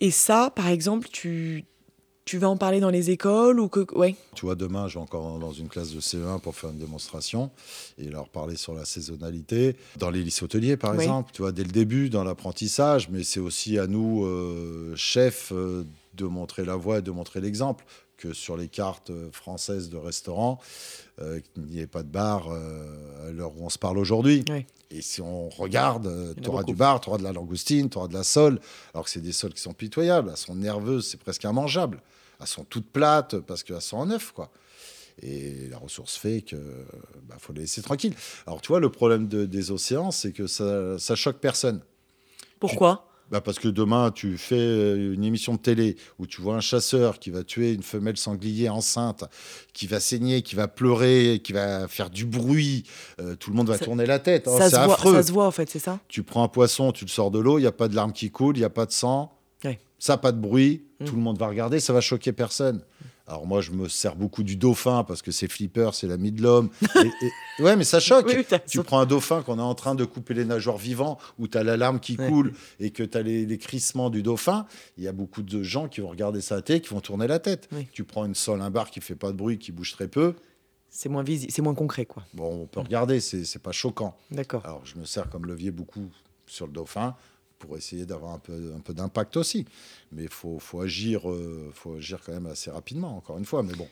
Et 0.00 0.10
ça, 0.10 0.52
par 0.54 0.68
exemple, 0.68 1.08
tu, 1.10 1.64
tu 2.24 2.38
vas 2.38 2.48
en 2.48 2.56
parler 2.56 2.80
dans 2.80 2.90
les 2.90 3.10
écoles 3.10 3.60
ou 3.60 3.68
que 3.68 3.92
ouais. 3.94 4.16
Tu 4.34 4.46
vois, 4.46 4.54
demain, 4.54 4.88
je 4.88 4.94
vais 4.94 5.00
encore 5.00 5.38
dans 5.38 5.52
une 5.52 5.68
classe 5.68 5.92
de 5.92 6.00
CE1 6.00 6.40
pour 6.40 6.54
faire 6.54 6.70
une 6.70 6.78
démonstration 6.78 7.50
et 7.98 8.08
leur 8.08 8.28
parler 8.28 8.56
sur 8.56 8.74
la 8.74 8.84
saisonnalité. 8.84 9.76
Dans 9.96 10.10
les 10.10 10.22
lycées 10.22 10.44
hôteliers, 10.44 10.76
par 10.76 10.94
exemple, 10.94 11.32
tu 11.32 11.42
vois, 11.42 11.52
dès 11.52 11.64
le 11.64 11.70
début, 11.70 12.08
dans 12.08 12.24
l'apprentissage, 12.24 13.08
mais 13.10 13.24
c'est 13.24 13.40
aussi 13.40 13.78
à 13.78 13.86
nous, 13.86 14.24
euh, 14.24 14.94
chefs, 14.96 15.52
euh, 15.52 15.84
de 16.14 16.24
montrer 16.24 16.64
la 16.64 16.76
voie 16.76 16.98
et 16.98 17.02
de 17.02 17.10
montrer 17.10 17.40
l'exemple. 17.40 17.84
Que 18.16 18.32
sur 18.32 18.56
les 18.56 18.68
cartes 18.68 19.10
euh, 19.10 19.28
françaises 19.32 19.90
de 19.90 19.96
restaurants, 19.96 20.60
euh, 21.20 21.40
qu'il 21.40 21.64
n'y 21.64 21.80
ait 21.80 21.86
pas 21.86 22.04
de 22.04 22.08
bar 22.08 22.48
à 22.48 23.30
l'heure 23.32 23.52
où 23.58 23.66
on 23.66 23.68
se 23.68 23.78
parle 23.78 23.98
aujourd'hui. 23.98 24.44
Oui. 24.48 24.64
Et 24.96 25.02
si 25.02 25.20
on 25.20 25.48
regarde, 25.48 26.06
a 26.06 26.40
tu 26.40 26.48
auras 26.48 26.60
beaucoup. 26.60 26.72
du 26.72 26.76
bar, 26.76 27.00
tu 27.00 27.08
auras 27.08 27.18
de 27.18 27.24
la 27.24 27.32
langoustine, 27.32 27.90
tu 27.90 27.98
auras 27.98 28.06
de 28.08 28.14
la 28.14 28.22
sole, 28.22 28.60
alors 28.92 29.04
que 29.04 29.10
c'est 29.10 29.20
des 29.20 29.32
sols 29.32 29.52
qui 29.52 29.60
sont 29.60 29.72
pitoyables. 29.72 30.28
Elles 30.30 30.36
sont 30.36 30.54
nerveuses, 30.54 31.08
c'est 31.08 31.16
presque 31.20 31.42
immangeable. 31.44 32.00
Elles 32.40 32.46
sont 32.46 32.64
toutes 32.64 32.88
plates 32.90 33.38
parce 33.40 33.62
qu'elles 33.64 33.80
sont 33.80 33.96
en 33.96 34.10
œuf, 34.10 34.30
quoi. 34.32 34.50
Et 35.22 35.68
la 35.68 35.78
ressource 35.78 36.16
fait 36.16 36.42
que 36.42 36.56
bah, 37.28 37.36
faut 37.38 37.52
les 37.52 37.62
laisser 37.62 37.82
tranquilles. 37.82 38.14
Alors, 38.46 38.60
tu 38.60 38.68
vois, 38.68 38.80
le 38.80 38.90
problème 38.90 39.26
de- 39.28 39.46
des 39.46 39.70
océans, 39.70 40.10
c'est 40.10 40.32
que 40.32 40.46
ça, 40.46 40.98
ça 40.98 41.14
choque 41.16 41.38
personne. 41.38 41.80
Pourquoi? 42.60 43.08
Bah 43.30 43.40
parce 43.40 43.58
que 43.58 43.68
demain, 43.68 44.10
tu 44.10 44.36
fais 44.36 44.54
euh, 44.54 45.14
une 45.14 45.24
émission 45.24 45.54
de 45.54 45.58
télé 45.58 45.96
où 46.18 46.26
tu 46.26 46.40
vois 46.42 46.56
un 46.56 46.60
chasseur 46.60 47.18
qui 47.18 47.30
va 47.30 47.42
tuer 47.42 47.72
une 47.72 47.82
femelle 47.82 48.16
sanglier 48.18 48.68
enceinte, 48.68 49.24
qui 49.72 49.86
va 49.86 49.98
saigner, 49.98 50.42
qui 50.42 50.54
va 50.54 50.68
pleurer, 50.68 51.40
qui 51.42 51.52
va 51.52 51.88
faire 51.88 52.10
du 52.10 52.26
bruit. 52.26 52.84
euh, 53.20 53.34
tout 53.34 53.50
le 53.50 53.56
monde 53.56 53.68
va 53.68 53.78
Ça- 53.78 53.84
tourner 53.86 54.04
la 54.06 54.18
tête. 54.18 54.44
Oh, 54.46 54.56
ça, 54.58 54.68
c'est 54.68 54.76
se 54.76 54.84
voit, 54.84 54.94
affreux. 54.94 55.14
ça 55.14 55.22
se 55.22 55.32
voit 55.32 55.46
en 55.46 55.50
fait, 55.50 55.68
c'est 55.70 55.78
ça? 55.78 55.98
Tu 56.08 56.22
prends 56.22 56.44
un 56.44 56.48
poisson, 56.48 56.92
tu 56.92 57.04
le 57.06 57.10
sors 57.10 57.30
de 57.30 57.38
l'eau, 57.38 57.58
il 57.58 57.62
n'y 57.62 57.66
a 57.66 57.72
pas 57.72 57.88
de 57.88 57.96
larmes 57.96 58.12
qui 58.12 58.30
coulent, 58.30 58.56
il 58.56 58.60
n'y 58.60 58.64
a 58.66 58.70
pas 58.70 58.86
de 58.86 58.92
sang. 58.92 59.32
Ouais. 59.64 59.78
Ça, 59.98 60.16
pas 60.18 60.30
de 60.32 60.38
bruit. 60.40 60.84
Mm. 61.00 61.04
Tout 61.06 61.16
le 61.16 61.22
monde 61.22 61.38
va 61.38 61.48
regarder, 61.48 61.80
ça 61.80 61.92
va 61.94 62.00
choquer 62.02 62.32
personne. 62.32 62.82
Alors 63.26 63.46
moi, 63.46 63.62
je 63.62 63.70
me 63.70 63.88
sers 63.88 64.16
beaucoup 64.16 64.42
du 64.42 64.56
dauphin 64.56 65.02
parce 65.02 65.22
que 65.22 65.30
c'est 65.30 65.48
flipper, 65.48 65.90
c'est 65.94 66.06
l'ami 66.06 66.30
de 66.30 66.42
l'homme. 66.42 66.68
Et- 66.96 67.26
et- 67.58 67.62
Ouais, 67.62 67.74
mais 67.74 67.84
ça 67.84 67.98
choque. 67.98 68.26
Oui, 68.28 68.34
oui, 68.36 68.44
t'as 68.46 68.58
tu 68.58 68.82
prends 68.82 68.98
un 69.00 69.06
dauphin 69.06 69.42
qu'on 69.42 69.58
est 69.58 69.62
en 69.62 69.74
train 69.74 69.94
de 69.94 70.04
couper 70.04 70.34
les 70.34 70.44
nageoires 70.44 70.76
vivants, 70.76 71.16
où 71.38 71.48
tu 71.48 71.56
as 71.56 71.62
l'alarme 71.62 72.00
qui 72.00 72.16
Ouais. 72.18 72.28
coule 72.28 72.52
et 72.80 72.90
que 72.90 73.02
tu 73.02 73.16
as 73.16 73.22
les, 73.22 73.46
les 73.46 73.56
crissements 73.58 74.10
du 74.10 74.22
dauphin, 74.22 74.66
il 74.98 75.04
y 75.04 75.08
a 75.08 75.12
beaucoup 75.12 75.42
de 75.42 75.62
gens 75.62 75.88
qui 75.88 76.02
vont 76.02 76.08
regarder 76.08 76.42
ça 76.42 76.56
à 76.56 76.62
télé, 76.62 76.80
qui 76.82 76.90
vont 76.90 77.00
tourner 77.00 77.26
la 77.26 77.38
tête. 77.38 77.68
Oui. 77.72 77.86
Tu 77.92 78.04
prends 78.04 78.26
une 78.26 78.34
sol, 78.34 78.60
un 78.60 78.70
bar 78.70 78.90
qui 78.90 79.00
fait 79.00 79.14
pas 79.14 79.28
de 79.32 79.36
bruit, 79.36 79.58
qui 79.58 79.72
bouge 79.72 79.92
très 79.92 80.08
peu, 80.08 80.34
C'est 80.90 81.08
moins 81.08 81.22
visible, 81.22 81.50
c'est 81.50 81.62
moins 81.62 81.74
concret, 81.74 82.04
quoi. 82.04 82.24
bon, 82.34 82.62
on 82.62 82.66
peut 82.66 82.80
regarder, 82.80 83.20
c'est 83.20 83.58
pas 83.62 83.72
choquant. 83.72 84.14
D'accord. 84.30 84.60
Alors, 84.66 84.82
je 84.84 84.96
me 84.98 85.04
sers 85.06 85.30
comme 85.30 85.46
levier 85.46 85.70
beaucoup 85.70 86.10
sur 86.46 86.66
le 86.66 86.72
dauphin 86.72 87.14
pour 87.64 87.76
essayer 87.76 88.06
d'avoir 88.06 88.32
un 88.32 88.38
peu, 88.38 88.72
un 88.76 88.80
peu 88.80 88.94
d'impact 88.94 89.36
aussi. 89.36 89.64
Mais 90.12 90.24
il 90.24 90.28
faut, 90.28 90.58
faut, 90.58 90.80
agir, 90.80 91.28
euh, 91.30 91.70
faut 91.74 91.94
agir 91.94 92.20
quand 92.24 92.32
même 92.32 92.46
assez 92.46 92.70
rapidement, 92.70 93.16
encore 93.16 93.38
une 93.38 93.44
fois. 93.44 93.62
Mais 93.62 93.74
bon, 93.74 93.88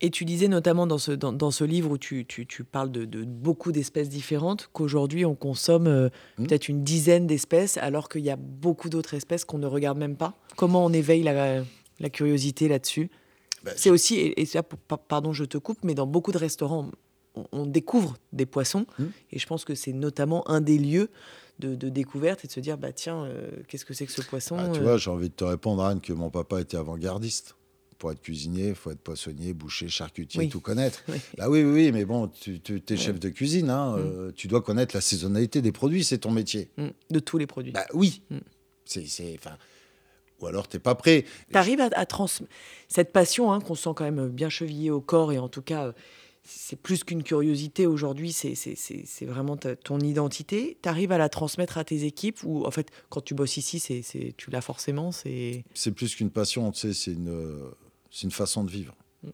Et 0.00 0.10
tu 0.10 0.24
disais 0.24 0.48
notamment 0.48 0.86
dans 0.86 0.98
ce, 0.98 1.12
dans, 1.12 1.32
dans 1.32 1.50
ce 1.52 1.62
livre 1.64 1.90
où 1.92 1.98
tu, 1.98 2.26
tu, 2.26 2.44
tu 2.46 2.64
parles 2.64 2.90
de, 2.90 3.04
de 3.04 3.22
beaucoup 3.24 3.70
d'espèces 3.70 4.08
différentes, 4.08 4.68
qu'aujourd'hui 4.72 5.24
on 5.24 5.34
consomme 5.36 5.86
euh, 5.86 6.08
Mhm. 6.38 6.46
peut-être 6.48 6.68
une 6.68 6.82
dizaine 6.82 7.26
d'espèces 7.28 7.76
alors 7.76 8.08
qu'il 8.08 8.22
y 8.22 8.30
a 8.30 8.36
beaucoup 8.36 8.88
d'autres 8.88 9.14
espèces 9.14 9.44
qu'on 9.44 9.58
ne 9.58 9.66
regarde 9.66 9.98
même 9.98 10.16
pas. 10.16 10.36
Comment 10.56 10.84
on 10.84 10.92
éveille 10.92 11.22
la, 11.22 11.62
la 12.00 12.10
curiosité 12.10 12.66
là-dessus? 12.68 13.10
Ben, 13.62 13.74
C'est 13.76 13.90
aussi, 13.90 14.16
et, 14.16 14.40
et 14.40 14.44
ça, 14.46 14.64
pa- 14.64 14.96
pardon 14.96 15.32
je 15.32 15.44
te 15.44 15.56
coupe, 15.56 15.78
mais 15.84 15.94
dans 15.94 16.06
beaucoup 16.08 16.32
de 16.32 16.38
restaurants, 16.38 16.90
on, 17.36 17.44
on 17.52 17.64
découvre 17.66 18.16
des 18.32 18.44
poissons 18.44 18.86
Mhm. 18.98 19.10
et 19.30 19.38
je 19.38 19.46
pense 19.46 19.64
que 19.64 19.76
c'est 19.76 19.92
notamment 19.92 20.42
un 20.50 20.60
des 20.60 20.78
lieux 20.78 21.10
de, 21.58 21.74
de 21.74 21.88
découverte 21.88 22.44
et 22.44 22.48
de 22.48 22.52
se 22.52 22.60
dire, 22.60 22.78
bah 22.78 22.92
tiens, 22.92 23.24
euh, 23.24 23.48
qu'est-ce 23.68 23.84
que 23.84 23.94
c'est 23.94 24.06
que 24.06 24.12
ce 24.12 24.22
poisson 24.22 24.56
Ah, 24.58 24.68
tu 24.68 24.80
euh, 24.80 24.82
vois, 24.82 24.96
j'ai 24.96 25.10
envie 25.10 25.28
de 25.28 25.34
te 25.34 25.44
répondre, 25.44 25.84
Anne, 25.84 26.00
que 26.00 26.12
mon 26.12 26.30
papa 26.30 26.60
était 26.60 26.76
avant-gardiste. 26.76 27.54
Pour 27.98 28.10
être 28.10 28.20
cuisinier, 28.20 28.70
il 28.70 28.74
faut 28.74 28.90
être 28.90 29.00
poissonnier, 29.00 29.52
boucher, 29.54 29.86
charcutier, 29.88 30.40
Oui. 30.40 30.48
tout 30.48 30.60
connaître. 30.60 31.04
Oui. 31.08 31.18
Bah 31.38 31.48
oui, 31.48 31.62
oui, 31.62 31.72
oui, 31.72 31.92
mais 31.92 32.04
bon, 32.04 32.26
tu, 32.26 32.58
tu 32.60 32.82
es 32.88 32.96
chef 32.96 33.20
de 33.20 33.28
cuisine, 33.28 33.70
hein, 33.70 33.94
euh, 33.96 34.32
tu 34.34 34.48
dois 34.48 34.60
connaître 34.60 34.96
la 34.96 35.00
saisonnalité 35.00 35.62
des 35.62 35.70
produits, 35.70 36.02
c'est 36.02 36.18
ton 36.18 36.32
métier. 36.32 36.68
Mm, 36.78 36.88
de 37.10 37.18
tous 37.20 37.38
les 37.38 37.46
produits. 37.46 37.70
Bah 37.72 37.86
oui, 37.94 38.22
Mm. 38.30 38.38
c'est, 38.84 39.38
ou 40.40 40.46
alors 40.48 40.66
t'es 40.66 40.80
pas 40.80 40.96
prêt. 40.96 41.24
Tu 41.52 41.56
arrives 41.56 41.80
à, 41.80 41.90
à 41.92 42.04
transmettre 42.04 42.52
cette 42.88 43.12
passion 43.12 43.52
hein, 43.52 43.60
qu'on 43.60 43.76
sent 43.76 43.90
quand 43.94 44.02
même 44.10 44.26
bien 44.28 44.48
chevillée 44.48 44.90
au 44.90 45.00
corps 45.00 45.30
et 45.32 45.38
en 45.38 45.48
tout 45.48 45.62
cas, 45.62 45.94
c'est 46.44 46.76
plus 46.76 47.04
qu'une 47.04 47.22
curiosité 47.22 47.86
aujourd'hui, 47.86 48.32
c'est 48.32 49.24
vraiment 49.26 49.56
ta- 49.56 49.76
ton 49.76 50.00
identité. 50.00 50.76
Tu 50.82 50.88
arrives 50.88 51.12
à 51.12 51.18
la 51.18 51.28
transmettre 51.28 51.78
à 51.78 51.84
tes 51.84 52.04
équipes 52.04 52.42
ou 52.44 52.64
en 52.64 52.70
fait, 52.70 52.88
quand 53.10 53.20
tu 53.20 53.34
bosses 53.34 53.56
ici, 53.56 53.78
c'est 53.78 54.34
tu 54.36 54.50
l'as 54.50 54.60
forcément. 54.60 55.12
C'est 55.12 55.64
plus 55.94 56.14
qu'une 56.16 56.30
passion, 56.30 56.72
tu 56.72 56.80
sais, 56.80 56.92
c'est 56.92 57.12
une, 57.12 57.70
une 58.22 58.30
façon 58.30 58.64
de 58.64 58.70
vivre. 58.70 58.94
Mm. 59.22 59.28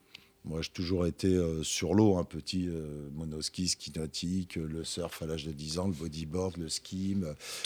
Moi, 0.44 0.62
j'ai 0.62 0.70
toujours 0.70 1.06
été 1.06 1.28
euh, 1.28 1.62
sur 1.62 1.94
l'eau, 1.94 2.16
un 2.16 2.24
petit 2.24 2.68
euh, 2.68 3.08
monoski, 3.14 3.68
ski 3.68 3.92
nautique, 3.96 4.56
le 4.56 4.84
surf 4.84 5.22
à 5.22 5.26
l'âge 5.26 5.44
de 5.44 5.52
10 5.52 5.78
ans, 5.78 5.88
le 5.88 5.94
bodyboard, 5.94 6.56
le 6.58 6.68
ski, 6.68 7.16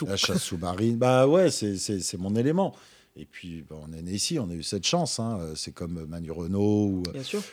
la 0.07 0.17
chasse 0.17 0.43
sous-marine. 0.43 0.97
Bah 0.97 1.27
ouais, 1.27 1.51
c'est 1.51 2.19
mon 2.19 2.35
élément. 2.37 2.75
Et 3.15 3.27
puis, 3.27 3.63
bah, 3.69 3.77
on 3.79 3.93
est 3.93 4.01
né 4.01 4.13
ici, 4.13 4.39
on 4.39 4.49
a 4.49 4.55
eu 4.55 4.63
cette 4.63 4.87
chance. 4.87 5.21
hein. 5.21 5.39
Euh, 5.41 5.53
C'est 5.55 5.73
comme 5.73 6.07
Manu 6.07 6.31
Renault 6.31 6.87
ou, 6.87 7.03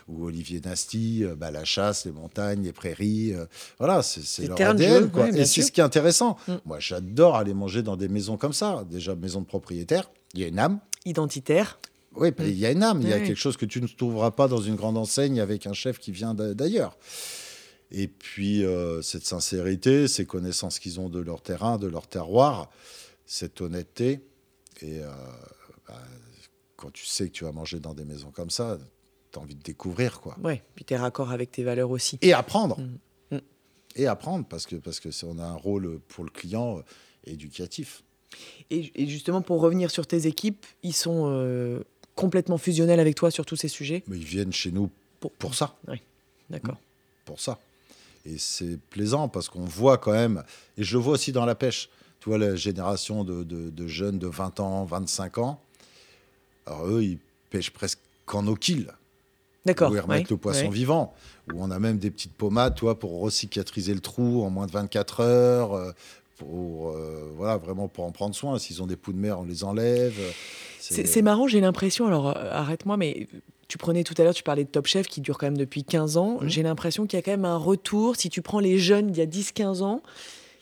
ou 0.08 0.26
Olivier 0.26 0.62
Nasty, 0.64 1.26
euh, 1.26 1.36
bah, 1.36 1.52
la 1.52 1.66
chasse, 1.66 2.06
les 2.06 2.12
montagnes, 2.14 2.64
les 2.64 2.72
prairies. 2.72 3.34
euh, 3.34 3.46
voilà, 3.78 4.02
c'est, 4.02 4.48
leur 4.48 4.60
ADN. 4.62 5.10
quoi. 5.12 5.24
ouais, 5.26 5.38
Et 5.42 5.46
c'est 5.46 5.62
ce 5.62 5.72
qui 5.74 5.82
est 5.82 5.84
intéressant. 5.84 6.38
Mm. 6.48 6.54
Moi, 6.66 6.80
j'adore 6.80 7.36
aller 7.36 7.54
manger 7.54 7.84
dans 7.84 7.98
des 7.98 8.08
maisons 8.08 8.38
comme 8.38 8.54
ça. 8.54 8.86
Déjà, 8.90 9.16
maison 9.16 9.42
de 9.42 9.46
propriétaire, 9.46 10.10
il 10.34 10.40
y 10.40 10.44
a 10.46 10.48
une 10.48 10.60
âme. 10.60 10.80
Identitaire. 11.06 11.78
Oui, 12.16 12.30
il 12.40 12.58
y 12.58 12.66
a 12.66 12.72
une 12.72 12.82
âme, 12.84 13.02
il 13.02 13.10
y 13.10 13.14
a 13.14 13.18
Oui, 13.18 13.24
quelque 13.28 13.38
chose 13.38 13.56
que 13.58 13.66
tu 13.66 13.82
ne 13.82 13.88
trouveras 13.88 14.32
pas 14.32 14.48
dans 14.48 14.62
une 14.62 14.76
grande 14.76 14.98
enseigne 14.98 15.40
avec 15.42 15.68
un 15.68 15.74
chef 15.74 16.00
qui 16.00 16.12
vient 16.12 16.34
d'a- 16.34 16.54
d'ailleurs. 16.54 16.98
Et 17.92 18.08
puis, 18.08 18.64
euh, 18.64 19.02
cette 19.02 19.26
sincérité, 19.26 20.08
ces 20.08 20.26
connaissances 20.26 20.80
qu'ils 20.80 21.00
ont 21.02 21.10
de 21.10 21.20
leur 21.20 21.42
terrain, 21.42 21.78
de 21.78 21.88
leur 21.88 22.08
terroir, 22.08 22.70
cette 23.26 23.60
honnêteté. 23.62 24.22
Et 24.82 25.00
euh, 25.00 25.12
bah, 25.88 26.02
quand 26.76 26.92
tu 26.92 27.06
sais 27.06 27.28
que 27.28 27.34
tu 27.34 27.44
vas 27.44 27.52
manger 27.52 27.80
dans 27.80 27.94
des 27.94 28.06
maisons 28.06 28.32
comme 28.32 28.50
ça, 28.50 28.78
tu 29.32 29.40
as 29.40 29.42
envie 29.42 29.56
de 29.56 29.64
découvrir, 29.64 30.22
quoi. 30.22 30.38
Ouais. 30.44 30.64
Puis 30.76 30.86
tu 30.86 30.94
es 30.94 30.98
raccord 30.98 31.32
avec 31.32 31.52
tes 31.52 31.64
valeurs 31.64 31.92
aussi. 31.92 32.18
Et 32.22 32.34
apprendre. 32.34 32.80
Mm. 32.80 33.36
Mm. 33.36 33.42
Et 33.96 34.08
apprendre, 34.08 34.46
parce 34.46 34.66
que 34.66 34.76
parce 34.78 35.00
que 35.00 35.10
on 35.26 35.40
a 35.40 35.46
un 35.46 35.56
rôle 35.56 36.00
pour 36.08 36.24
le 36.24 36.30
client 36.30 36.82
éducatif. 37.26 38.04
Et, 38.70 38.92
et 38.96 39.08
justement, 39.08 39.42
pour 39.42 39.60
revenir 39.62 39.92
sur 39.92 40.06
tes 40.06 40.28
équipes, 40.28 40.66
ils 40.84 40.94
sont 40.94 41.24
euh, 41.26 41.84
complètement 42.16 42.58
fusionnels 42.58 43.00
avec 43.00 43.16
toi 43.16 43.32
sur 43.32 43.46
tous 43.46 43.56
ces 43.56 43.70
sujets? 43.70 44.04
Mais 44.08 44.18
ils 44.18 44.26
viennent 44.26 44.54
chez 44.54 44.72
nous 44.72 44.90
Pour, 45.20 45.32
pour 45.32 45.56
ça. 45.56 45.76
D'accord. 46.50 46.78
pour 47.26 47.40
ça. 47.40 47.60
Et 48.26 48.38
c'est 48.38 48.78
plaisant 48.90 49.30
parce 49.30 49.48
qu'on 49.50 49.64
voit 49.64 49.98
quand 49.98 50.12
même, 50.12 50.44
et 50.78 50.84
je 50.84 50.98
le 50.98 51.02
vois 51.02 51.14
aussi 51.14 51.32
dans 51.32 51.46
la 51.46 51.56
pêche, 51.56 51.90
tu 52.20 52.30
vois, 52.30 52.38
la 52.38 52.56
génération 52.56 53.24
de, 53.24 53.44
de- 53.44 53.70
de 53.70 53.88
jeunes 53.88 54.20
de 54.20 54.28
20 54.28 54.60
ans, 54.60 54.84
25 54.86 55.38
ans, 55.38 55.60
alors 56.66 56.88
eux, 56.88 57.04
ils 57.04 57.18
pêchent 57.50 57.72
presque 57.72 58.00
qu'en 58.26 58.46
eau 58.48 58.56
kill, 58.56 58.92
D'accord. 59.66 59.92
où 59.92 59.96
ils 59.96 60.00
remettent 60.00 60.30
le 60.30 60.38
poisson 60.38 60.70
vivant, 60.70 61.14
où 61.54 61.64
on 61.64 61.72
a 61.72 61.80
même 61.80 61.98
des 61.98 62.12
petites 62.12 62.34
pommades, 62.34 62.76
tu 62.76 62.82
vois, 62.82 63.00
pour 63.00 63.20
recicatriser 63.22 63.94
le 63.94 64.00
trou 64.02 64.44
en 64.44 64.50
moins 64.50 64.68
de 64.68 64.72
24 64.72 65.22
heures, 65.22 65.74
euh, 65.74 65.92
pour, 66.38 66.90
euh, 66.92 67.32
voilà, 67.36 67.58
vraiment 67.58 67.88
pour 67.88 68.06
en 68.06 68.12
prendre 68.12 68.34
soin. 68.36 68.58
S'ils 68.60 68.82
ont 68.84 68.88
des 68.88 68.96
poux 68.96 69.12
de 69.14 69.18
mer, 69.18 69.40
on 69.40 69.44
les 69.44 69.64
enlève. 69.64 70.14
C'est 70.80 71.22
marrant, 71.22 71.48
j'ai 71.48 71.60
l'impression, 71.60 72.08
alors 72.08 72.30
euh, 72.38 72.52
arrête-moi, 72.52 72.96
mais 72.98 73.28
tu 73.68 73.78
prenais 73.78 74.04
tout 74.04 74.14
à 74.18 74.24
l'heure, 74.24 74.34
tu 74.34 74.44
parlais 74.44 74.64
de 74.64 74.70
Top 74.70 74.88
Chef 74.88 75.08
qui 75.08 75.22
dure 75.22 75.38
quand 75.38 75.48
même 75.48 75.58
depuis 75.58 75.84
15 75.84 76.18
ans. 76.18 76.40
Mhm. 76.42 76.50
J'ai 76.50 76.64
l'impression 76.64 77.06
qu'il 77.06 77.18
y 77.18 77.20
a 77.20 77.22
quand 77.24 77.32
même 77.32 77.46
un 77.46 77.58
retour. 77.58 78.16
Si 78.16 78.30
tu 78.30 78.42
prends 78.42 78.60
les 78.60 78.78
jeunes 78.80 79.08
d'il 79.12 79.20
y 79.20 79.22
a 79.22 79.26
10-15 79.28 79.82
ans, 79.84 80.02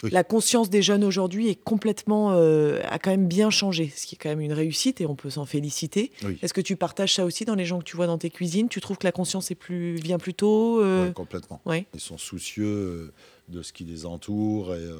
Oui. 0.03 0.09
la 0.11 0.23
conscience 0.23 0.69
des 0.69 0.81
jeunes 0.81 1.03
aujourd'hui 1.03 1.49
est 1.49 1.55
complètement. 1.55 2.31
euh, 2.33 2.79
a 2.89 2.99
quand 2.99 3.09
même 3.09 3.27
bien 3.27 3.49
changé, 3.49 3.91
ce 3.95 4.05
qui 4.05 4.15
est 4.15 4.17
quand 4.17 4.29
même 4.29 4.41
une 4.41 4.53
réussite 4.53 5.01
et 5.01 5.05
on 5.05 5.15
peut 5.15 5.29
s'en 5.29 5.45
féliciter. 5.45 6.11
Oui. 6.23 6.37
Est-ce 6.41 6.53
que 6.53 6.61
tu 6.61 6.75
partages 6.75 7.15
ça 7.15 7.25
aussi 7.25 7.45
dans 7.45 7.55
les 7.55 7.65
gens 7.65 7.79
que 7.79 7.83
tu 7.83 7.95
vois 7.95 8.07
dans 8.07 8.17
tes 8.17 8.29
cuisines? 8.29 8.69
Tu 8.69 8.79
trouves 8.81 8.97
que 8.97 9.07
la 9.07 9.11
conscience 9.11 9.49
est 9.51 9.55
plus, 9.55 9.95
vient 9.95 10.17
plus 10.19 10.33
tôt 10.33 10.81
euh, 10.81 11.11
complètement. 11.11 11.61
Ils 11.93 11.99
sont 11.99 12.17
soucieux 12.17 12.65
euh, 12.67 13.13
de 13.49 13.61
ce 13.63 13.73
qui 13.73 13.83
les 13.85 14.05
entoure 14.05 14.73
et 14.75 14.77
euh, 14.79 14.97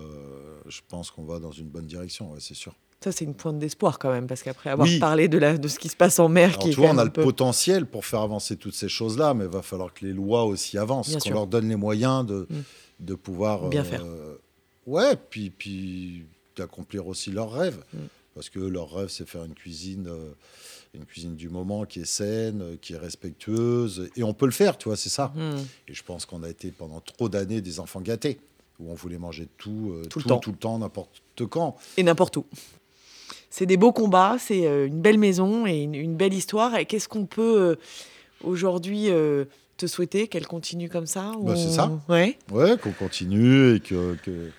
je 0.68 0.82
pense 0.88 1.12
qu'on 1.12 1.24
va 1.24 1.40
dans 1.40 1.52
une 1.52 1.68
bonne 1.68 1.86
direction, 1.86 2.32
ouais, 2.32 2.40
c'est 2.40 2.54
sûr. 2.56 2.74
Ça, 3.04 3.12
c'est 3.12 3.26
une 3.26 3.36
pointe 3.36 3.60
d'espoir 3.60 4.00
quand 4.00 4.12
même, 4.12 4.26
parce 4.26 4.42
qu'après 4.42 4.72
avoir 4.72 4.88
Oui. 4.88 4.98
parlé 4.98 5.28
de, 5.28 5.38
la, 5.38 5.56
de 5.60 5.68
ce 5.68 5.78
qui 5.78 5.88
se 5.88 5.96
passe 5.96 6.18
en 6.18 6.30
mer, 6.30 6.50
Alors, 6.50 6.60
qui 6.64 6.70
tu 6.72 6.78
vois, 6.78 6.90
on 6.90 6.98
a 6.98 7.04
le 7.06 7.12
peu- 7.12 7.22
potentiel 7.24 7.86
pour 7.86 8.06
faire 8.06 8.22
avancer 8.22 8.58
toutes 8.58 8.74
ces 8.74 8.90
choses-là, 8.90 9.36
mais 9.36 9.46
il 9.46 9.52
va 9.52 9.62
falloir 9.62 9.94
que 9.94 10.04
les 10.04 10.14
lois 10.14 10.46
aussi 10.46 10.80
avancent, 10.80 11.16
qu'on 11.18 11.30
leur 11.30 11.46
donne 11.46 11.70
les 11.70 11.76
moyens 11.76 12.26
de, 12.26 12.48
Mm. 12.50 12.56
de 13.02 13.14
pouvoir... 13.14 13.70
Bien 13.70 13.84
faire. 13.84 14.04
Ouais, 14.88 15.16
puis, 15.30 15.50
puis 15.52 16.26
d'accomplir 16.56 17.06
aussi 17.08 17.30
leurs 17.32 17.52
rêves. 17.52 17.78
Mm. 17.94 17.98
Parce 18.34 18.50
que 18.50 18.60
leur 18.60 18.92
rêve, 18.92 19.10
c'est 19.10 19.28
faire 19.28 19.44
une 19.46 19.54
cuisine, 19.56 20.08
euh, 20.08 20.32
une 20.94 21.06
cuisine 21.06 21.36
du 21.36 21.50
moment 21.50 21.86
qui 21.86 22.02
est 22.02 22.06
saine, 22.06 22.78
qui 22.82 22.94
est 22.94 22.98
respectueuse. 22.98 24.10
Et 24.16 24.24
on 24.24 24.34
peut 24.34 24.46
le 24.46 24.52
faire, 24.52 24.78
tu 24.78 24.90
vois, 24.90 24.96
c'est 24.96 25.10
ça. 25.10 25.34
Hmm. 25.36 25.58
Et 25.88 25.94
je 25.96 26.04
pense 26.04 26.26
qu'on 26.28 26.44
a 26.44 26.50
été 26.50 26.70
pendant 26.72 27.00
trop 27.02 27.30
d'années 27.30 27.62
des 27.62 27.80
enfants 27.80 28.00
gâtés, 28.00 28.40
où 28.80 28.92
on 28.92 28.94
voulait 28.94 29.18
manger 29.18 29.48
tout, 29.58 29.92
euh, 29.92 30.06
Tout 30.08 30.20
le 30.20 30.24
tout, 30.24 30.30
temps. 30.30 30.38
tout 30.38 30.52
le 30.52 30.58
temps, 30.58 30.78
n'importe 30.78 31.46
quand. 31.50 31.78
et 31.98 32.04
n'importe 32.04 32.38
où. 32.38 32.46
C'est 33.50 33.66
des 33.66 33.78
beaux 33.78 33.92
combats, 33.92 34.38
c'est 34.40 34.68
euh, 34.68 34.86
une 34.86 35.02
belle 35.02 35.18
maison 35.18 35.66
et 35.66 35.82
une, 35.82 35.96
une 35.96 36.16
belle 36.16 36.34
histoire. 36.36 36.76
Et 36.76 36.86
qu'est-ce 36.86 37.08
qu'on 37.08 37.26
peut 37.26 37.76
aujourd'hui 38.44 39.10
euh, 39.10 39.46
te 39.78 39.88
souhaiter 39.88 40.28
Qu'elle 40.28 40.48
continue 40.48 40.90
comme 40.90 41.08
ça 41.08 41.32
Bah, 41.42 41.56
c'est 41.56 41.72
ça. 41.72 41.92
Ouais. 42.08 42.38
Ouais, 42.52 42.78
qu'on 42.78 42.92
continue 42.92 43.76
et 43.76 43.80
que, 43.80 44.16
que, 44.24 44.52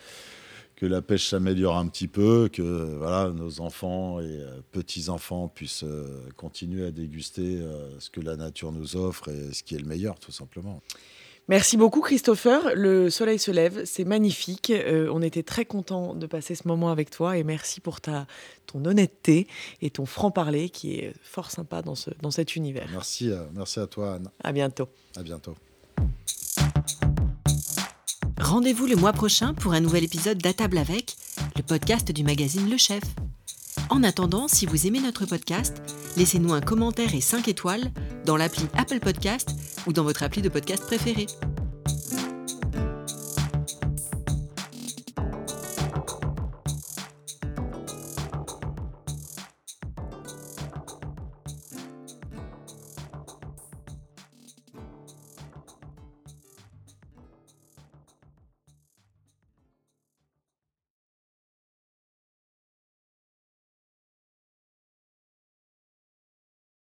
que 0.79 0.87
la 0.87 1.03
pêche 1.03 1.27
s'améliore 1.27 1.77
un 1.77 1.89
petit 1.89 2.07
peu, 2.07 2.49
que 2.53 2.63
voilà, 2.63 3.33
nos 3.33 3.61
enfants 3.61 4.21
et 4.21 4.27
euh, 4.27 4.61
petits-enfants 4.71 5.49
puissent 5.49 5.83
euh, 5.83 6.21
continuer 6.37 6.87
à 6.87 6.93
déguster 6.93 7.59
euh, 7.59 7.99
ce 7.99 8.11
que 8.11 8.21
la 8.21 8.37
nature 8.37 8.71
nous 8.71 8.95
offre 8.95 9.29
et 9.29 9.53
ce 9.53 9.65
qui 9.65 9.75
est 9.75 9.79
le 9.79 9.87
meilleur, 9.87 10.21
tout 10.21 10.31
simplement. 10.31 10.81
Merci 11.49 11.77
beaucoup, 11.77 12.01
Christopher. 12.01 12.77
Le 12.77 13.11
soleil 13.11 13.41
se 13.41 13.51
lève, 13.51 13.87
c'est 13.87 14.05
magnifique. 14.05 14.71
Euh, 14.71 15.11
on 15.13 15.21
était 15.21 15.43
très 15.43 15.65
contents 15.65 16.15
de 16.15 16.27
passer 16.29 16.55
ce 16.55 16.69
moment 16.69 16.93
avec 16.93 17.11
toi 17.11 17.37
et 17.37 17.43
merci 17.43 17.81
pour 17.81 18.01
ta, 18.01 18.29
ton 18.67 18.85
honnêteté 18.85 19.49
et 19.83 19.91
ton 19.91 20.07
franc-parler 20.07 20.71
qui 20.71 20.95
est 20.95 21.13
fort 21.23 21.51
sympa 21.51 21.83
dans, 21.83 21.97
ce, 21.97 22.11
dans 22.23 22.31
cet 22.31 22.55
univers. 22.55 22.87
Merci, 22.93 23.33
merci 23.53 23.81
à 23.81 23.89
toi, 23.89 24.15
Anne. 24.15 24.31
À 24.45 24.53
bientôt. 24.53 24.89
À 25.17 25.25
bientôt. 25.25 25.57
Rendez-vous 28.41 28.87
le 28.87 28.95
mois 28.95 29.13
prochain 29.13 29.53
pour 29.53 29.73
un 29.73 29.81
nouvel 29.81 30.05
épisode 30.05 30.39
d'À 30.39 30.53
table 30.53 30.79
avec, 30.79 31.17
le 31.57 31.63
podcast 31.63 32.13
du 32.13 32.23
magazine 32.23 32.71
Le 32.71 32.77
Chef. 32.77 33.03
En 33.91 34.05
attendant, 34.05 34.47
si 34.47 34.65
vous 34.65 34.87
aimez 34.87 35.01
notre 35.01 35.27
podcast, 35.27 35.83
laissez-nous 36.17 36.53
un 36.53 36.61
commentaire 36.61 37.15
et 37.15 37.21
5 37.21 37.49
étoiles 37.49 37.91
dans 38.25 38.37
l'appli 38.37 38.67
Apple 38.77 39.01
Podcast 39.01 39.51
ou 39.87 39.93
dans 39.93 40.05
votre 40.05 40.23
appli 40.23 40.41
de 40.41 40.49
podcast 40.49 40.85
préférée. 40.85 41.27